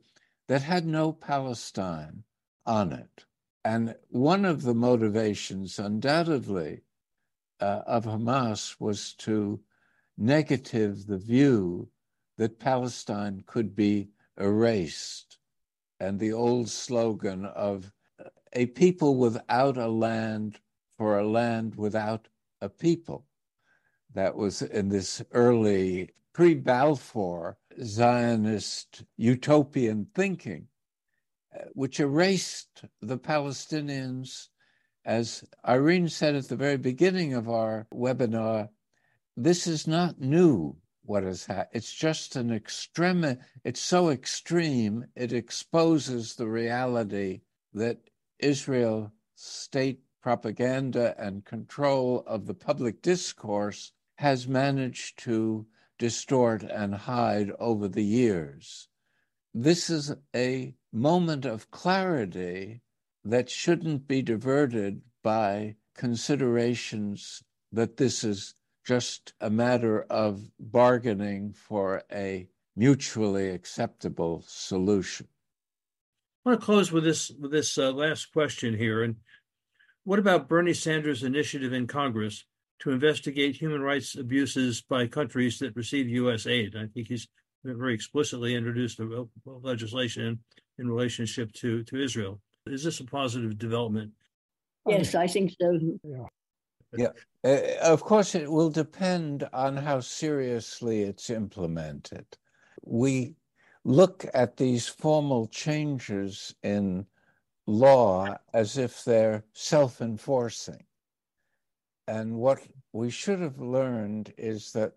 that 0.48 0.62
had 0.62 0.86
no 0.86 1.12
Palestine 1.12 2.24
on 2.66 2.92
it. 2.92 3.26
And 3.64 3.94
one 4.08 4.44
of 4.44 4.62
the 4.62 4.74
motivations, 4.74 5.78
undoubtedly, 5.78 6.80
uh, 7.60 7.82
of 7.86 8.04
Hamas 8.04 8.76
was 8.80 9.14
to 9.14 9.60
negative 10.16 11.06
the 11.06 11.18
view 11.18 11.88
that 12.36 12.58
Palestine 12.58 13.42
could 13.46 13.74
be 13.74 14.10
erased 14.38 15.38
and 16.00 16.18
the 16.18 16.32
old 16.32 16.68
slogan 16.68 17.44
of 17.46 17.92
a 18.52 18.66
people 18.66 19.16
without 19.16 19.76
a 19.76 19.88
land 19.88 20.60
for 20.96 21.18
a 21.18 21.26
land 21.26 21.74
without 21.76 22.28
a 22.60 22.68
people. 22.68 23.26
That 24.14 24.36
was 24.36 24.62
in 24.62 24.88
this 24.88 25.22
early 25.32 26.10
pre 26.32 26.54
Balfour 26.54 27.58
Zionist 27.82 29.04
utopian 29.16 30.06
thinking, 30.14 30.68
uh, 31.54 31.64
which 31.72 31.98
erased 31.98 32.84
the 33.00 33.18
Palestinians. 33.18 34.48
As 35.04 35.44
Irene 35.66 36.08
said 36.08 36.34
at 36.34 36.48
the 36.48 36.56
very 36.56 36.78
beginning 36.78 37.34
of 37.34 37.48
our 37.48 37.86
webinar, 37.92 38.70
this 39.36 39.66
is 39.66 39.86
not 39.86 40.20
new 40.20 40.76
what 41.02 41.24
has 41.24 41.44
happened. 41.44 41.70
It's 41.74 41.92
just 41.92 42.36
an 42.36 42.50
extreme, 42.50 43.38
it's 43.64 43.80
so 43.80 44.08
extreme, 44.08 45.06
it 45.14 45.32
exposes 45.32 46.36
the 46.36 46.48
reality 46.48 47.42
that 47.74 47.98
Israel 48.38 49.12
state 49.34 50.00
propaganda 50.22 51.14
and 51.18 51.44
control 51.44 52.24
of 52.26 52.46
the 52.46 52.54
public 52.54 53.02
discourse 53.02 53.92
has 54.16 54.48
managed 54.48 55.18
to 55.24 55.66
distort 55.98 56.62
and 56.62 56.94
hide 56.94 57.50
over 57.58 57.88
the 57.88 58.04
years. 58.04 58.88
This 59.52 59.90
is 59.90 60.14
a 60.34 60.74
moment 60.90 61.44
of 61.44 61.70
clarity 61.70 62.80
that 63.24 63.48
shouldn't 63.50 64.06
be 64.06 64.22
diverted 64.22 65.00
by 65.22 65.76
considerations 65.94 67.42
that 67.72 67.96
this 67.96 68.24
is 68.24 68.54
just 68.86 69.32
a 69.40 69.48
matter 69.48 70.02
of 70.10 70.50
bargaining 70.58 71.52
for 71.52 72.02
a 72.12 72.48
mutually 72.76 73.48
acceptable 73.50 74.44
solution. 74.46 75.26
I 76.44 76.50
want 76.50 76.60
to 76.60 76.64
close 76.66 76.92
with 76.92 77.04
this 77.04 77.30
with 77.30 77.50
this 77.50 77.78
uh, 77.78 77.92
last 77.92 78.30
question 78.32 78.76
here. 78.76 79.02
And 79.02 79.16
what 80.04 80.18
about 80.18 80.48
Bernie 80.48 80.74
Sanders' 80.74 81.22
initiative 81.22 81.72
in 81.72 81.86
Congress 81.86 82.44
to 82.80 82.90
investigate 82.90 83.56
human 83.56 83.80
rights 83.80 84.14
abuses 84.14 84.82
by 84.82 85.06
countries 85.06 85.58
that 85.60 85.74
receive 85.74 86.08
U.S. 86.08 86.46
aid? 86.46 86.74
I 86.76 86.86
think 86.86 87.08
he's 87.08 87.28
very 87.64 87.94
explicitly 87.94 88.54
introduced 88.54 89.00
legislation 89.46 90.40
in 90.78 90.90
relationship 90.90 91.50
to, 91.54 91.82
to 91.84 92.02
Israel. 92.02 92.40
Is 92.66 92.82
this 92.82 93.00
a 93.00 93.04
positive 93.04 93.58
development? 93.58 94.12
Yes, 94.86 95.14
I 95.14 95.26
think 95.26 95.54
so. 95.60 95.78
Yeah. 96.02 96.26
Yeah. 96.96 97.08
Uh, 97.44 97.60
of 97.82 98.02
course, 98.02 98.34
it 98.34 98.50
will 98.50 98.70
depend 98.70 99.46
on 99.52 99.76
how 99.76 100.00
seriously 100.00 101.02
it's 101.02 101.28
implemented. 101.28 102.26
We 102.82 103.34
look 103.84 104.24
at 104.32 104.56
these 104.56 104.88
formal 104.88 105.46
changes 105.48 106.54
in 106.62 107.06
law 107.66 108.36
as 108.54 108.78
if 108.78 109.04
they're 109.04 109.44
self 109.52 110.00
enforcing. 110.00 110.84
And 112.06 112.34
what 112.34 112.60
we 112.92 113.10
should 113.10 113.40
have 113.40 113.58
learned 113.58 114.32
is 114.38 114.72
that 114.72 114.92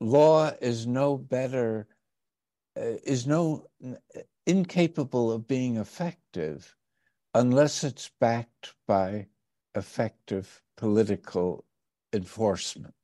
law 0.00 0.52
is 0.60 0.86
no 0.86 1.18
better, 1.18 1.86
uh, 2.78 2.96
is 3.04 3.26
no 3.26 3.66
incapable 4.46 5.32
of 5.32 5.46
being 5.46 5.76
effective 5.76 6.74
unless 7.34 7.84
it's 7.84 8.10
backed 8.20 8.74
by 8.86 9.26
effective 9.74 10.62
political 10.76 11.64
enforcement. 12.12 12.94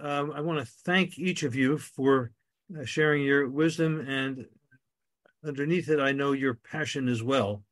Um, 0.00 0.32
I 0.32 0.40
want 0.40 0.58
to 0.58 0.72
thank 0.84 1.18
each 1.18 1.42
of 1.42 1.54
you 1.54 1.78
for 1.78 2.32
uh, 2.76 2.84
sharing 2.84 3.22
your 3.22 3.48
wisdom, 3.48 4.00
and 4.00 4.46
underneath 5.44 5.88
it, 5.88 6.00
I 6.00 6.12
know 6.12 6.32
your 6.32 6.54
passion 6.54 7.08
as 7.08 7.22
well. 7.22 7.62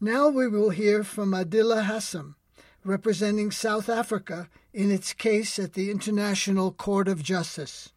Now 0.00 0.28
we 0.28 0.48
will 0.48 0.70
hear 0.70 1.04
from 1.04 1.30
Adila 1.30 1.84
Hassim, 1.84 2.36
representing 2.84 3.50
South 3.50 3.88
Africa 3.88 4.48
in 4.72 4.90
its 4.90 5.12
case 5.12 5.58
at 5.58 5.74
the 5.74 5.90
International 5.90 6.72
Court 6.72 7.08
of 7.08 7.22
Justice. 7.22 7.90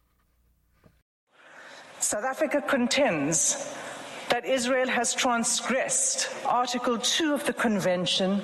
South 1.98 2.24
Africa 2.24 2.62
contends 2.66 3.74
that 4.32 4.46
Israel 4.46 4.88
has 4.88 5.12
transgressed 5.12 6.30
Article 6.46 6.96
2 6.96 7.34
of 7.34 7.44
the 7.44 7.52
Convention 7.52 8.40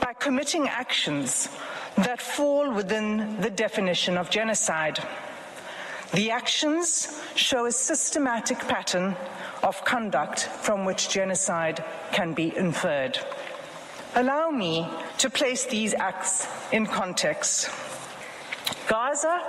by 0.00 0.14
committing 0.14 0.66
actions 0.66 1.50
that 1.96 2.22
fall 2.22 2.72
within 2.72 3.38
the 3.42 3.50
definition 3.50 4.16
of 4.16 4.30
genocide. 4.30 4.98
The 6.14 6.30
actions 6.30 7.20
show 7.34 7.66
a 7.66 7.72
systematic 7.72 8.58
pattern 8.60 9.14
of 9.62 9.84
conduct 9.84 10.44
from 10.62 10.86
which 10.86 11.10
genocide 11.10 11.84
can 12.12 12.32
be 12.32 12.56
inferred. 12.56 13.18
Allow 14.14 14.48
me 14.52 14.88
to 15.18 15.28
place 15.28 15.66
these 15.66 15.92
acts 15.92 16.48
in 16.72 16.86
context. 16.86 17.68
Gaza 18.86 19.42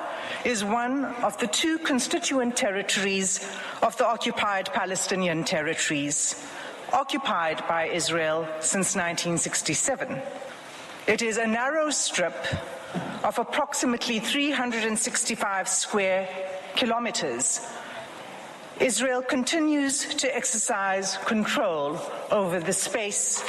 is 0.45 0.63
one 0.63 1.05
of 1.23 1.37
the 1.39 1.47
two 1.47 1.77
constituent 1.79 2.55
territories 2.55 3.45
of 3.81 3.97
the 3.97 4.05
occupied 4.05 4.71
Palestinian 4.71 5.43
territories, 5.43 6.45
occupied 6.93 7.63
by 7.67 7.85
Israel 7.87 8.47
since 8.59 8.95
1967. 8.95 10.21
It 11.07 11.21
is 11.21 11.37
a 11.37 11.47
narrow 11.47 11.89
strip 11.89 12.35
of 13.23 13.37
approximately 13.37 14.19
365 14.19 15.67
square 15.67 16.29
kilometers. 16.75 17.59
Israel 18.79 19.21
continues 19.21 20.05
to 20.15 20.35
exercise 20.35 21.17
control 21.25 21.99
over 22.31 22.59
the 22.59 22.73
space, 22.73 23.43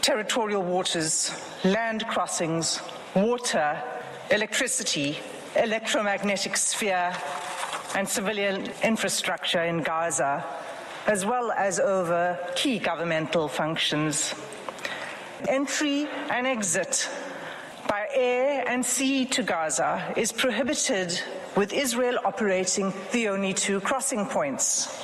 territorial 0.00 0.62
waters, 0.62 1.32
land 1.64 2.06
crossings, 2.08 2.80
water, 3.14 3.82
electricity, 4.30 5.18
electromagnetic 5.56 6.56
sphere, 6.56 7.14
and 7.94 8.08
civilian 8.08 8.68
infrastructure 8.82 9.62
in 9.62 9.82
Gaza, 9.82 10.44
as 11.06 11.24
well 11.24 11.52
as 11.52 11.78
over 11.78 12.38
key 12.56 12.78
governmental 12.78 13.48
functions 13.48 14.34
entry 15.48 16.08
and 16.30 16.46
exit 16.46 17.08
by 17.88 18.06
air 18.14 18.64
and 18.66 18.84
sea 18.84 19.26
to 19.26 19.42
Gaza 19.42 20.12
is 20.16 20.32
prohibited, 20.32 21.20
with 21.56 21.72
Israel 21.72 22.18
operating 22.24 22.92
the 23.12 23.28
only 23.28 23.52
two 23.52 23.80
crossing 23.80 24.26
points. 24.26 25.02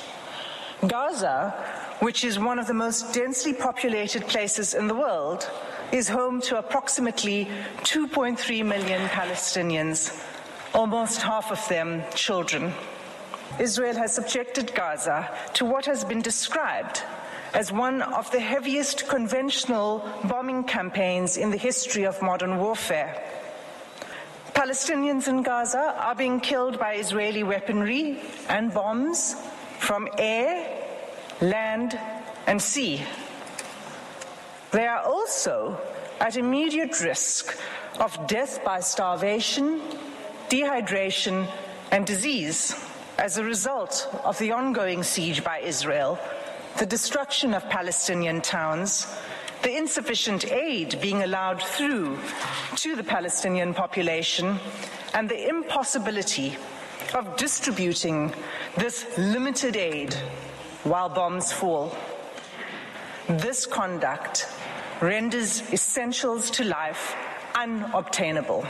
Gaza, 0.85 1.53
which 2.01 2.23
is 2.23 2.39
one 2.39 2.57
of 2.57 2.65
the 2.65 2.73
most 2.73 3.13
densely 3.13 3.53
populated 3.53 4.27
places 4.27 4.73
in 4.73 4.87
the 4.87 4.95
world, 4.95 5.47
is 5.91 6.09
home 6.09 6.41
to 6.41 6.57
approximately 6.57 7.47
2.3 7.83 8.65
million 8.65 9.07
Palestinians, 9.09 10.19
almost 10.73 11.21
half 11.21 11.51
of 11.51 11.67
them 11.67 12.01
children. 12.15 12.73
Israel 13.59 13.95
has 13.95 14.15
subjected 14.15 14.73
Gaza 14.73 15.29
to 15.53 15.63
what 15.63 15.85
has 15.85 16.03
been 16.03 16.23
described 16.23 17.03
as 17.53 17.71
one 17.71 18.01
of 18.01 18.31
the 18.31 18.39
heaviest 18.39 19.07
conventional 19.07 20.09
bombing 20.23 20.63
campaigns 20.63 21.37
in 21.37 21.51
the 21.51 21.57
history 21.57 22.05
of 22.05 22.19
modern 22.21 22.57
warfare. 22.57 23.21
Palestinians 24.53 25.27
in 25.27 25.43
Gaza 25.43 25.95
are 25.99 26.15
being 26.15 26.39
killed 26.39 26.79
by 26.79 26.95
Israeli 26.95 27.43
weaponry 27.43 28.19
and 28.49 28.73
bombs 28.73 29.35
from 29.77 30.07
air, 30.17 30.80
land, 31.41 31.99
and 32.47 32.61
sea. 32.61 33.01
They 34.71 34.87
are 34.87 35.03
also 35.03 35.79
at 36.19 36.37
immediate 36.37 37.01
risk 37.01 37.57
of 37.99 38.27
death 38.27 38.63
by 38.63 38.79
starvation, 38.79 39.81
dehydration, 40.49 41.47
and 41.91 42.05
disease 42.05 42.75
as 43.17 43.37
a 43.37 43.43
result 43.43 44.07
of 44.23 44.37
the 44.39 44.51
ongoing 44.51 45.03
siege 45.03 45.43
by 45.43 45.59
Israel 45.59 46.17
the 46.77 46.85
destruction 46.85 47.53
of 47.53 47.69
Palestinian 47.69 48.41
towns, 48.41 49.05
the 49.61 49.75
insufficient 49.75 50.49
aid 50.51 50.99
being 51.01 51.21
allowed 51.21 51.61
through 51.61 52.17
to 52.77 52.95
the 52.95 53.03
Palestinian 53.03 53.73
population, 53.73 54.57
and 55.13 55.27
the 55.27 55.49
impossibility 55.49 56.55
of 57.13 57.35
distributing 57.35 58.33
this 58.77 59.05
limited 59.17 59.75
aid 59.75 60.15
while 60.83 61.09
bombs 61.09 61.51
fall. 61.51 61.95
This 63.27 63.65
conduct 63.65 64.47
renders 65.01 65.61
essentials 65.71 66.49
to 66.51 66.63
life 66.63 67.15
unobtainable. 67.55 68.65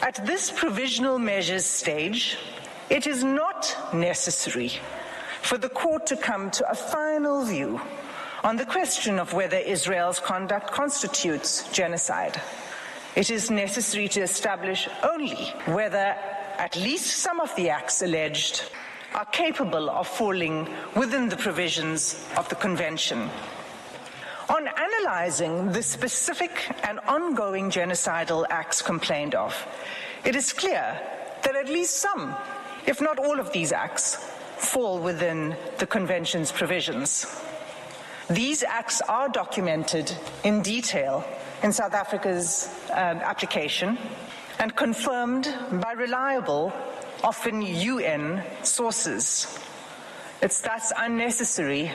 At 0.00 0.24
this 0.26 0.50
provisional 0.50 1.18
measures 1.18 1.66
stage, 1.66 2.38
it 2.88 3.06
is 3.06 3.22
not 3.22 3.76
necessary 3.92 4.72
for 5.42 5.58
the 5.58 5.68
court 5.68 6.06
to 6.06 6.16
come 6.16 6.50
to 6.52 6.70
a 6.70 6.74
final 6.74 7.44
view 7.44 7.80
on 8.44 8.56
the 8.56 8.66
question 8.66 9.18
of 9.18 9.32
whether 9.32 9.56
Israel's 9.56 10.20
conduct 10.20 10.70
constitutes 10.70 11.70
genocide. 11.72 12.40
It 13.16 13.30
is 13.30 13.50
necessary 13.50 14.08
to 14.08 14.20
establish 14.20 14.88
only 15.02 15.34
whether 15.66 16.16
at 16.58 16.76
least 16.76 17.18
some 17.18 17.40
of 17.40 17.54
the 17.56 17.70
acts 17.70 18.00
alleged 18.02 18.62
are 19.14 19.24
capable 19.26 19.90
of 19.90 20.06
falling 20.06 20.68
within 20.94 21.28
the 21.28 21.36
provisions 21.36 22.26
of 22.36 22.48
the 22.48 22.54
Convention. 22.54 23.30
On 24.48 24.66
analyzing 24.66 25.72
the 25.72 25.82
specific 25.82 26.70
and 26.84 27.00
ongoing 27.00 27.70
genocidal 27.70 28.46
acts 28.50 28.80
complained 28.80 29.34
of, 29.34 29.54
it 30.24 30.34
is 30.34 30.52
clear 30.52 30.98
that 31.42 31.56
at 31.56 31.68
least 31.68 31.96
some, 31.96 32.34
if 32.86 33.00
not 33.00 33.18
all 33.18 33.38
of 33.38 33.52
these 33.52 33.72
acts, 33.72 34.16
fall 34.56 34.98
within 34.98 35.56
the 35.78 35.86
Convention's 35.86 36.50
provisions. 36.50 37.26
These 38.28 38.62
acts 38.62 39.00
are 39.02 39.28
documented 39.28 40.12
in 40.44 40.62
detail 40.62 41.24
in 41.62 41.72
South 41.72 41.94
Africa's 41.94 42.68
um, 42.90 43.18
application 43.18 43.98
and 44.58 44.74
confirmed 44.76 45.54
by 45.80 45.92
reliable, 45.92 46.72
often 47.22 47.62
UN 47.62 48.42
sources. 48.62 49.58
It's 50.42 50.60
thus 50.60 50.92
unnecessary 50.96 51.90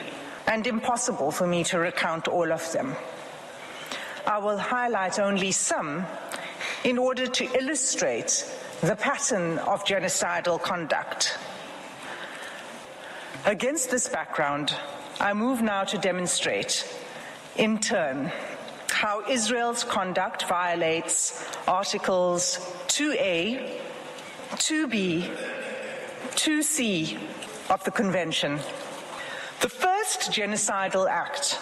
and 0.46 0.66
impossible 0.66 1.30
for 1.30 1.46
me 1.46 1.64
to 1.64 1.78
recount 1.78 2.28
all 2.28 2.52
of 2.52 2.70
them. 2.72 2.94
I 4.26 4.38
will 4.38 4.58
highlight 4.58 5.18
only 5.18 5.52
some 5.52 6.06
in 6.84 6.98
order 6.98 7.26
to 7.26 7.44
illustrate 7.58 8.44
the 8.80 8.96
pattern 8.96 9.58
of 9.58 9.84
genocidal 9.84 10.60
conduct 10.60 11.38
Against 13.46 13.90
this 13.90 14.08
background, 14.08 14.74
I 15.20 15.34
move 15.34 15.60
now 15.60 15.84
to 15.84 15.98
demonstrate, 15.98 16.88
in 17.56 17.78
turn, 17.78 18.32
how 18.88 19.22
Israel's 19.28 19.84
conduct 19.84 20.48
violates 20.48 21.46
Articles 21.68 22.56
2A, 22.88 23.82
2B, 24.56 25.28
2C 26.30 27.18
of 27.70 27.82
the 27.84 27.90
Convention. 27.90 28.58
The 29.60 29.68
first 29.68 30.30
genocidal 30.30 31.08
act 31.08 31.58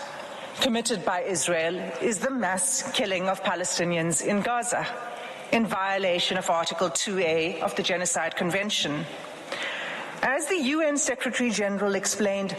committed 0.61 1.05
by 1.05 1.23
Israel 1.23 1.75
is 2.03 2.19
the 2.19 2.31
mass 2.31 2.91
killing 2.93 3.29
of 3.29 3.43
Palestinians 3.43 4.23
in 4.25 4.43
Gaza 4.43 4.87
in 5.53 5.67
violation 5.67 6.37
of 6.37 6.51
Article 6.51 6.91
2A 6.91 7.63
of 7.63 7.75
the 7.77 7.83
Genocide 7.83 8.37
Convention. 8.37 9.07
As 10.23 10.47
the 10.47 10.57
UN 10.57 10.99
Secretary 10.99 11.51
General 11.51 11.95
explained, 11.95 12.55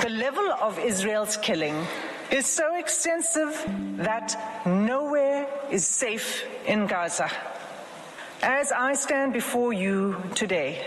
the 0.00 0.10
level 0.10 0.52
of 0.60 0.78
Israel's 0.78 1.36
killing 1.36 1.86
is 2.30 2.46
so 2.46 2.74
extensive 2.76 3.64
that 3.96 4.66
nowhere 4.66 5.46
is 5.70 5.86
safe 5.86 6.44
in 6.66 6.86
Gaza. 6.86 7.30
As 8.42 8.72
I 8.72 8.94
stand 8.94 9.32
before 9.32 9.72
you 9.72 10.16
today, 10.34 10.84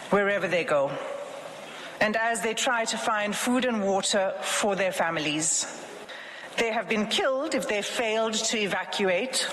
wherever 0.09 0.49
they 0.49 0.65
go, 0.65 0.91
and 2.01 2.17
as 2.17 2.41
they 2.41 2.53
try 2.53 2.83
to 2.83 2.97
find 2.97 3.33
food 3.33 3.63
and 3.63 3.85
water 3.85 4.33
for 4.41 4.75
their 4.75 4.91
families. 4.91 5.65
They 6.57 6.73
have 6.73 6.89
been 6.89 7.07
killed 7.07 7.55
if 7.55 7.69
they 7.69 7.81
failed 7.81 8.33
to 8.33 8.57
evacuate 8.57 9.47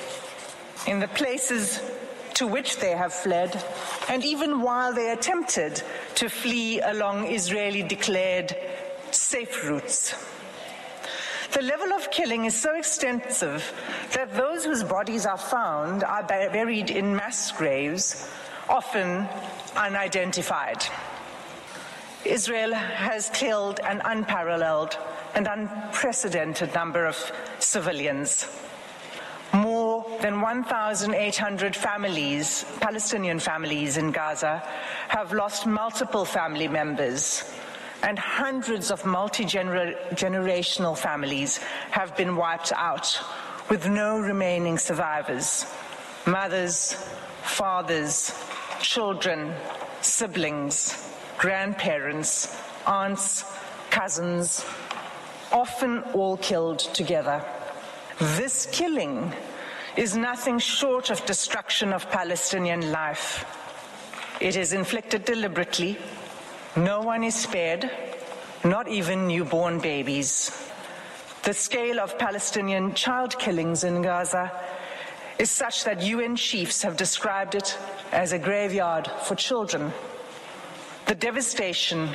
in 0.88 0.98
the 0.98 1.06
places 1.06 1.80
to 2.34 2.48
which 2.48 2.78
they 2.78 2.96
have 2.96 3.14
fled, 3.14 3.62
and 4.08 4.24
even 4.24 4.60
while 4.60 4.92
they 4.92 5.12
attempted 5.12 5.84
to 6.16 6.28
flee 6.28 6.80
along 6.80 7.28
Israeli 7.28 7.84
declared 7.84 8.56
safe 9.12 9.68
routes. 9.68 10.16
The 11.52 11.62
level 11.62 11.92
of 11.92 12.12
killing 12.12 12.44
is 12.44 12.54
so 12.54 12.76
extensive 12.76 13.72
that 14.12 14.34
those 14.34 14.64
whose 14.64 14.84
bodies 14.84 15.26
are 15.26 15.36
found 15.36 16.04
are 16.04 16.22
buried 16.22 16.90
in 16.90 17.16
mass 17.16 17.50
graves, 17.50 18.30
often 18.68 19.28
unidentified. 19.76 20.84
Israel 22.24 22.72
has 22.72 23.30
killed 23.30 23.80
an 23.80 24.00
unparalleled 24.04 24.96
and 25.34 25.48
unprecedented 25.48 26.72
number 26.72 27.04
of 27.04 27.16
civilians. 27.58 28.46
More 29.52 30.06
than 30.20 30.40
1,800 30.40 31.74
families, 31.74 32.64
Palestinian 32.80 33.40
families 33.40 33.96
in 33.96 34.12
Gaza, 34.12 34.62
have 35.08 35.32
lost 35.32 35.66
multiple 35.66 36.24
family 36.24 36.68
members 36.68 37.42
and 38.02 38.18
hundreds 38.18 38.90
of 38.90 39.04
multi 39.04 39.44
generational 39.44 40.96
families 40.96 41.58
have 41.90 42.16
been 42.16 42.36
wiped 42.36 42.72
out 42.74 43.20
with 43.68 43.88
no 43.88 44.18
remaining 44.18 44.78
survivors 44.78 45.66
mothers, 46.26 46.94
fathers, 47.42 48.32
children, 48.80 49.52
siblings, 50.02 51.08
grandparents, 51.38 52.56
aunts, 52.86 53.44
cousins, 53.90 54.64
often 55.50 56.02
all 56.12 56.36
killed 56.36 56.78
together. 56.78 57.42
This 58.36 58.66
killing 58.70 59.32
is 59.96 60.16
nothing 60.16 60.58
short 60.58 61.10
of 61.10 61.24
destruction 61.26 61.92
of 61.92 62.10
Palestinian 62.10 62.92
life. 62.92 63.44
It 64.40 64.56
is 64.56 64.72
inflicted 64.72 65.24
deliberately 65.24 65.98
no 66.76 67.00
one 67.00 67.24
is 67.24 67.34
spared, 67.34 67.90
not 68.64 68.88
even 68.88 69.26
newborn 69.26 69.80
babies. 69.80 70.50
The 71.42 71.54
scale 71.54 71.98
of 71.98 72.18
Palestinian 72.18 72.94
child 72.94 73.38
killings 73.38 73.82
in 73.82 74.02
Gaza 74.02 74.52
is 75.38 75.50
such 75.50 75.84
that 75.84 76.02
UN 76.02 76.36
chiefs 76.36 76.82
have 76.82 76.96
described 76.96 77.54
it 77.54 77.78
as 78.12 78.32
a 78.32 78.38
graveyard 78.38 79.10
for 79.24 79.34
children. 79.34 79.92
The 81.06 81.14
devastation, 81.14 82.10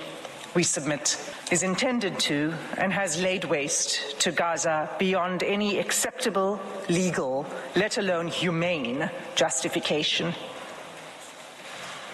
we 0.54 0.64
submit, 0.64 1.18
is 1.52 1.64
intended 1.64 2.20
to 2.20 2.54
and 2.78 2.94
has 2.94 3.20
laid 3.22 3.44
waste 3.46 4.20
to 4.22 4.32
Gaza 4.32 4.90
beyond 5.00 5.44
any 5.44 5.80
acceptable 5.80 6.62
legal, 6.88 7.46
let 7.76 7.98
alone 7.98 8.28
humane, 8.28 9.10
justification. 9.36 10.34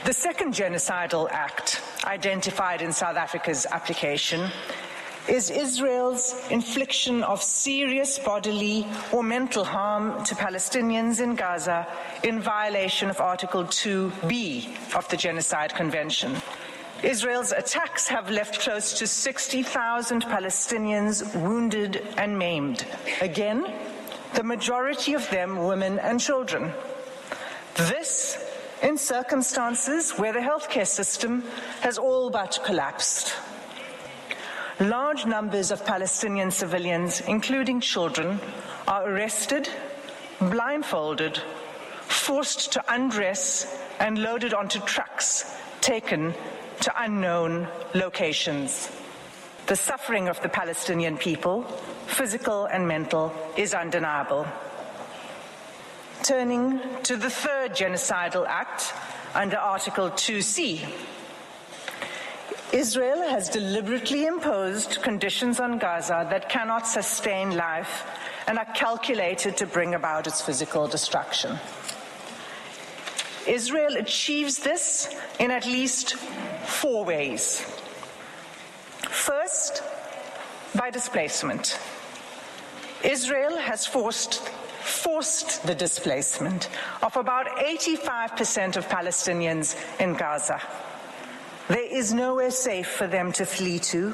The 0.03 0.13
second 0.13 0.55
genocidal 0.55 1.29
act 1.29 1.79
identified 2.05 2.81
in 2.81 2.91
South 2.91 3.17
Africa's 3.17 3.67
application 3.67 4.49
is 5.29 5.51
Israel's 5.51 6.33
infliction 6.49 7.21
of 7.21 7.39
serious 7.43 8.17
bodily 8.17 8.87
or 9.11 9.21
mental 9.21 9.63
harm 9.63 10.23
to 10.23 10.33
Palestinians 10.33 11.21
in 11.21 11.35
Gaza 11.35 11.85
in 12.23 12.39
violation 12.39 13.11
of 13.11 13.21
Article 13.21 13.63
2b 13.63 14.95
of 14.95 15.07
the 15.09 15.17
Genocide 15.17 15.75
Convention. 15.75 16.35
Israel's 17.03 17.51
attacks 17.51 18.07
have 18.07 18.31
left 18.31 18.59
close 18.59 18.97
to 18.97 19.05
60,000 19.05 20.23
Palestinians 20.23 21.35
wounded 21.39 22.07
and 22.17 22.39
maimed. 22.39 22.87
Again, 23.21 23.71
the 24.33 24.43
majority 24.43 25.13
of 25.13 25.29
them 25.29 25.63
women 25.63 25.99
and 25.99 26.19
children. 26.19 26.73
This 27.75 28.50
in 28.81 28.97
circumstances 28.97 30.11
where 30.11 30.33
the 30.33 30.39
healthcare 30.39 30.87
system 30.87 31.43
has 31.81 31.97
all 31.97 32.29
but 32.29 32.59
collapsed. 32.65 33.35
Large 34.79 35.25
numbers 35.25 35.69
of 35.69 35.85
Palestinian 35.85 36.49
civilians, 36.49 37.21
including 37.21 37.81
children, 37.81 38.39
are 38.87 39.07
arrested, 39.07 39.69
blindfolded, 40.39 41.37
forced 42.07 42.71
to 42.73 42.83
undress, 42.89 43.77
and 43.99 44.17
loaded 44.17 44.53
onto 44.53 44.79
trucks 44.79 45.55
taken 45.81 46.33
to 46.79 46.91
unknown 47.03 47.67
locations. 47.93 48.89
The 49.67 49.75
suffering 49.75 50.27
of 50.27 50.41
the 50.41 50.49
Palestinian 50.49 51.17
people, 51.17 51.61
physical 52.07 52.65
and 52.65 52.87
mental, 52.87 53.31
is 53.55 53.75
undeniable. 53.75 54.47
Turning 56.23 56.79
to 57.01 57.17
the 57.17 57.31
third 57.31 57.71
genocidal 57.71 58.45
act 58.47 58.93
under 59.33 59.57
Article 59.57 60.11
2C. 60.11 60.87
Israel 62.71 63.23
has 63.23 63.49
deliberately 63.49 64.27
imposed 64.27 65.01
conditions 65.01 65.59
on 65.59 65.79
Gaza 65.79 66.27
that 66.29 66.47
cannot 66.47 66.85
sustain 66.85 67.57
life 67.57 68.03
and 68.47 68.59
are 68.59 68.67
calculated 68.75 69.57
to 69.57 69.65
bring 69.65 69.95
about 69.95 70.27
its 70.27 70.43
physical 70.43 70.87
destruction. 70.87 71.57
Israel 73.47 73.97
achieves 73.97 74.59
this 74.59 75.15
in 75.39 75.49
at 75.49 75.65
least 75.65 76.13
four 76.13 77.03
ways. 77.03 77.61
First, 79.09 79.81
by 80.75 80.91
displacement. 80.91 81.79
Israel 83.03 83.57
has 83.57 83.87
forced 83.87 84.47
forced 84.81 85.63
the 85.63 85.75
displacement 85.75 86.69
of 87.01 87.15
about 87.15 87.47
85% 87.57 88.77
of 88.77 88.87
Palestinians 88.87 89.75
in 89.99 90.13
Gaza. 90.13 90.61
There 91.67 91.79
is 91.79 92.13
nowhere 92.13 92.51
safe 92.51 92.87
for 92.87 93.07
them 93.07 93.31
to 93.33 93.45
flee 93.45 93.79
to. 93.79 94.13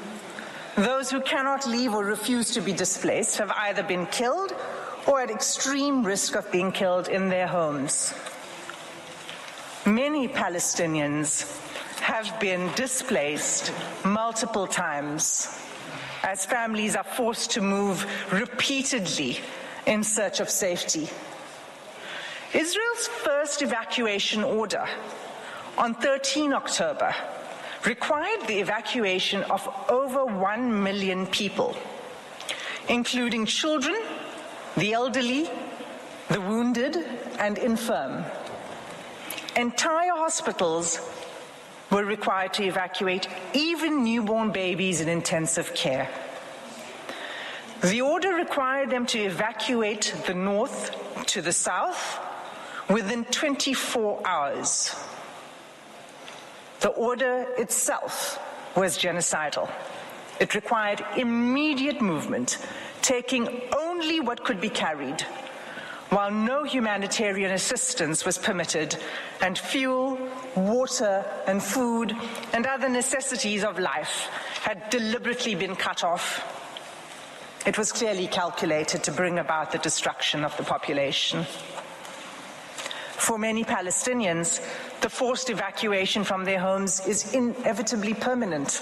Those 0.76 1.10
who 1.10 1.20
cannot 1.20 1.66
leave 1.66 1.94
or 1.94 2.04
refuse 2.04 2.52
to 2.52 2.60
be 2.60 2.72
displaced 2.72 3.38
have 3.38 3.50
either 3.50 3.82
been 3.82 4.06
killed 4.06 4.54
or 5.06 5.20
at 5.20 5.30
extreme 5.30 6.04
risk 6.04 6.36
of 6.36 6.50
being 6.52 6.70
killed 6.70 7.08
in 7.08 7.28
their 7.28 7.46
homes. 7.46 8.14
Many 9.86 10.28
Palestinians 10.28 11.50
have 12.00 12.38
been 12.38 12.70
displaced 12.74 13.72
multiple 14.04 14.66
times 14.66 15.48
as 16.22 16.44
families 16.44 16.94
are 16.94 17.04
forced 17.04 17.50
to 17.52 17.60
move 17.60 18.06
repeatedly 18.32 19.40
in 19.86 20.02
search 20.02 20.40
of 20.40 20.50
safety. 20.50 21.08
Israel's 22.54 23.06
first 23.06 23.62
evacuation 23.62 24.42
order 24.42 24.86
on 25.76 25.94
13 25.94 26.52
October 26.52 27.14
required 27.84 28.46
the 28.46 28.58
evacuation 28.58 29.42
of 29.44 29.68
over 29.88 30.24
1 30.24 30.82
million 30.82 31.26
people, 31.26 31.76
including 32.88 33.46
children, 33.46 33.96
the 34.76 34.92
elderly, 34.92 35.48
the 36.28 36.40
wounded, 36.40 36.96
and 37.38 37.58
infirm. 37.58 38.24
Entire 39.56 40.12
hospitals 40.12 41.00
were 41.90 42.04
required 42.04 42.52
to 42.54 42.64
evacuate 42.64 43.28
even 43.54 44.04
newborn 44.04 44.50
babies 44.50 45.00
in 45.00 45.08
intensive 45.08 45.74
care. 45.74 46.08
The 47.82 48.00
order 48.00 48.34
required 48.34 48.90
them 48.90 49.06
to 49.06 49.20
evacuate 49.20 50.12
the 50.26 50.34
north 50.34 50.96
to 51.26 51.40
the 51.40 51.52
south 51.52 52.18
within 52.90 53.24
24 53.26 54.26
hours. 54.26 54.96
The 56.80 56.88
order 56.88 57.46
itself 57.56 58.40
was 58.76 58.98
genocidal. 58.98 59.70
It 60.40 60.56
required 60.56 61.04
immediate 61.16 62.00
movement, 62.00 62.58
taking 63.00 63.60
only 63.76 64.18
what 64.18 64.44
could 64.44 64.60
be 64.60 64.70
carried, 64.70 65.22
while 66.10 66.32
no 66.32 66.64
humanitarian 66.64 67.52
assistance 67.52 68.24
was 68.24 68.38
permitted, 68.38 68.96
and 69.40 69.56
fuel, 69.56 70.18
water, 70.56 71.24
and 71.46 71.62
food, 71.62 72.16
and 72.52 72.66
other 72.66 72.88
necessities 72.88 73.62
of 73.62 73.78
life 73.78 74.28
had 74.62 74.90
deliberately 74.90 75.54
been 75.54 75.76
cut 75.76 76.02
off 76.02 76.42
it 77.66 77.76
was 77.76 77.92
clearly 77.92 78.26
calculated 78.26 79.02
to 79.04 79.12
bring 79.12 79.38
about 79.38 79.72
the 79.72 79.78
destruction 79.78 80.44
of 80.44 80.56
the 80.56 80.62
population. 80.62 81.44
For 83.16 83.38
many 83.38 83.64
Palestinians, 83.64 84.60
the 85.00 85.10
forced 85.10 85.50
evacuation 85.50 86.24
from 86.24 86.44
their 86.44 86.60
homes 86.60 87.06
is 87.06 87.34
inevitably 87.34 88.14
permanent. 88.14 88.80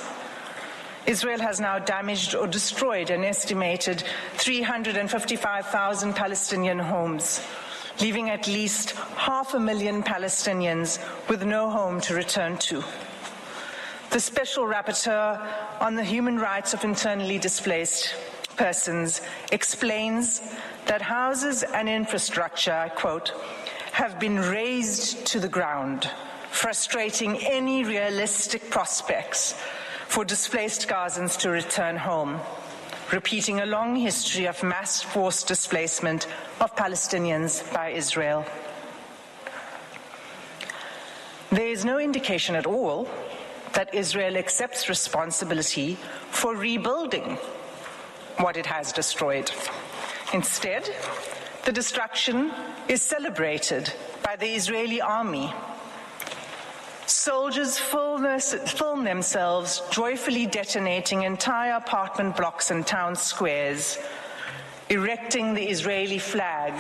Israel 1.07 1.41
has 1.41 1.61
now 1.61 1.79
damaged 1.79 2.35
or 2.35 2.47
destroyed 2.47 3.11
an 3.11 3.25
estimated 3.25 4.03
355,000 4.35 6.15
Palestinian 6.15 6.79
homes, 6.79 7.41
leaving 8.01 8.29
at 8.29 8.47
least 8.47 8.91
half 9.17 9.55
a 9.55 9.61
million 9.61 10.03
Palestinians 10.03 10.99
with 11.29 11.45
no 11.45 11.71
home 11.71 12.01
to 12.03 12.15
return 12.15 12.57
to. 12.59 12.85
The 14.11 14.21
Special 14.21 14.65
Rapporteur 14.65 15.41
on 15.81 15.95
the 15.95 16.05
Human 16.05 16.39
Rights 16.39 16.75
of 16.75 16.85
Internally 16.85 17.39
Displaced 17.39 18.15
persons 18.57 19.21
explains 19.53 20.41
that 20.87 21.03
houses 21.03 21.63
and 21.63 21.89
infrastructure, 21.89 22.91
quote, 22.95 23.33
have 23.93 24.19
been 24.19 24.39
razed 24.39 25.27
to 25.27 25.41
the 25.41 25.49
ground, 25.49 26.11
frustrating 26.51 27.39
any 27.39 27.85
realistic 27.85 28.71
prospects 28.71 29.55
for 30.07 30.25
displaced 30.25 30.89
Gazans 30.89 31.39
to 31.41 31.51
return 31.51 31.97
home, 31.97 32.41
repeating 33.13 33.61
a 33.61 33.67
long 33.67 33.97
history 33.97 34.47
of 34.47 34.63
mass 34.63 35.03
forced 35.03 35.49
displacement 35.49 36.27
of 36.61 36.75
Palestinians 36.77 37.63
by 37.73 37.91
Israel. 37.91 38.45
There 41.51 41.69
is 41.69 41.85
no 41.85 41.99
indication 41.99 42.55
at 42.55 42.67
all 42.67 43.09
that 43.73 43.95
Israel 43.95 44.37
accepts 44.37 44.89
responsibility 44.89 45.97
for 46.31 46.57
rebuilding 46.57 47.39
what 48.39 48.57
it 48.57 48.67
has 48.67 48.93
destroyed. 48.93 49.51
Instead, 50.33 50.89
the 51.65 51.73
destruction 51.73 52.53
is 52.89 53.03
celebrated 53.03 53.93
by 54.23 54.37
the 54.37 54.47
Israeli 54.47 55.01
army. 55.01 55.53
Soldiers 57.07 57.79
film 57.79 59.05
themselves 59.05 59.83
joyfully 59.91 60.47
detonating 60.47 61.23
entire 61.23 61.75
apartment 61.75 62.37
blocks 62.37 62.71
and 62.71 62.87
town 62.87 63.17
squares, 63.17 63.99
erecting 64.89 65.55
the 65.55 65.69
Israeli 65.69 66.19
flag 66.19 66.73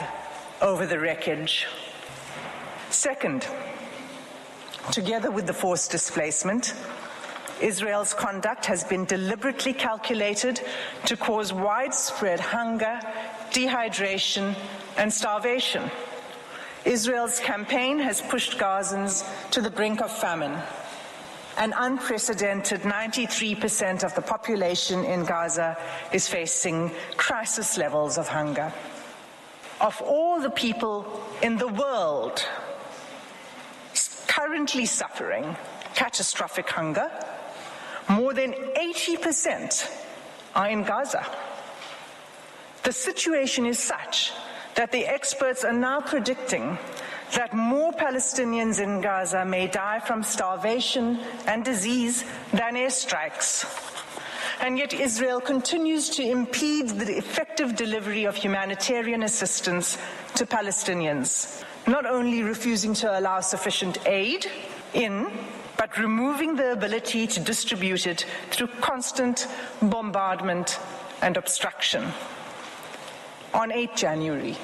over 0.60 0.86
the 0.86 0.98
wreckage. 0.98 1.66
Second, 2.90 3.46
together 4.90 5.30
with 5.30 5.46
the 5.46 5.52
forced 5.52 5.90
displacement, 5.90 6.74
Israel's 7.60 8.12
conduct 8.12 8.66
has 8.66 8.84
been 8.84 9.04
deliberately 9.04 9.72
calculated 9.72 10.60
to 11.06 11.16
cause 11.16 11.52
widespread 11.52 12.40
hunger, 12.40 13.00
dehydration, 13.50 14.54
and 14.96 15.12
starvation. 15.12 15.90
Israel's 16.84 17.40
campaign 17.40 17.98
has 17.98 18.20
pushed 18.20 18.58
Gazans 18.58 19.24
to 19.50 19.60
the 19.60 19.70
brink 19.70 20.00
of 20.00 20.10
famine. 20.10 20.56
An 21.56 21.72
unprecedented 21.76 22.82
93% 22.82 24.04
of 24.04 24.14
the 24.14 24.20
population 24.20 25.04
in 25.04 25.24
Gaza 25.24 25.76
is 26.12 26.28
facing 26.28 26.92
crisis 27.16 27.78
levels 27.78 28.18
of 28.18 28.28
hunger. 28.28 28.72
Of 29.80 30.00
all 30.02 30.40
the 30.40 30.50
people 30.50 31.22
in 31.42 31.56
the 31.56 31.68
world 31.68 32.46
currently 34.36 34.84
suffering 34.84 35.56
catastrophic 35.94 36.68
hunger, 36.68 37.10
more 38.08 38.34
than 38.34 38.52
80% 38.52 39.90
are 40.54 40.68
in 40.68 40.84
Gaza. 40.84 41.24
The 42.82 42.92
situation 42.92 43.66
is 43.66 43.78
such 43.78 44.32
that 44.76 44.92
the 44.92 45.06
experts 45.06 45.64
are 45.64 45.72
now 45.72 46.00
predicting 46.00 46.78
that 47.34 47.52
more 47.52 47.92
Palestinians 47.92 48.80
in 48.80 49.00
Gaza 49.00 49.44
may 49.44 49.66
die 49.66 49.98
from 49.98 50.22
starvation 50.22 51.18
and 51.46 51.64
disease 51.64 52.24
than 52.52 52.74
airstrikes. 52.74 53.64
And 54.60 54.78
yet, 54.78 54.94
Israel 54.94 55.40
continues 55.40 56.08
to 56.10 56.22
impede 56.22 56.88
the 56.90 57.18
effective 57.18 57.76
delivery 57.76 58.24
of 58.24 58.36
humanitarian 58.36 59.22
assistance 59.22 59.98
to 60.36 60.46
Palestinians, 60.46 61.62
not 61.86 62.06
only 62.06 62.42
refusing 62.42 62.94
to 62.94 63.18
allow 63.18 63.40
sufficient 63.40 63.98
aid 64.06 64.46
in 64.94 65.26
but 65.76 65.98
removing 65.98 66.56
the 66.56 66.72
ability 66.72 67.26
to 67.26 67.40
distribute 67.40 68.06
it 68.06 68.24
through 68.50 68.68
constant 68.80 69.46
bombardment 69.82 70.78
and 71.22 71.36
obstruction. 71.36 72.04
On 73.54 73.72
8 73.72 73.96
January, 73.96 74.56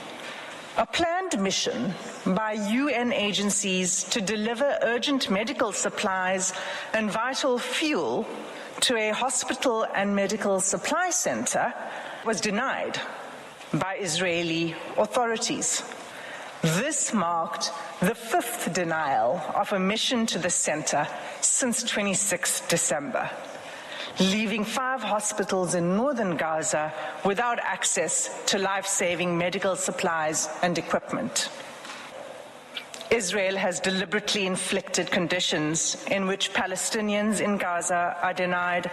a 0.77 0.87
planned 0.87 1.39
mission 1.41 1.95
by 2.25 2.53
UN 2.53 3.13
agencies 3.13 4.05
to 4.05 4.21
deliver 4.21 4.79
urgent 4.83 5.31
medical 5.31 5.73
supplies 5.73 6.55
and 6.95 7.11
vital 7.11 7.59
fuel 7.59 8.27
to 8.81 8.97
a 8.97 9.11
hospital 9.11 9.87
and 9.95 10.17
medical 10.17 10.61
supply 10.61 11.11
center 11.11 11.75
was 12.25 12.41
denied 12.41 12.99
by 13.75 13.97
Israeli 13.97 14.75
authorities. 14.97 15.83
This 16.63 17.13
marked 17.13 17.73
the 17.99 18.15
fifth 18.15 18.73
denial 18.73 19.43
of 19.53 19.73
a 19.73 19.81
mission 19.81 20.27
to 20.27 20.39
the 20.39 20.49
center 20.49 21.09
since 21.41 21.83
26 21.83 22.69
December, 22.69 23.29
leaving 24.21 24.65
five 24.65 25.03
hospitals 25.03 25.75
in 25.75 25.97
northern 25.97 26.37
Gaza 26.37 26.93
without 27.25 27.59
access 27.59 28.31
to 28.47 28.59
life 28.59 28.87
saving 28.87 29.37
medical 29.37 29.75
supplies 29.75 30.49
and 30.63 30.79
equipment. 30.79 31.51
Israel 33.11 33.57
has 33.57 33.81
deliberately 33.81 34.47
inflicted 34.47 35.11
conditions 35.11 35.97
in 36.13 36.29
which 36.29 36.53
Palestinians 36.53 37.41
in 37.41 37.59
Gaza 37.59 38.17
are 38.23 38.35
denied 38.35 38.89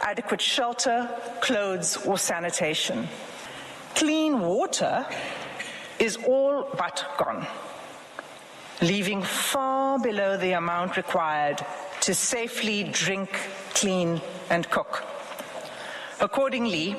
adequate 0.00 0.40
shelter, 0.40 1.08
clothes, 1.40 2.04
or 2.04 2.18
sanitation. 2.18 3.06
Clean 3.94 4.40
water 4.40 5.06
is 6.02 6.16
all 6.26 6.66
but 6.76 7.04
gone, 7.16 7.46
leaving 8.80 9.22
far 9.22 10.00
below 10.00 10.36
the 10.36 10.50
amount 10.50 10.96
required 10.96 11.64
to 12.00 12.12
safely 12.12 12.82
drink, 12.82 13.30
clean, 13.72 14.20
and 14.50 14.68
cook. 14.68 15.04
Accordingly, 16.20 16.96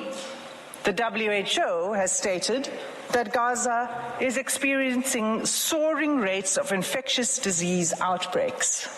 the 0.84 0.92
WHO 0.92 1.92
has 1.92 2.12
stated 2.12 2.70
that 3.12 3.34
Gaza 3.34 3.90
is 4.20 4.38
experiencing 4.38 5.44
soaring 5.44 6.16
rates 6.16 6.56
of 6.56 6.72
infectious 6.72 7.38
disease 7.38 7.92
outbreaks. 8.00 8.88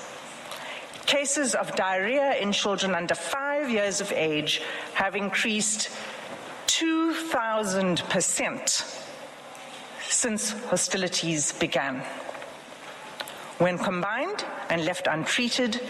Cases 1.06 1.56
of 1.56 1.74
diarrhea 1.74 2.36
in 2.36 2.52
children 2.52 2.94
under 2.94 3.16
five 3.16 3.68
years 3.68 4.00
of 4.00 4.12
age 4.12 4.62
have 4.94 5.16
increased 5.16 5.90
2,000 6.68 7.98
percent 8.08 9.05
since 10.16 10.52
hostilities 10.70 11.52
began. 11.52 12.02
When 13.58 13.76
combined 13.76 14.46
and 14.70 14.84
left 14.86 15.06
untreated, 15.06 15.80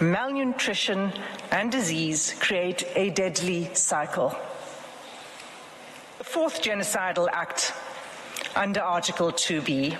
malnutrition 0.00 1.12
and 1.52 1.70
disease 1.70 2.34
create 2.40 2.82
a 2.96 3.10
deadly 3.10 3.72
cycle. 3.74 4.36
The 6.18 6.24
fourth 6.24 6.60
genocidal 6.60 7.28
act 7.32 7.72
under 8.56 8.80
Article 8.80 9.30
2b 9.30 9.96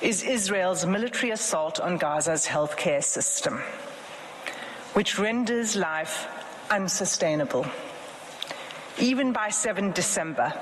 is 0.00 0.22
Israel's 0.22 0.86
military 0.86 1.32
assault 1.32 1.80
on 1.80 1.98
Gaza's 1.98 2.46
healthcare 2.46 3.02
system, 3.02 3.58
which 4.92 5.18
renders 5.18 5.74
life 5.74 6.28
unsustainable. 6.70 7.66
Even 9.00 9.32
by 9.32 9.50
7 9.50 9.90
December, 9.90 10.52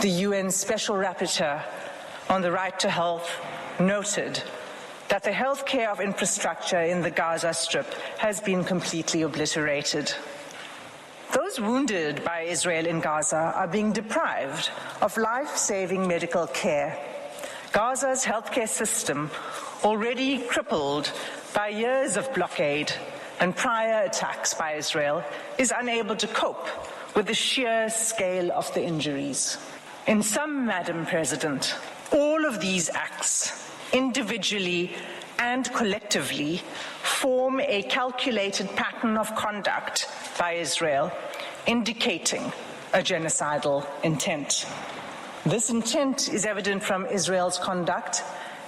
the 0.00 0.08
UN 0.08 0.50
Special 0.50 0.94
Rapporteur 0.94 1.62
on 2.28 2.42
the 2.42 2.52
Right 2.52 2.78
to 2.80 2.90
Health 2.90 3.30
noted 3.80 4.42
that 5.08 5.22
the 5.22 5.30
healthcare 5.30 5.90
of 5.90 6.00
infrastructure 6.00 6.82
in 6.82 7.00
the 7.00 7.10
Gaza 7.10 7.54
Strip 7.54 7.94
has 8.18 8.38
been 8.42 8.62
completely 8.62 9.22
obliterated. 9.22 10.12
Those 11.32 11.58
wounded 11.58 12.22
by 12.24 12.42
Israel 12.42 12.84
in 12.84 13.00
Gaza 13.00 13.54
are 13.56 13.66
being 13.66 13.92
deprived 13.92 14.70
of 15.00 15.16
life 15.16 15.56
saving 15.56 16.06
medical 16.06 16.46
care. 16.46 16.98
Gaza's 17.72 18.22
healthcare 18.22 18.68
system, 18.68 19.30
already 19.82 20.40
crippled 20.40 21.10
by 21.54 21.68
years 21.68 22.18
of 22.18 22.32
blockade 22.34 22.92
and 23.40 23.56
prior 23.56 24.04
attacks 24.04 24.52
by 24.52 24.74
Israel, 24.74 25.24
is 25.56 25.72
unable 25.74 26.16
to 26.16 26.26
cope 26.26 26.68
with 27.14 27.26
the 27.26 27.34
sheer 27.34 27.88
scale 27.88 28.52
of 28.52 28.72
the 28.74 28.82
injuries. 28.82 29.56
In 30.06 30.22
sum, 30.22 30.66
Madam 30.66 31.04
President, 31.04 31.74
all 32.12 32.44
of 32.44 32.60
these 32.60 32.88
acts, 32.90 33.68
individually 33.92 34.92
and 35.40 35.68
collectively, 35.74 36.62
form 37.02 37.58
a 37.58 37.82
calculated 37.82 38.68
pattern 38.76 39.16
of 39.16 39.34
conduct 39.34 40.08
by 40.38 40.52
Israel, 40.52 41.10
indicating 41.66 42.52
a 42.94 42.98
genocidal 42.98 43.84
intent. 44.04 44.64
This 45.44 45.70
intent 45.70 46.32
is 46.32 46.46
evident 46.46 46.84
from 46.84 47.06
Israel's 47.06 47.58
conduct 47.58 48.22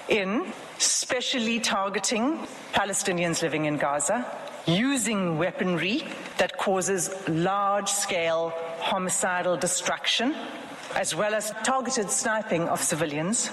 in 0.08 0.52
specially 0.78 1.60
targeting 1.60 2.48
Palestinians 2.72 3.42
living 3.42 3.66
in 3.66 3.76
Gaza, 3.76 4.26
using 4.66 5.38
weaponry 5.38 6.02
that 6.38 6.58
causes 6.58 7.10
large 7.28 7.88
scale 7.88 8.52
homicidal 8.80 9.56
destruction, 9.56 10.34
as 10.94 11.14
well 11.14 11.34
as 11.34 11.52
targeted 11.64 12.10
sniping 12.10 12.68
of 12.68 12.82
civilians, 12.82 13.50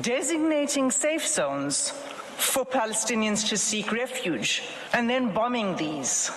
designating 0.00 0.90
safe 0.90 1.26
zones 1.26 1.90
for 2.36 2.64
Palestinians 2.64 3.48
to 3.48 3.56
seek 3.56 3.92
refuge, 3.92 4.62
and 4.92 5.08
then 5.08 5.32
bombing 5.32 5.76
these, 5.76 6.30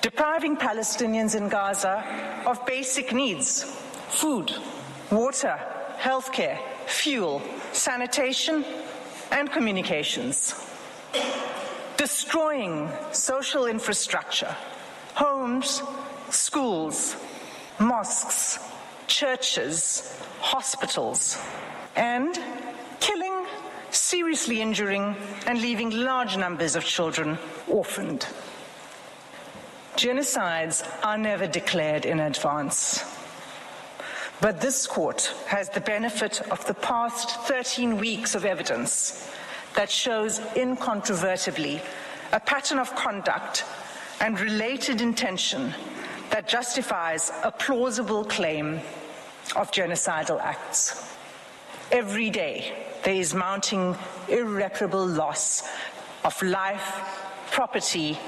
depriving 0.00 0.56
Palestinians 0.56 1.34
in 1.34 1.48
Gaza 1.48 2.04
of 2.46 2.64
basic 2.66 3.12
needs 3.12 3.64
food, 4.08 4.52
water, 5.10 5.58
healthcare, 5.98 6.58
fuel, 6.86 7.42
sanitation, 7.72 8.64
and 9.32 9.50
communications. 9.50 10.54
Destroying 11.96 12.90
social 13.12 13.66
infrastructure, 13.66 14.54
homes, 15.14 15.82
schools, 16.30 17.16
mosques, 17.78 18.58
churches, 19.06 20.20
hospitals, 20.40 21.38
and 21.96 22.38
killing, 23.00 23.46
seriously 23.90 24.60
injuring, 24.60 25.16
and 25.46 25.60
leaving 25.60 25.90
large 25.90 26.36
numbers 26.36 26.76
of 26.76 26.84
children 26.84 27.38
orphaned. 27.68 28.26
Genocides 29.96 30.82
are 31.04 31.18
never 31.18 31.46
declared 31.46 32.04
in 32.04 32.20
advance. 32.20 33.04
But 34.40 34.60
this 34.60 34.86
court 34.86 35.32
has 35.46 35.70
the 35.70 35.80
benefit 35.80 36.40
of 36.50 36.66
the 36.66 36.74
past 36.74 37.30
13 37.46 37.98
weeks 37.98 38.34
of 38.34 38.44
evidence 38.44 39.30
that 39.76 39.90
shows 39.90 40.40
incontrovertibly 40.56 41.80
a 42.32 42.40
pattern 42.40 42.78
of 42.78 42.94
conduct 42.96 43.64
and 44.20 44.38
related 44.40 45.00
intention 45.00 45.72
that 46.34 46.48
justifies 46.48 47.30
a 47.44 47.52
plausible 47.52 48.24
claim 48.24 48.80
of 49.54 49.70
genocidal 49.70 50.40
acts. 50.40 51.14
Every 51.92 52.28
day, 52.28 52.74
there 53.04 53.14
is 53.14 53.32
mounting 53.32 53.96
irreparable 54.28 55.06
loss 55.06 55.62
of 56.24 56.42
life, 56.42 56.86
property, 57.52 58.18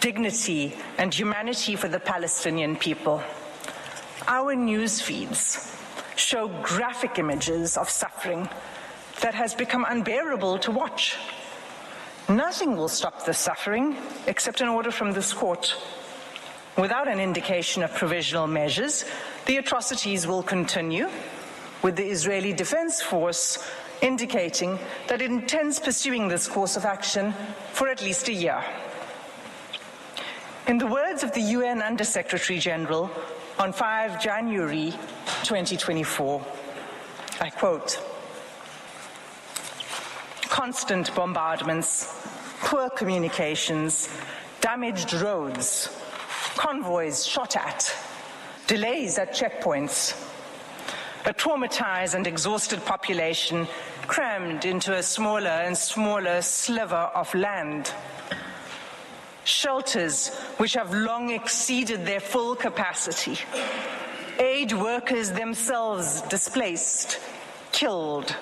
dignity, 0.00 0.76
and 0.98 1.14
humanity 1.14 1.74
for 1.74 1.88
the 1.88 1.98
Palestinian 1.98 2.76
people. 2.76 3.22
Our 4.28 4.54
news 4.54 5.00
feeds 5.00 5.74
show 6.16 6.48
graphic 6.62 7.18
images 7.18 7.78
of 7.78 7.88
suffering 7.88 8.46
that 9.22 9.32
has 9.32 9.54
become 9.54 9.86
unbearable 9.88 10.58
to 10.58 10.70
watch. 10.70 11.16
Nothing 12.28 12.76
will 12.76 12.88
stop 12.90 13.24
the 13.24 13.32
suffering 13.32 13.96
except 14.26 14.60
an 14.60 14.68
order 14.68 14.90
from 14.90 15.12
this 15.12 15.32
court. 15.32 15.74
Without 16.76 17.06
an 17.06 17.20
indication 17.20 17.84
of 17.84 17.94
provisional 17.94 18.48
measures, 18.48 19.04
the 19.46 19.58
atrocities 19.58 20.26
will 20.26 20.42
continue, 20.42 21.08
with 21.82 21.96
the 21.96 22.04
Israeli 22.04 22.52
Defense 22.52 23.00
Force 23.00 23.64
indicating 24.00 24.78
that 25.06 25.22
it 25.22 25.30
intends 25.30 25.78
pursuing 25.78 26.26
this 26.26 26.48
course 26.48 26.76
of 26.76 26.84
action 26.84 27.32
for 27.72 27.88
at 27.88 28.02
least 28.02 28.28
a 28.28 28.32
year. 28.32 28.64
In 30.66 30.78
the 30.78 30.86
words 30.86 31.22
of 31.22 31.32
the 31.32 31.42
UN 31.42 31.80
Under 31.80 32.04
Secretary 32.04 32.58
General 32.58 33.10
on 33.58 33.72
5 33.72 34.20
January 34.20 34.92
2024, 35.44 36.44
I 37.40 37.50
quote, 37.50 38.00
constant 40.42 41.14
bombardments, 41.14 42.26
poor 42.60 42.88
communications, 42.90 44.08
damaged 44.60 45.12
roads, 45.12 45.88
convoys 46.56 47.26
shot 47.26 47.56
at, 47.56 47.94
delays 48.66 49.18
at 49.18 49.32
checkpoints, 49.32 50.20
a 51.26 51.32
traumatized 51.32 52.14
and 52.14 52.26
exhausted 52.26 52.84
population 52.84 53.66
crammed 54.06 54.64
into 54.64 54.94
a 54.94 55.02
smaller 55.02 55.48
and 55.48 55.76
smaller 55.76 56.42
sliver 56.42 57.10
of 57.14 57.34
land. 57.34 57.92
Shelters 59.44 60.34
which 60.56 60.74
have 60.74 60.92
long 60.94 61.30
exceeded 61.30 62.06
their 62.06 62.20
full 62.20 62.54
capacity. 62.54 63.38
Aid 64.38 64.72
workers 64.72 65.30
themselves 65.30 66.22
displaced, 66.22 67.20
killed, 67.72 68.36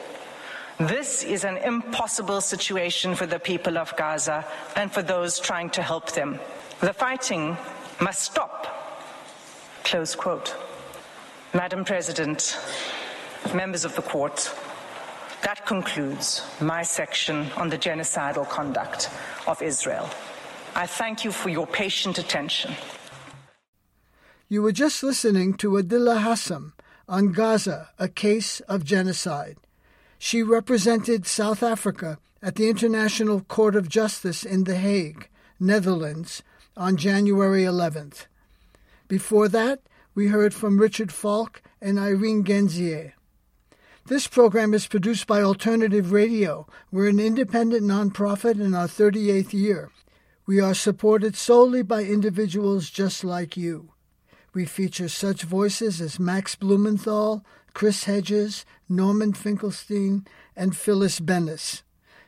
this 0.89 1.23
is 1.23 1.45
an 1.45 1.59
impossible 1.59 2.41
situation 2.41 3.15
for 3.15 3.27
the 3.27 3.39
people 3.39 3.79
of 3.79 3.95
Gaza 3.97 4.45
and 4.75 4.91
for 4.91 5.03
those 5.03 5.39
trying 5.39 5.71
to 5.71 5.83
help 5.83 6.13
them. 6.13 6.41
The 6.81 6.93
fighting 6.93 7.57
must 8.03 8.23
stop. 8.23 8.67
Close 9.85 10.15
quote. 10.17 10.57
Madam 11.55 11.85
President, 11.85 12.59
members 13.55 13.85
of 13.85 13.95
the 13.95 14.03
court, 14.03 14.53
that 15.43 15.65
concludes 15.67 16.43
my 16.61 16.83
section 16.83 17.51
on 17.57 17.69
the 17.69 17.79
genocidal 17.79 18.49
conduct 18.49 19.09
of 19.47 19.63
Israel. 19.63 20.09
I 20.75 20.87
thank 20.87 21.25
you 21.25 21.31
for 21.31 21.49
your 21.49 21.67
patient 21.67 22.19
attention. 22.19 22.75
You 24.49 24.63
were 24.63 24.73
just 24.73 25.03
listening 25.03 25.55
to 25.59 25.71
Adila 25.71 26.23
Hassim 26.23 26.73
on 27.09 27.33
Gaza, 27.33 27.91
a 27.99 28.09
case 28.09 28.61
of 28.61 28.85
genocide. 28.85 29.59
She 30.19 30.43
represented 30.43 31.27
South 31.27 31.63
Africa 31.63 32.19
at 32.43 32.57
the 32.57 32.69
International 32.69 33.41
Court 33.41 33.77
of 33.77 33.89
Justice 33.89 34.45
in 34.45 34.65
The 34.65 34.77
Hague, 34.77 35.29
Netherlands, 35.61 36.43
on 36.77 36.97
January 36.97 37.63
11th. 37.63 38.27
Before 39.09 39.49
that, 39.49 39.81
we 40.15 40.29
heard 40.29 40.55
from 40.55 40.79
Richard 40.79 41.13
Falk 41.13 41.63
and 41.81 41.99
Irene 41.99 42.45
Gendzier. 42.45 43.13
This 44.07 44.27
program 44.27 44.75
is 44.75 44.87
produced 44.87 45.27
by 45.27 45.43
Alternative 45.43 46.13
Radio. 46.13 46.67
We're 46.91 47.09
an 47.09 47.21
independent 47.21 47.83
nonprofit 47.85 48.61
in 48.61 48.75
our 48.75 48.89
38th 48.89 49.53
year. 49.53 49.91
We 50.45 50.61
are 50.61 50.75
supported 50.75 51.37
solely 51.37 51.83
by 51.83 52.03
individuals 52.03 52.91
just 52.91 53.23
like 53.23 53.57
you. 53.57 53.93
We 54.55 54.65
feature 54.65 55.09
such 55.09 55.45
voices 55.45 56.01
as 56.01 56.19
Max 56.19 56.57
Blumenthal, 56.57 57.45
Chris 57.75 58.05
Hedges, 58.05 58.67
Norman 58.89 59.33
Finkelstein, 59.33 60.27
and 60.57 60.77
Phyllis 60.77 61.21
Bennis. 61.21 61.83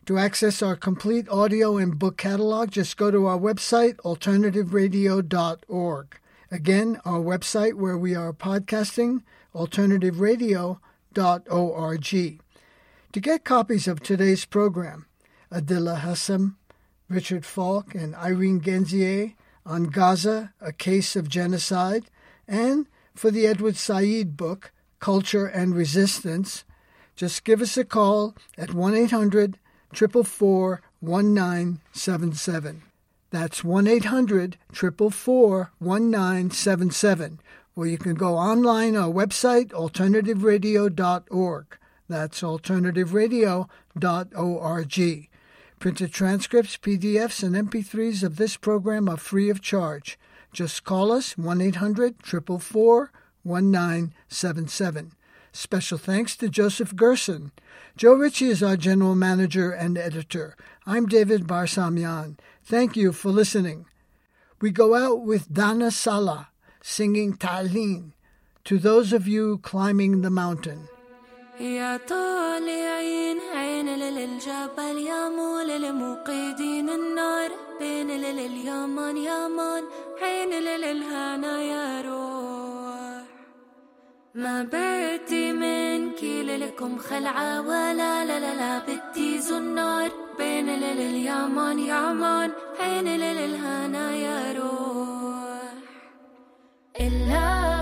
To 0.07 0.19
access 0.19 0.61
our 0.61 0.75
complete 0.77 1.27
audio 1.31 1.79
and 1.79 1.99
book 1.99 2.19
catalog, 2.19 2.71
just 2.71 2.99
go 2.99 3.11
to 3.11 3.25
our 3.25 3.39
website, 3.39 3.95
alternativeradio.org. 4.05 6.21
Again, 6.51 7.01
our 7.07 7.21
website 7.21 7.73
where 7.73 7.97
we 7.97 8.15
are 8.15 8.35
podcasting, 8.35 9.23
alternativeradio.org. 9.55 12.41
To 13.13 13.21
get 13.21 13.45
copies 13.45 13.89
of 13.89 14.01
today's 14.01 14.45
program, 14.45 15.07
Adila 15.51 16.01
Hassim, 16.01 16.59
Richard 17.09 17.47
Falk, 17.47 17.95
and 17.95 18.15
Irene 18.15 18.61
Gendzier 18.61 19.33
on 19.65 19.85
Gaza, 19.85 20.53
A 20.61 20.75
Case 20.75 21.17
of 21.17 21.31
Genocide, 21.31 22.11
and 22.47 22.87
for 23.15 23.31
the 23.31 23.47
Edward 23.47 23.77
Said 23.77 24.37
book, 24.37 24.71
Culture 25.01 25.47
and 25.47 25.75
Resistance, 25.75 26.65
just 27.17 27.45
give 27.45 27.63
us 27.63 27.79
a 27.79 27.85
call 27.85 28.35
at 28.59 28.75
1 28.75 28.95
800 28.95 29.59
444 29.95 30.83
1977. 31.01 32.83
That's 33.31 33.65
1 33.65 33.87
800 33.87 34.59
444 34.73 35.71
1977. 35.79 37.41
Or 37.77 37.87
you 37.87 37.99
can 37.99 38.15
go 38.15 38.37
online 38.37 38.97
our 38.97 39.13
website, 39.13 39.71
alternativeradio.org. 39.71 41.79
That's 42.09 42.43
alternativeradio.org. 42.43 45.29
Printed 45.81 46.13
transcripts, 46.13 46.77
PDFs, 46.77 47.43
and 47.43 47.71
MP3s 47.71 48.23
of 48.23 48.37
this 48.37 48.57
program 48.57 49.09
are 49.09 49.17
free 49.17 49.51
of 49.51 49.61
charge. 49.61 50.17
Just 50.53 50.85
call 50.85 51.11
us 51.11 51.37
1 51.37 51.61
800 51.61 52.23
444 52.23 53.11
1977. 53.43 55.11
Special 55.53 55.99
thanks 55.99 56.37
to 56.37 56.49
Joseph 56.49 56.95
Gerson. 56.97 57.51
Joe 57.98 58.14
Ritchie 58.14 58.50
is 58.50 58.64
our 58.64 58.78
general 58.78 59.16
manager 59.16 59.72
and 59.72 59.98
editor. 59.98 60.56
I'm 60.86 61.06
David 61.08 61.48
Barsamian. 61.48 62.38
Thank 62.64 62.96
you 62.96 63.12
for 63.12 63.30
listening. 63.30 63.86
We 64.62 64.72
go 64.72 64.96
out 64.96 65.22
with 65.26 65.54
Dana 65.54 65.92
Sala 65.92 66.50
singing 66.82 67.36
Ta'lin 67.36 68.14
to 68.64 68.78
those 68.78 69.14
of 69.14 69.28
you 69.28 69.58
climbing 69.60 70.22
the 70.22 70.30
mountain. 70.30 70.88
يا 71.60 71.98
طالعين 71.98 73.38
عين 73.56 73.90
للجبل 73.90 74.98
يا 74.98 75.30
مول 75.30 75.82
لمقيدين 75.82 76.90
النار 76.90 77.52
بين 77.80 78.08
لليمن 78.08 79.18
يمن 79.18 79.84
عين 80.22 80.50
للهنا 80.50 81.62
يا 81.62 82.02
روح 82.02 82.63
ما 84.35 84.63
بدي 84.63 85.53
منك 85.53 86.23
لكم 86.23 86.99
خلعة 86.99 87.61
ولا 87.61 88.25
لا 88.25 88.41
لا 88.41 88.55
لا 88.55 88.79
بدي 88.79 89.39
زنار. 89.39 90.25
بين 90.39 90.67
لليمن 90.67 91.79
يمن 91.79 92.51
عين 92.81 93.09
للهنا 93.09 94.11
يا 94.13 94.53
روح 94.53 95.73
إلا 97.01 97.81